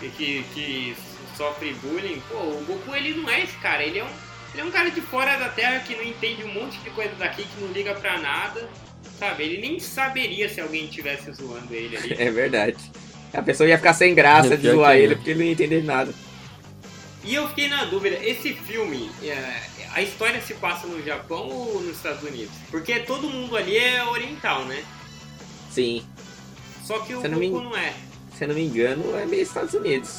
Que, 0.00 0.44
que, 0.52 0.96
sofre 1.36 1.74
bullying. 1.74 2.22
Pô, 2.28 2.36
o 2.36 2.64
Goku 2.66 2.94
ele 2.94 3.14
não 3.14 3.28
é 3.28 3.42
esse 3.42 3.56
cara, 3.58 3.82
ele 3.82 3.98
é 3.98 4.04
um. 4.04 4.08
Ele 4.52 4.62
é 4.62 4.64
um 4.64 4.70
cara 4.70 4.88
de 4.88 5.00
fora 5.00 5.36
da 5.36 5.48
Terra 5.48 5.80
que 5.80 5.96
não 5.96 6.04
entende 6.04 6.44
um 6.44 6.54
monte 6.54 6.78
de 6.78 6.90
coisa 6.90 7.12
daqui, 7.16 7.42
que 7.42 7.60
não 7.60 7.72
liga 7.72 7.92
pra 7.94 8.20
nada. 8.20 8.68
Sabe? 9.18 9.42
Ele 9.42 9.60
nem 9.60 9.80
saberia 9.80 10.48
se 10.48 10.60
alguém 10.60 10.84
estivesse 10.84 11.32
zoando 11.32 11.74
ele 11.74 11.96
ali. 11.96 12.14
É 12.18 12.30
verdade. 12.30 12.76
A 13.32 13.42
pessoa 13.42 13.68
ia 13.68 13.76
ficar 13.76 13.94
sem 13.94 14.14
graça 14.14 14.54
É, 14.54 14.56
de 14.56 14.70
zoar 14.70 14.94
é. 14.94 15.00
ele 15.00 15.16
porque 15.16 15.30
ele 15.30 15.38
não 15.40 15.46
ia 15.46 15.52
entender 15.52 15.82
nada. 15.82 16.14
E 17.24 17.34
eu 17.34 17.48
fiquei 17.48 17.68
na 17.68 17.84
dúvida, 17.84 18.16
esse 18.22 18.52
filme, 18.52 19.10
é, 19.22 19.60
a 19.92 20.02
história 20.02 20.40
se 20.40 20.54
passa 20.54 20.86
no 20.86 21.02
Japão 21.02 21.48
ou 21.48 21.80
nos 21.80 21.96
Estados 21.96 22.22
Unidos? 22.22 22.52
Porque 22.70 23.00
todo 23.00 23.28
mundo 23.28 23.56
ali 23.56 23.78
é 23.78 24.04
oriental, 24.04 24.64
né? 24.66 24.84
Sim, 25.74 26.02
Só 26.84 26.98
que 27.00 27.14
o 27.14 27.20
Você 27.20 27.28
não 27.28 27.38
Goku 27.40 27.58
me- 27.58 27.64
não 27.64 27.76
é. 27.76 27.92
se 28.36 28.44
eu 28.44 28.48
não 28.48 28.54
me 28.54 28.64
engano, 28.66 29.02
é 29.16 29.24
meio 29.26 29.42
Estados 29.42 29.72
Unidos. 29.74 30.10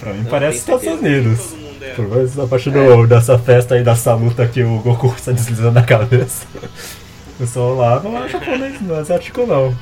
Pra 0.00 0.12
mim 0.14 0.22
Não, 0.22 0.30
parece 0.30 0.58
Estados 0.58 0.82
certeza. 0.84 1.06
Unidos. 1.06 1.40
É. 1.82 1.94
Pelo 1.94 2.08
menos 2.08 2.38
a 2.38 2.46
partir 2.46 2.70
do- 2.70 3.06
dessa 3.06 3.38
festa 3.38 3.74
aí, 3.74 3.82
dessa 3.82 4.14
luta 4.14 4.46
que 4.46 4.62
o 4.62 4.78
Goku 4.78 5.12
está 5.16 5.32
deslizando 5.32 5.72
na 5.72 5.82
cabeça. 5.82 6.46
O 6.56 7.38
pessoal 7.38 7.74
lá 7.76 8.00
não 8.00 8.16
é 8.24 8.28
japonês, 8.28 8.80
não 8.80 8.94
é 8.96 8.98
asiático 9.00 9.44
não. 9.46 9.76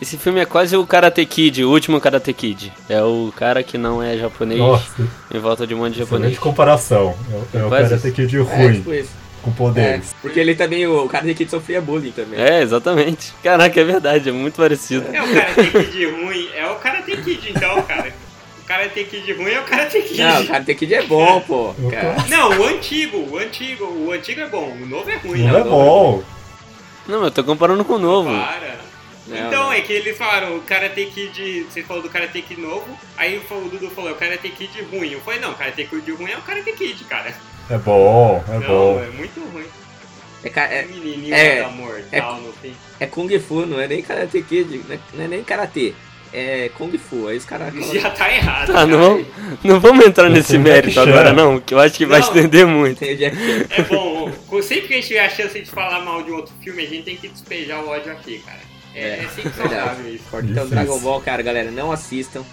Esse 0.00 0.18
filme 0.18 0.40
é 0.40 0.44
quase 0.44 0.76
o 0.76 0.86
Karate 0.86 1.24
Kid, 1.24 1.64
o 1.64 1.70
último 1.70 1.98
Karate 2.00 2.32
Kid. 2.34 2.70
É 2.88 3.02
o 3.02 3.32
cara 3.34 3.62
que 3.62 3.78
não 3.78 4.02
é 4.02 4.18
japonês 4.18 4.58
Nossa, 4.60 5.08
em 5.32 5.38
volta 5.38 5.66
de 5.66 5.74
um 5.74 5.78
monte 5.78 5.94
de 5.94 6.00
japonês. 6.00 6.32
excelente 6.32 6.40
comparação. 6.40 7.14
É 7.32 7.34
o- 7.58 7.60
É 7.62 7.64
o 7.66 7.70
Karate 7.70 8.10
Kid 8.12 8.36
É, 8.36 8.40
ruim, 8.42 8.72
tipo 8.74 8.92
isso. 8.92 9.10
Com 9.52 9.64
É, 9.64 9.68
poderes. 9.68 10.14
porque 10.20 10.40
ele 10.40 10.54
também, 10.54 10.86
o 10.86 11.08
cara 11.08 11.24
de 11.24 11.34
Kid 11.34 11.50
sofria 11.50 11.80
bullying 11.80 12.12
também. 12.12 12.40
É, 12.40 12.62
exatamente. 12.62 13.32
Caraca, 13.42 13.80
é 13.80 13.84
verdade, 13.84 14.28
é 14.28 14.32
muito 14.32 14.56
parecido. 14.56 15.06
É 15.14 15.22
o 15.22 15.32
Karate 15.32 15.70
Kid 15.70 16.06
ruim, 16.06 16.48
é 16.54 16.66
o 16.66 16.74
Karate 16.76 17.16
Kid 17.16 17.50
então, 17.50 17.82
cara. 17.82 18.12
O 18.62 18.66
Karate 18.66 19.04
Kid 19.04 19.32
ruim 19.34 19.52
é 19.52 19.60
o 19.60 19.64
Karate 19.64 20.00
Kid. 20.02 20.20
Não, 20.20 20.42
o 20.42 20.46
Karate 20.46 20.74
Kid 20.74 20.94
é 20.94 21.02
bom, 21.02 21.40
pô. 21.40 21.74
Cara. 21.90 22.16
Não, 22.28 22.58
o 22.60 22.64
antigo, 22.66 23.18
o 23.30 23.38
antigo, 23.38 23.84
o 23.84 24.12
antigo 24.12 24.40
é 24.40 24.48
bom, 24.48 24.70
o 24.72 24.86
novo 24.86 25.08
é 25.10 25.16
ruim. 25.16 25.42
Não 25.44 25.52
né? 25.52 25.60
é 25.60 25.64
bom. 25.64 26.22
Não, 27.06 27.24
eu 27.24 27.30
tô 27.30 27.44
comparando 27.44 27.84
com 27.84 27.94
o 27.94 27.98
novo. 27.98 28.28
Para. 28.28 28.86
Não, 29.28 29.36
então, 29.36 29.64
não. 29.64 29.72
é 29.72 29.80
que 29.80 29.92
eles 29.92 30.16
falaram, 30.16 30.56
o 30.56 30.60
Karate 30.60 31.04
Kid, 31.06 31.66
você 31.68 31.82
falou 31.82 32.02
do 32.02 32.08
Karate 32.08 32.42
Kid 32.42 32.60
novo, 32.60 32.86
aí 33.16 33.36
o 33.38 33.68
Dudu 33.68 33.90
falou, 33.90 34.12
o 34.12 34.14
Karate 34.14 34.48
Kid 34.50 34.82
ruim. 34.82 35.10
Eu 35.10 35.20
falei, 35.20 35.40
não, 35.40 35.50
o 35.50 35.54
Karate 35.54 35.84
Kid 35.84 36.12
ruim 36.12 36.30
é 36.30 36.36
o 36.36 36.42
Karate 36.42 36.72
Kid, 36.72 37.04
cara. 37.04 37.34
É 37.68 37.78
bom, 37.78 38.42
é 38.48 38.52
não, 38.58 38.66
bom. 38.66 39.00
é 39.02 39.08
muito 39.16 39.40
ruim. 39.52 39.64
É, 40.44 40.78
é, 40.78 40.86
Menininho 40.86 41.34
é- 41.34 41.62
da 41.62 41.68
mortal 41.68 42.40
no 42.40 42.52
fim. 42.52 42.72
é 43.00 43.06
Kung 43.06 43.38
Fu, 43.40 43.66
não 43.66 43.80
é 43.80 43.88
nem 43.88 44.02
Karate 44.02 44.40
Kid, 44.42 44.80
não 44.86 44.94
é, 44.94 44.98
não 45.14 45.24
é 45.24 45.28
nem 45.28 45.42
Karate. 45.42 45.94
É 46.32 46.70
Kung 46.76 46.96
Fu, 46.98 47.28
aí 47.28 47.36
os 47.36 47.44
caras... 47.44 47.72
Já 47.92 48.10
tá 48.10 48.32
errado. 48.32 48.72
Tá, 48.72 48.86
não 48.86 48.98
vamos, 48.98 49.26
não 49.64 49.80
vamos 49.80 50.04
entrar 50.06 50.28
nesse 50.28 50.58
mérito 50.58 51.00
agora 51.00 51.32
não, 51.32 51.58
que 51.58 51.72
eu 51.72 51.78
acho 51.80 51.96
que 51.96 52.04
vai 52.04 52.20
Não. 52.20 52.26
estender 52.28 52.66
muito. 52.66 53.02
É 53.02 53.82
bom, 53.88 54.30
sempre 54.62 54.88
que 54.88 54.94
a 54.94 54.96
gente 54.96 55.08
tiver 55.08 55.24
a 55.24 55.28
chance 55.30 55.58
de 55.58 55.70
falar 55.70 56.00
mal 56.04 56.22
de 56.22 56.30
outro 56.30 56.52
filme, 56.62 56.82
a 56.82 56.86
gente 56.86 57.04
tem 57.04 57.16
que 57.16 57.28
despejar 57.28 57.82
o 57.82 57.88
ódio 57.88 58.12
aqui, 58.12 58.40
cara. 58.44 58.60
É, 58.94 59.24
é 59.24 59.28
sempre 59.34 59.50
verdade. 59.50 59.74
saudável 59.74 60.14
isso. 60.14 60.24
Então, 60.28 60.40
Difícil. 60.42 60.66
Dragon 60.68 60.98
Ball, 61.00 61.20
cara, 61.20 61.42
galera, 61.42 61.70
não 61.70 61.92
assistam. 61.92 62.44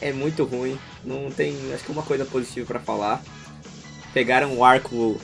É 0.00 0.12
muito 0.12 0.44
ruim. 0.44 0.78
Não 1.04 1.30
tem, 1.30 1.56
acho 1.74 1.84
que 1.84 1.92
uma 1.92 2.02
coisa 2.02 2.24
positiva 2.24 2.66
pra 2.66 2.80
falar. 2.80 3.22
Pegaram 4.12 4.52
um 4.52 4.64
arco 4.64 5.20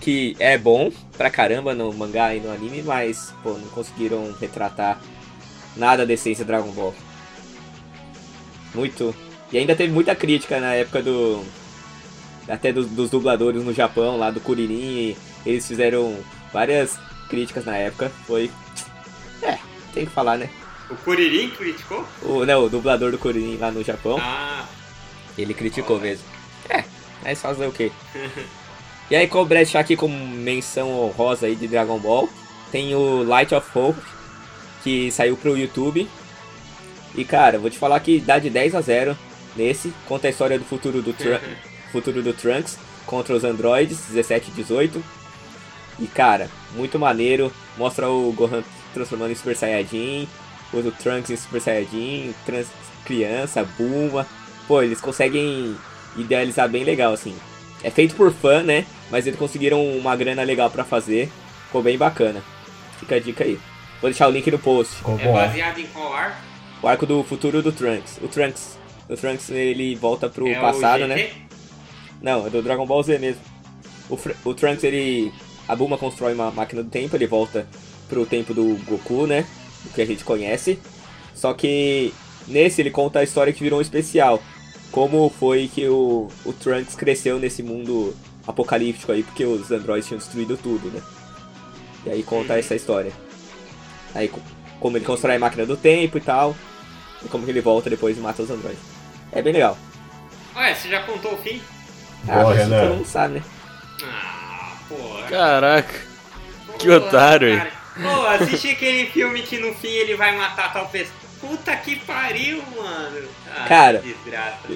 que 0.00 0.34
é 0.38 0.56
bom 0.56 0.90
pra 1.16 1.30
caramba 1.30 1.74
no 1.74 1.92
mangá 1.92 2.34
e 2.34 2.40
no 2.40 2.50
anime, 2.50 2.82
mas, 2.82 3.32
pô, 3.42 3.52
não 3.52 3.68
conseguiram 3.68 4.34
retratar 4.40 5.00
nada 5.76 6.06
da 6.06 6.12
essência 6.12 6.44
Dragon 6.44 6.70
Ball. 6.72 6.94
Muito. 8.74 9.14
E 9.52 9.58
ainda 9.58 9.74
teve 9.76 9.92
muita 9.92 10.14
crítica 10.14 10.60
na 10.60 10.74
época 10.74 11.02
do. 11.02 11.44
Até 12.48 12.72
dos, 12.72 12.86
dos 12.88 13.10
dubladores 13.10 13.62
no 13.62 13.72
Japão, 13.72 14.16
lá 14.16 14.30
do 14.30 14.40
Kuririn. 14.40 15.16
Eles 15.44 15.66
fizeram 15.66 16.18
várias 16.52 16.98
críticas 17.28 17.64
na 17.64 17.76
época. 17.76 18.10
Foi. 18.26 18.50
É, 19.42 19.58
tem 19.92 20.06
que 20.06 20.12
falar, 20.12 20.36
né? 20.38 20.48
O 20.88 20.96
Kuririn 20.96 21.50
criticou? 21.50 22.04
O, 22.22 22.44
não, 22.44 22.64
o 22.64 22.68
dublador 22.68 23.12
do 23.12 23.18
Kuririn 23.18 23.56
lá 23.58 23.70
no 23.70 23.82
Japão, 23.84 24.18
Ah, 24.20 24.64
ele 25.38 25.54
criticou 25.54 26.00
mesmo. 26.00 26.24
Mas 27.22 27.40
fazer 27.40 27.66
o 27.66 27.72
quê? 27.72 27.90
e 29.10 29.16
aí, 29.16 29.26
como 29.26 29.48
deixar 29.48 29.80
aqui 29.80 29.96
como 29.96 30.16
menção 30.16 30.90
honrosa 30.90 31.46
aí 31.46 31.54
de 31.54 31.68
Dragon 31.68 31.98
Ball, 31.98 32.28
tem 32.70 32.94
o 32.94 33.22
Light 33.22 33.54
of 33.54 33.66
Hope, 33.76 34.00
que 34.82 35.10
saiu 35.10 35.36
pro 35.36 35.56
YouTube. 35.56 36.08
E 37.14 37.24
cara, 37.24 37.58
vou 37.58 37.70
te 37.70 37.78
falar 37.78 38.00
que 38.00 38.20
dá 38.20 38.38
de 38.38 38.48
10 38.48 38.74
a 38.74 38.80
0 38.80 39.18
nesse, 39.56 39.92
conta 40.06 40.28
a 40.28 40.30
história 40.30 40.58
do 40.58 40.64
futuro 40.64 41.02
do, 41.02 41.14
futuro 41.90 42.22
do 42.22 42.32
Trunks 42.32 42.78
contra 43.04 43.34
os 43.34 43.42
androides 43.42 43.98
17 44.08 44.50
e 44.50 44.54
18. 44.54 45.04
E 45.98 46.06
cara, 46.06 46.48
muito 46.74 46.98
maneiro, 46.98 47.52
mostra 47.76 48.08
o 48.08 48.32
Gohan 48.32 48.62
transformando 48.94 49.32
em 49.32 49.34
Super 49.34 49.56
Saiyajin, 49.56 50.28
usa 50.72 50.88
o 50.88 50.92
Trunks 50.92 51.30
em 51.30 51.36
Super 51.36 51.60
Saiyajin, 51.60 52.34
criança, 53.04 53.68
Bulma. 53.76 54.26
Pô, 54.66 54.82
eles 54.82 55.00
conseguem 55.00 55.76
idealizar 56.16 56.68
bem 56.68 56.84
legal, 56.84 57.12
assim. 57.12 57.34
É 57.82 57.90
feito 57.90 58.14
por 58.14 58.32
fã, 58.32 58.62
né? 58.62 58.84
Mas 59.10 59.26
eles 59.26 59.38
conseguiram 59.38 59.84
uma 59.96 60.14
grana 60.16 60.42
legal 60.42 60.70
pra 60.70 60.84
fazer. 60.84 61.30
Ficou 61.66 61.82
bem 61.82 61.96
bacana. 61.96 62.42
Fica 62.98 63.14
a 63.16 63.20
dica 63.20 63.44
aí. 63.44 63.58
Vou 64.00 64.10
deixar 64.10 64.28
o 64.28 64.30
link 64.30 64.50
no 64.50 64.58
post. 64.58 64.96
É 65.18 65.32
baseado 65.32 65.78
em 65.78 65.86
qual 65.86 66.12
arco? 66.12 66.36
O 66.82 66.88
arco 66.88 67.06
do 67.06 67.22
futuro 67.24 67.62
do 67.62 67.72
Trunks. 67.72 68.18
O 68.22 68.28
Trunks. 68.28 68.78
O 69.08 69.16
Trunks 69.16 69.50
ele 69.50 69.94
volta 69.96 70.28
pro 70.28 70.46
é 70.46 70.54
passado, 70.60 71.04
o 71.04 71.06
né? 71.06 71.30
Não, 72.22 72.46
é 72.46 72.50
do 72.50 72.62
Dragon 72.62 72.86
Ball 72.86 73.02
Z 73.02 73.18
mesmo. 73.18 73.40
O, 74.08 74.16
Fr- 74.16 74.32
o 74.44 74.54
Trunks, 74.54 74.84
ele. 74.84 75.32
A 75.66 75.74
Bulma 75.76 75.96
constrói 75.96 76.34
uma 76.34 76.50
máquina 76.50 76.82
do 76.82 76.90
tempo, 76.90 77.16
ele 77.16 77.26
volta 77.26 77.66
pro 78.08 78.26
tempo 78.26 78.52
do 78.52 78.78
Goku, 78.86 79.26
né? 79.26 79.46
Do 79.84 79.90
que 79.90 80.02
a 80.02 80.06
gente 80.06 80.24
conhece. 80.24 80.78
Só 81.34 81.54
que 81.54 82.12
nesse 82.46 82.80
ele 82.82 82.90
conta 82.90 83.20
a 83.20 83.22
história 83.22 83.52
que 83.52 83.62
virou 83.62 83.78
um 83.78 83.82
especial. 83.82 84.42
Como 84.90 85.30
foi 85.38 85.68
que 85.72 85.86
o, 85.88 86.28
o 86.44 86.52
Trunks 86.52 86.94
cresceu 86.96 87.38
nesse 87.38 87.62
mundo 87.62 88.14
apocalíptico 88.46 89.12
aí, 89.12 89.22
porque 89.22 89.44
os 89.44 89.70
androides 89.70 90.08
tinham 90.08 90.18
destruído 90.18 90.56
tudo, 90.56 90.88
né? 90.90 91.00
E 92.06 92.10
aí 92.10 92.22
conta 92.22 92.58
essa 92.58 92.74
história. 92.74 93.12
Aí 94.14 94.26
co- 94.28 94.40
como 94.80 94.96
ele 94.96 95.04
constrói 95.04 95.36
a 95.36 95.38
máquina 95.38 95.64
do 95.66 95.76
tempo 95.76 96.18
e 96.18 96.20
tal. 96.20 96.56
E 97.24 97.28
como 97.28 97.44
que 97.44 97.50
ele 97.50 97.60
volta 97.60 97.88
depois 97.90 98.16
e 98.16 98.20
mata 98.20 98.42
os 98.42 98.50
androides. 98.50 98.80
É 99.30 99.40
bem 99.42 99.52
legal. 99.52 99.76
Ué, 100.56 100.74
você 100.74 100.88
já 100.88 101.02
contou 101.02 101.34
o 101.34 101.38
fim? 101.38 101.60
Ah, 102.26 102.34
Boa, 102.42 102.44
mas 102.54 102.58
Renan. 102.58 102.80
todo 102.80 102.94
mundo 102.96 103.06
sabe, 103.06 103.34
né? 103.34 103.42
Ah, 104.02 104.76
porra. 104.88 105.22
Caraca. 105.28 105.94
que 106.78 106.86
Porra, 106.86 106.96
otário, 106.96 107.56
cara. 107.58 107.72
Pô, 108.02 108.26
assisti 108.26 108.70
aquele 108.70 109.06
filme 109.10 109.42
que 109.42 109.58
no 109.58 109.74
fim 109.74 109.88
ele 109.88 110.16
vai 110.16 110.36
matar 110.36 110.72
tal 110.72 110.88
pessoa. 110.88 111.19
Puta 111.40 111.74
que 111.76 111.96
pariu, 111.96 112.62
mano. 112.76 113.28
Ah, 113.56 113.64
Cara. 113.66 114.02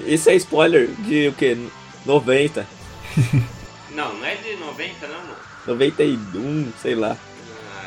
Isso 0.05 0.29
é 0.29 0.35
spoiler 0.35 0.87
de 0.99 1.27
o 1.27 1.33
que? 1.33 1.57
90, 2.05 2.65
Não, 3.91 4.13
não 4.13 4.25
é 4.25 4.35
de 4.35 4.55
90, 4.57 5.07
não, 5.07 5.17
mano. 5.21 5.35
91, 5.67 6.71
sei 6.81 6.95
lá. 6.95 7.15
Ah, 7.77 7.85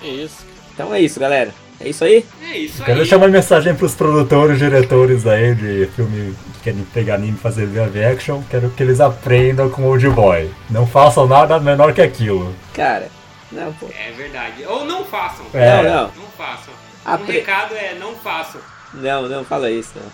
Que 0.00 0.08
isso? 0.08 0.46
Então 0.72 0.94
é 0.94 1.00
isso, 1.00 1.18
galera. 1.18 1.52
É 1.80 1.88
isso 1.88 2.02
aí? 2.04 2.24
é 2.42 2.58
isso 2.58 2.78
Quero 2.78 2.92
aí. 2.92 2.98
deixar 2.98 3.18
uma 3.18 3.28
mensagem 3.28 3.74
pros 3.74 3.94
produtores, 3.94 4.58
diretores 4.58 5.26
aí 5.26 5.54
de 5.54 5.86
filme 5.94 6.34
que 6.54 6.60
querem 6.64 6.82
pegar 6.92 7.14
anime 7.16 7.36
e 7.36 7.40
fazer 7.40 7.66
live 7.66 8.04
action. 8.04 8.42
Quero 8.50 8.70
que 8.70 8.82
eles 8.82 9.00
aprendam 9.00 9.68
com 9.70 9.84
Old 9.84 10.08
Boy. 10.10 10.50
Não 10.70 10.86
façam 10.86 11.26
nada 11.26 11.58
menor 11.60 11.92
que 11.92 12.00
aquilo. 12.02 12.54
Cara, 12.74 13.08
não, 13.52 13.72
pô. 13.74 13.86
É 13.96 14.10
verdade. 14.12 14.64
Ou 14.66 14.84
não 14.84 15.04
façam. 15.04 15.44
É. 15.54 15.76
Não, 15.76 15.84
não. 15.84 16.12
Não 16.16 16.26
façam. 16.36 16.74
Um 17.10 17.14
Apre- 17.14 17.32
recado 17.32 17.74
é 17.74 17.94
não 17.98 18.14
façam. 18.14 18.60
Não, 18.94 19.28
não 19.28 19.44
fala 19.44 19.70
isso, 19.70 19.90
não. 19.96 20.10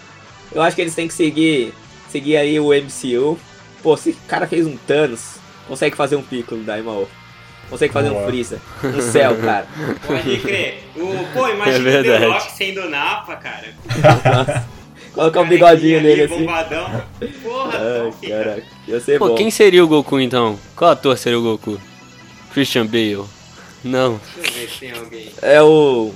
Eu 0.53 0.63
acho 0.63 0.75
que 0.77 0.83
eles 0.83 0.95
têm 0.95 1.09
que 1.09 1.15
seguir, 1.15 1.73
seguir 2.11 2.37
aí 2.37 2.59
o 2.61 2.69
MCU. 2.73 3.39
Pô, 3.83 3.97
se 3.97 4.11
o 4.11 4.17
cara 4.29 4.47
fez 4.47 4.67
um 4.67 4.77
Thanos, 4.77 5.35
consegue 5.69 5.97
fazer 5.97 6.17
um 6.17 6.23
Piccolo 6.23 6.63
da 6.63 6.79
Imao. 6.79 7.09
Consegue 7.71 7.93
fazer 7.93 8.11
um 8.11 8.15
Boa. 8.15 8.27
Freeza. 8.27 8.61
Um 8.85 9.01
céu, 9.01 9.37
cara. 9.39 9.67
Pode 10.07 10.37
crer. 10.39 10.85
O, 10.97 11.25
pô, 11.33 11.49
imagina 11.53 11.91
É 11.91 12.01
o 12.01 12.03
The. 12.05 12.27
Rock 12.27 12.53
sendo 12.53 12.89
Napa, 12.91 13.37
cara. 13.37 13.75
Nossa. 13.89 14.69
Colocar 15.15 15.41
o 15.43 15.47
bigodinho 15.47 15.99
Carequinha 15.99 16.01
nele 16.01 16.23
ali, 16.23 16.33
assim. 16.33 16.45
Bombadão. 16.45 17.05
Porra, 17.43 17.79
Ai, 18.23 18.29
caraca. 18.29 18.63
Ia 18.89 19.01
ser 19.01 19.19
Pô, 19.19 19.29
bom. 19.29 19.35
quem 19.37 19.51
seria 19.51 19.85
o 19.85 19.89
Goku 19.89 20.19
então? 20.21 20.59
Qual 20.77 20.91
ator 20.91 21.17
seria 21.17 21.39
o 21.39 21.43
Goku? 21.43 21.81
Christian 22.53 22.87
Bale. 22.87 23.25
Não. 23.83 24.21
Deixa 24.37 24.51
eu 24.51 24.53
ver 24.61 24.69
se 24.71 24.79
tem 24.81 24.93
alguém. 24.93 25.33
É 25.43 25.63
o. 25.63 26.13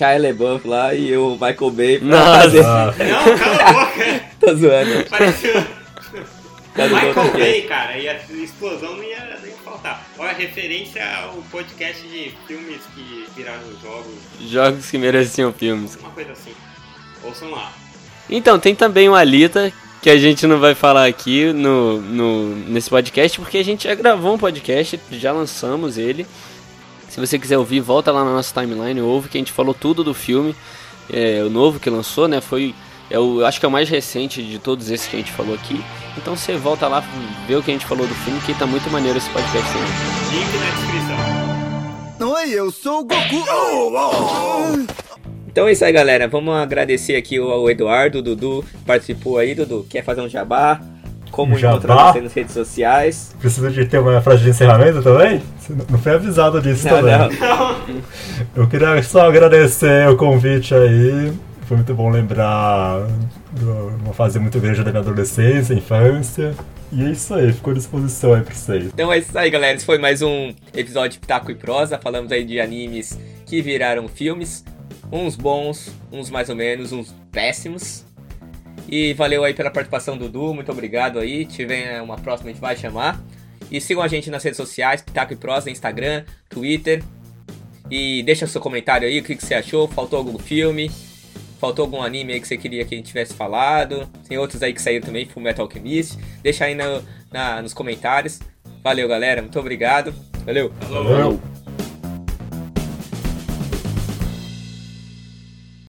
Shia 0.00 0.18
LaBeouf 0.18 0.66
lá 0.66 0.94
e 0.94 1.14
o 1.14 1.32
Michael 1.32 1.70
Bay 1.72 1.98
pra 1.98 2.08
Nossa. 2.08 2.40
fazer. 2.40 2.62
Não, 2.62 3.38
cala 3.38 3.62
a 3.62 3.72
boca. 3.74 4.24
Tô 4.40 4.54
zoando. 4.56 5.04
Pareceu... 5.10 5.52
Tá 6.74 6.86
no 6.86 6.94
Michael 6.94 7.14
podcast. 7.14 7.38
Bay, 7.38 7.62
cara, 7.62 7.98
e 7.98 8.08
a 8.08 8.14
explosão 8.42 8.96
não 8.96 9.04
ia 9.04 9.38
nem 9.42 9.52
faltar. 9.62 10.06
Olha, 10.18 10.32
referência 10.32 11.04
ao 11.16 11.34
podcast 11.50 12.00
de 12.08 12.32
filmes 12.46 12.80
que 12.94 13.26
viraram 13.36 13.60
jogos, 13.82 14.14
Jogos 14.48 14.90
que 14.90 14.96
mereciam 14.96 15.52
filmes. 15.52 15.96
uma 15.96 16.10
coisa 16.10 16.32
assim. 16.32 16.52
Ouçam 17.22 17.50
lá. 17.50 17.70
Então, 18.30 18.58
tem 18.58 18.74
também 18.74 19.06
o 19.06 19.14
Alita, 19.14 19.70
que 20.00 20.08
a 20.08 20.16
gente 20.16 20.46
não 20.46 20.58
vai 20.58 20.74
falar 20.74 21.04
aqui 21.04 21.52
no, 21.52 22.00
no, 22.00 22.56
nesse 22.56 22.88
podcast, 22.88 23.38
porque 23.38 23.58
a 23.58 23.64
gente 23.64 23.86
já 23.86 23.94
gravou 23.94 24.32
um 24.34 24.38
podcast, 24.38 24.98
já 25.10 25.32
lançamos 25.32 25.98
ele. 25.98 26.26
Se 27.20 27.26
você 27.26 27.38
quiser 27.38 27.58
ouvir, 27.58 27.80
volta 27.80 28.10
lá 28.10 28.24
na 28.24 28.32
nossa 28.32 28.58
timeline, 28.58 28.98
ouve 29.02 29.28
que 29.28 29.36
a 29.36 29.40
gente 29.40 29.52
falou 29.52 29.74
tudo 29.74 30.02
do 30.02 30.14
filme. 30.14 30.56
É, 31.12 31.42
o 31.44 31.50
novo 31.50 31.78
que 31.78 31.90
lançou, 31.90 32.26
né? 32.26 32.40
Foi. 32.40 32.74
É 33.10 33.18
o, 33.18 33.44
acho 33.44 33.60
que 33.60 33.66
é 33.66 33.68
o 33.68 33.72
mais 33.72 33.90
recente 33.90 34.42
de 34.42 34.58
todos 34.58 34.90
esses 34.90 35.06
que 35.06 35.16
a 35.16 35.18
gente 35.18 35.30
falou 35.32 35.54
aqui. 35.54 35.84
Então 36.16 36.34
você 36.34 36.56
volta 36.56 36.88
lá, 36.88 37.04
vê 37.46 37.56
o 37.56 37.62
que 37.62 37.70
a 37.70 37.74
gente 37.74 37.84
falou 37.84 38.06
do 38.06 38.14
filme, 38.14 38.40
que 38.40 38.54
tá 38.54 38.66
muito 38.66 38.88
maneiro 38.90 39.18
esse 39.18 39.28
podcast 39.28 39.68
também. 39.70 39.88
Link 40.32 40.48
na 40.56 40.70
descrição. 40.70 42.32
Oi, 42.32 42.50
eu 42.50 42.70
sou 42.70 43.00
o 43.00 43.04
Goku. 43.04 43.44
Então 45.46 45.68
é 45.68 45.72
isso 45.72 45.84
aí, 45.84 45.92
galera. 45.92 46.26
Vamos 46.26 46.54
agradecer 46.54 47.16
aqui 47.16 47.36
ao 47.36 47.68
Eduardo, 47.68 48.20
o 48.20 48.22
Dudu, 48.22 48.62
que 48.62 48.78
participou 48.78 49.36
aí, 49.36 49.54
Dudu. 49.54 49.84
Quer 49.90 50.02
fazer 50.02 50.22
um 50.22 50.28
jabá? 50.28 50.80
Como 51.30 51.56
jabá? 51.58 51.76
encontrar 51.76 52.12
você 52.12 52.20
nas 52.20 52.32
redes 52.32 52.52
sociais? 52.54 53.34
precisa 53.40 53.70
de 53.70 53.84
ter 53.86 53.98
uma 53.98 54.20
frase 54.20 54.42
de 54.42 54.50
encerramento 54.50 55.02
também? 55.02 55.42
Você 55.58 55.74
não 55.90 55.98
foi 55.98 56.12
avisado 56.14 56.60
disso 56.60 56.86
Não, 56.88 56.96
também. 56.96 57.38
não. 57.38 58.00
Eu 58.62 58.68
queria 58.68 59.02
só 59.02 59.28
agradecer 59.28 60.08
o 60.08 60.16
convite 60.16 60.74
aí. 60.74 61.32
Foi 61.66 61.76
muito 61.76 61.94
bom 61.94 62.10
lembrar 62.10 63.06
de 63.52 63.64
uma 63.64 64.12
fase 64.12 64.38
muito 64.40 64.58
grande 64.58 64.82
da 64.82 64.90
minha 64.90 65.00
adolescência, 65.02 65.72
infância. 65.72 66.54
E 66.92 67.04
é 67.04 67.10
isso 67.10 67.32
aí, 67.32 67.52
ficou 67.52 67.72
à 67.72 67.76
disposição 67.76 68.34
aí 68.34 68.42
pra 68.42 68.52
vocês. 68.52 68.86
Então 68.86 69.12
é 69.12 69.18
isso 69.18 69.38
aí, 69.38 69.48
galera. 69.48 69.76
Esse 69.76 69.86
foi 69.86 69.96
mais 69.96 70.20
um 70.22 70.52
episódio 70.74 71.10
de 71.12 71.18
Pitaco 71.20 71.48
e 71.52 71.54
Prosa. 71.54 71.96
Falamos 72.02 72.32
aí 72.32 72.44
de 72.44 72.60
animes 72.60 73.16
que 73.46 73.62
viraram 73.62 74.08
filmes. 74.08 74.64
Uns 75.12 75.36
bons, 75.36 75.92
uns 76.12 76.28
mais 76.30 76.48
ou 76.48 76.56
menos, 76.56 76.90
uns 76.92 77.14
péssimos. 77.30 78.04
E 78.90 79.14
valeu 79.14 79.44
aí 79.44 79.54
pela 79.54 79.70
participação, 79.70 80.18
Dudu. 80.18 80.52
Muito 80.52 80.72
obrigado 80.72 81.18
aí. 81.18 81.44
Tiver 81.46 82.02
uma 82.02 82.16
próxima, 82.16 82.50
a 82.50 82.52
gente 82.52 82.60
vai 82.60 82.76
chamar. 82.76 83.22
E 83.70 83.80
sigam 83.80 84.02
a 84.02 84.08
gente 84.08 84.28
nas 84.30 84.42
redes 84.42 84.56
sociais, 84.56 85.00
Pitaco 85.00 85.32
e 85.32 85.36
Prosa, 85.36 85.70
Instagram, 85.70 86.24
Twitter. 86.48 87.02
E 87.88 88.22
deixa 88.24 88.46
seu 88.46 88.60
comentário 88.60 89.06
aí, 89.06 89.20
o 89.20 89.22
que, 89.22 89.36
que 89.36 89.44
você 89.44 89.54
achou. 89.54 89.86
Faltou 89.86 90.18
algum 90.18 90.38
filme? 90.38 90.90
Faltou 91.60 91.84
algum 91.84 92.02
anime 92.02 92.32
aí 92.32 92.40
que 92.40 92.48
você 92.48 92.56
queria 92.56 92.84
que 92.84 92.94
a 92.94 92.98
gente 92.98 93.06
tivesse 93.06 93.34
falado? 93.34 94.08
Tem 94.28 94.38
outros 94.38 94.62
aí 94.62 94.72
que 94.72 94.82
saíram 94.82 95.06
também, 95.06 95.24
Full 95.26 95.42
Metal 95.42 95.64
Alchemist. 95.64 96.18
Deixa 96.42 96.64
aí 96.64 96.74
na- 96.74 97.02
na- 97.30 97.62
nos 97.62 97.72
comentários. 97.74 98.40
Valeu, 98.82 99.06
galera. 99.06 99.40
Muito 99.42 99.58
obrigado. 99.60 100.12
Valeu. 100.44 100.72
Falou. 100.80 101.04
Valeu. 101.04 101.49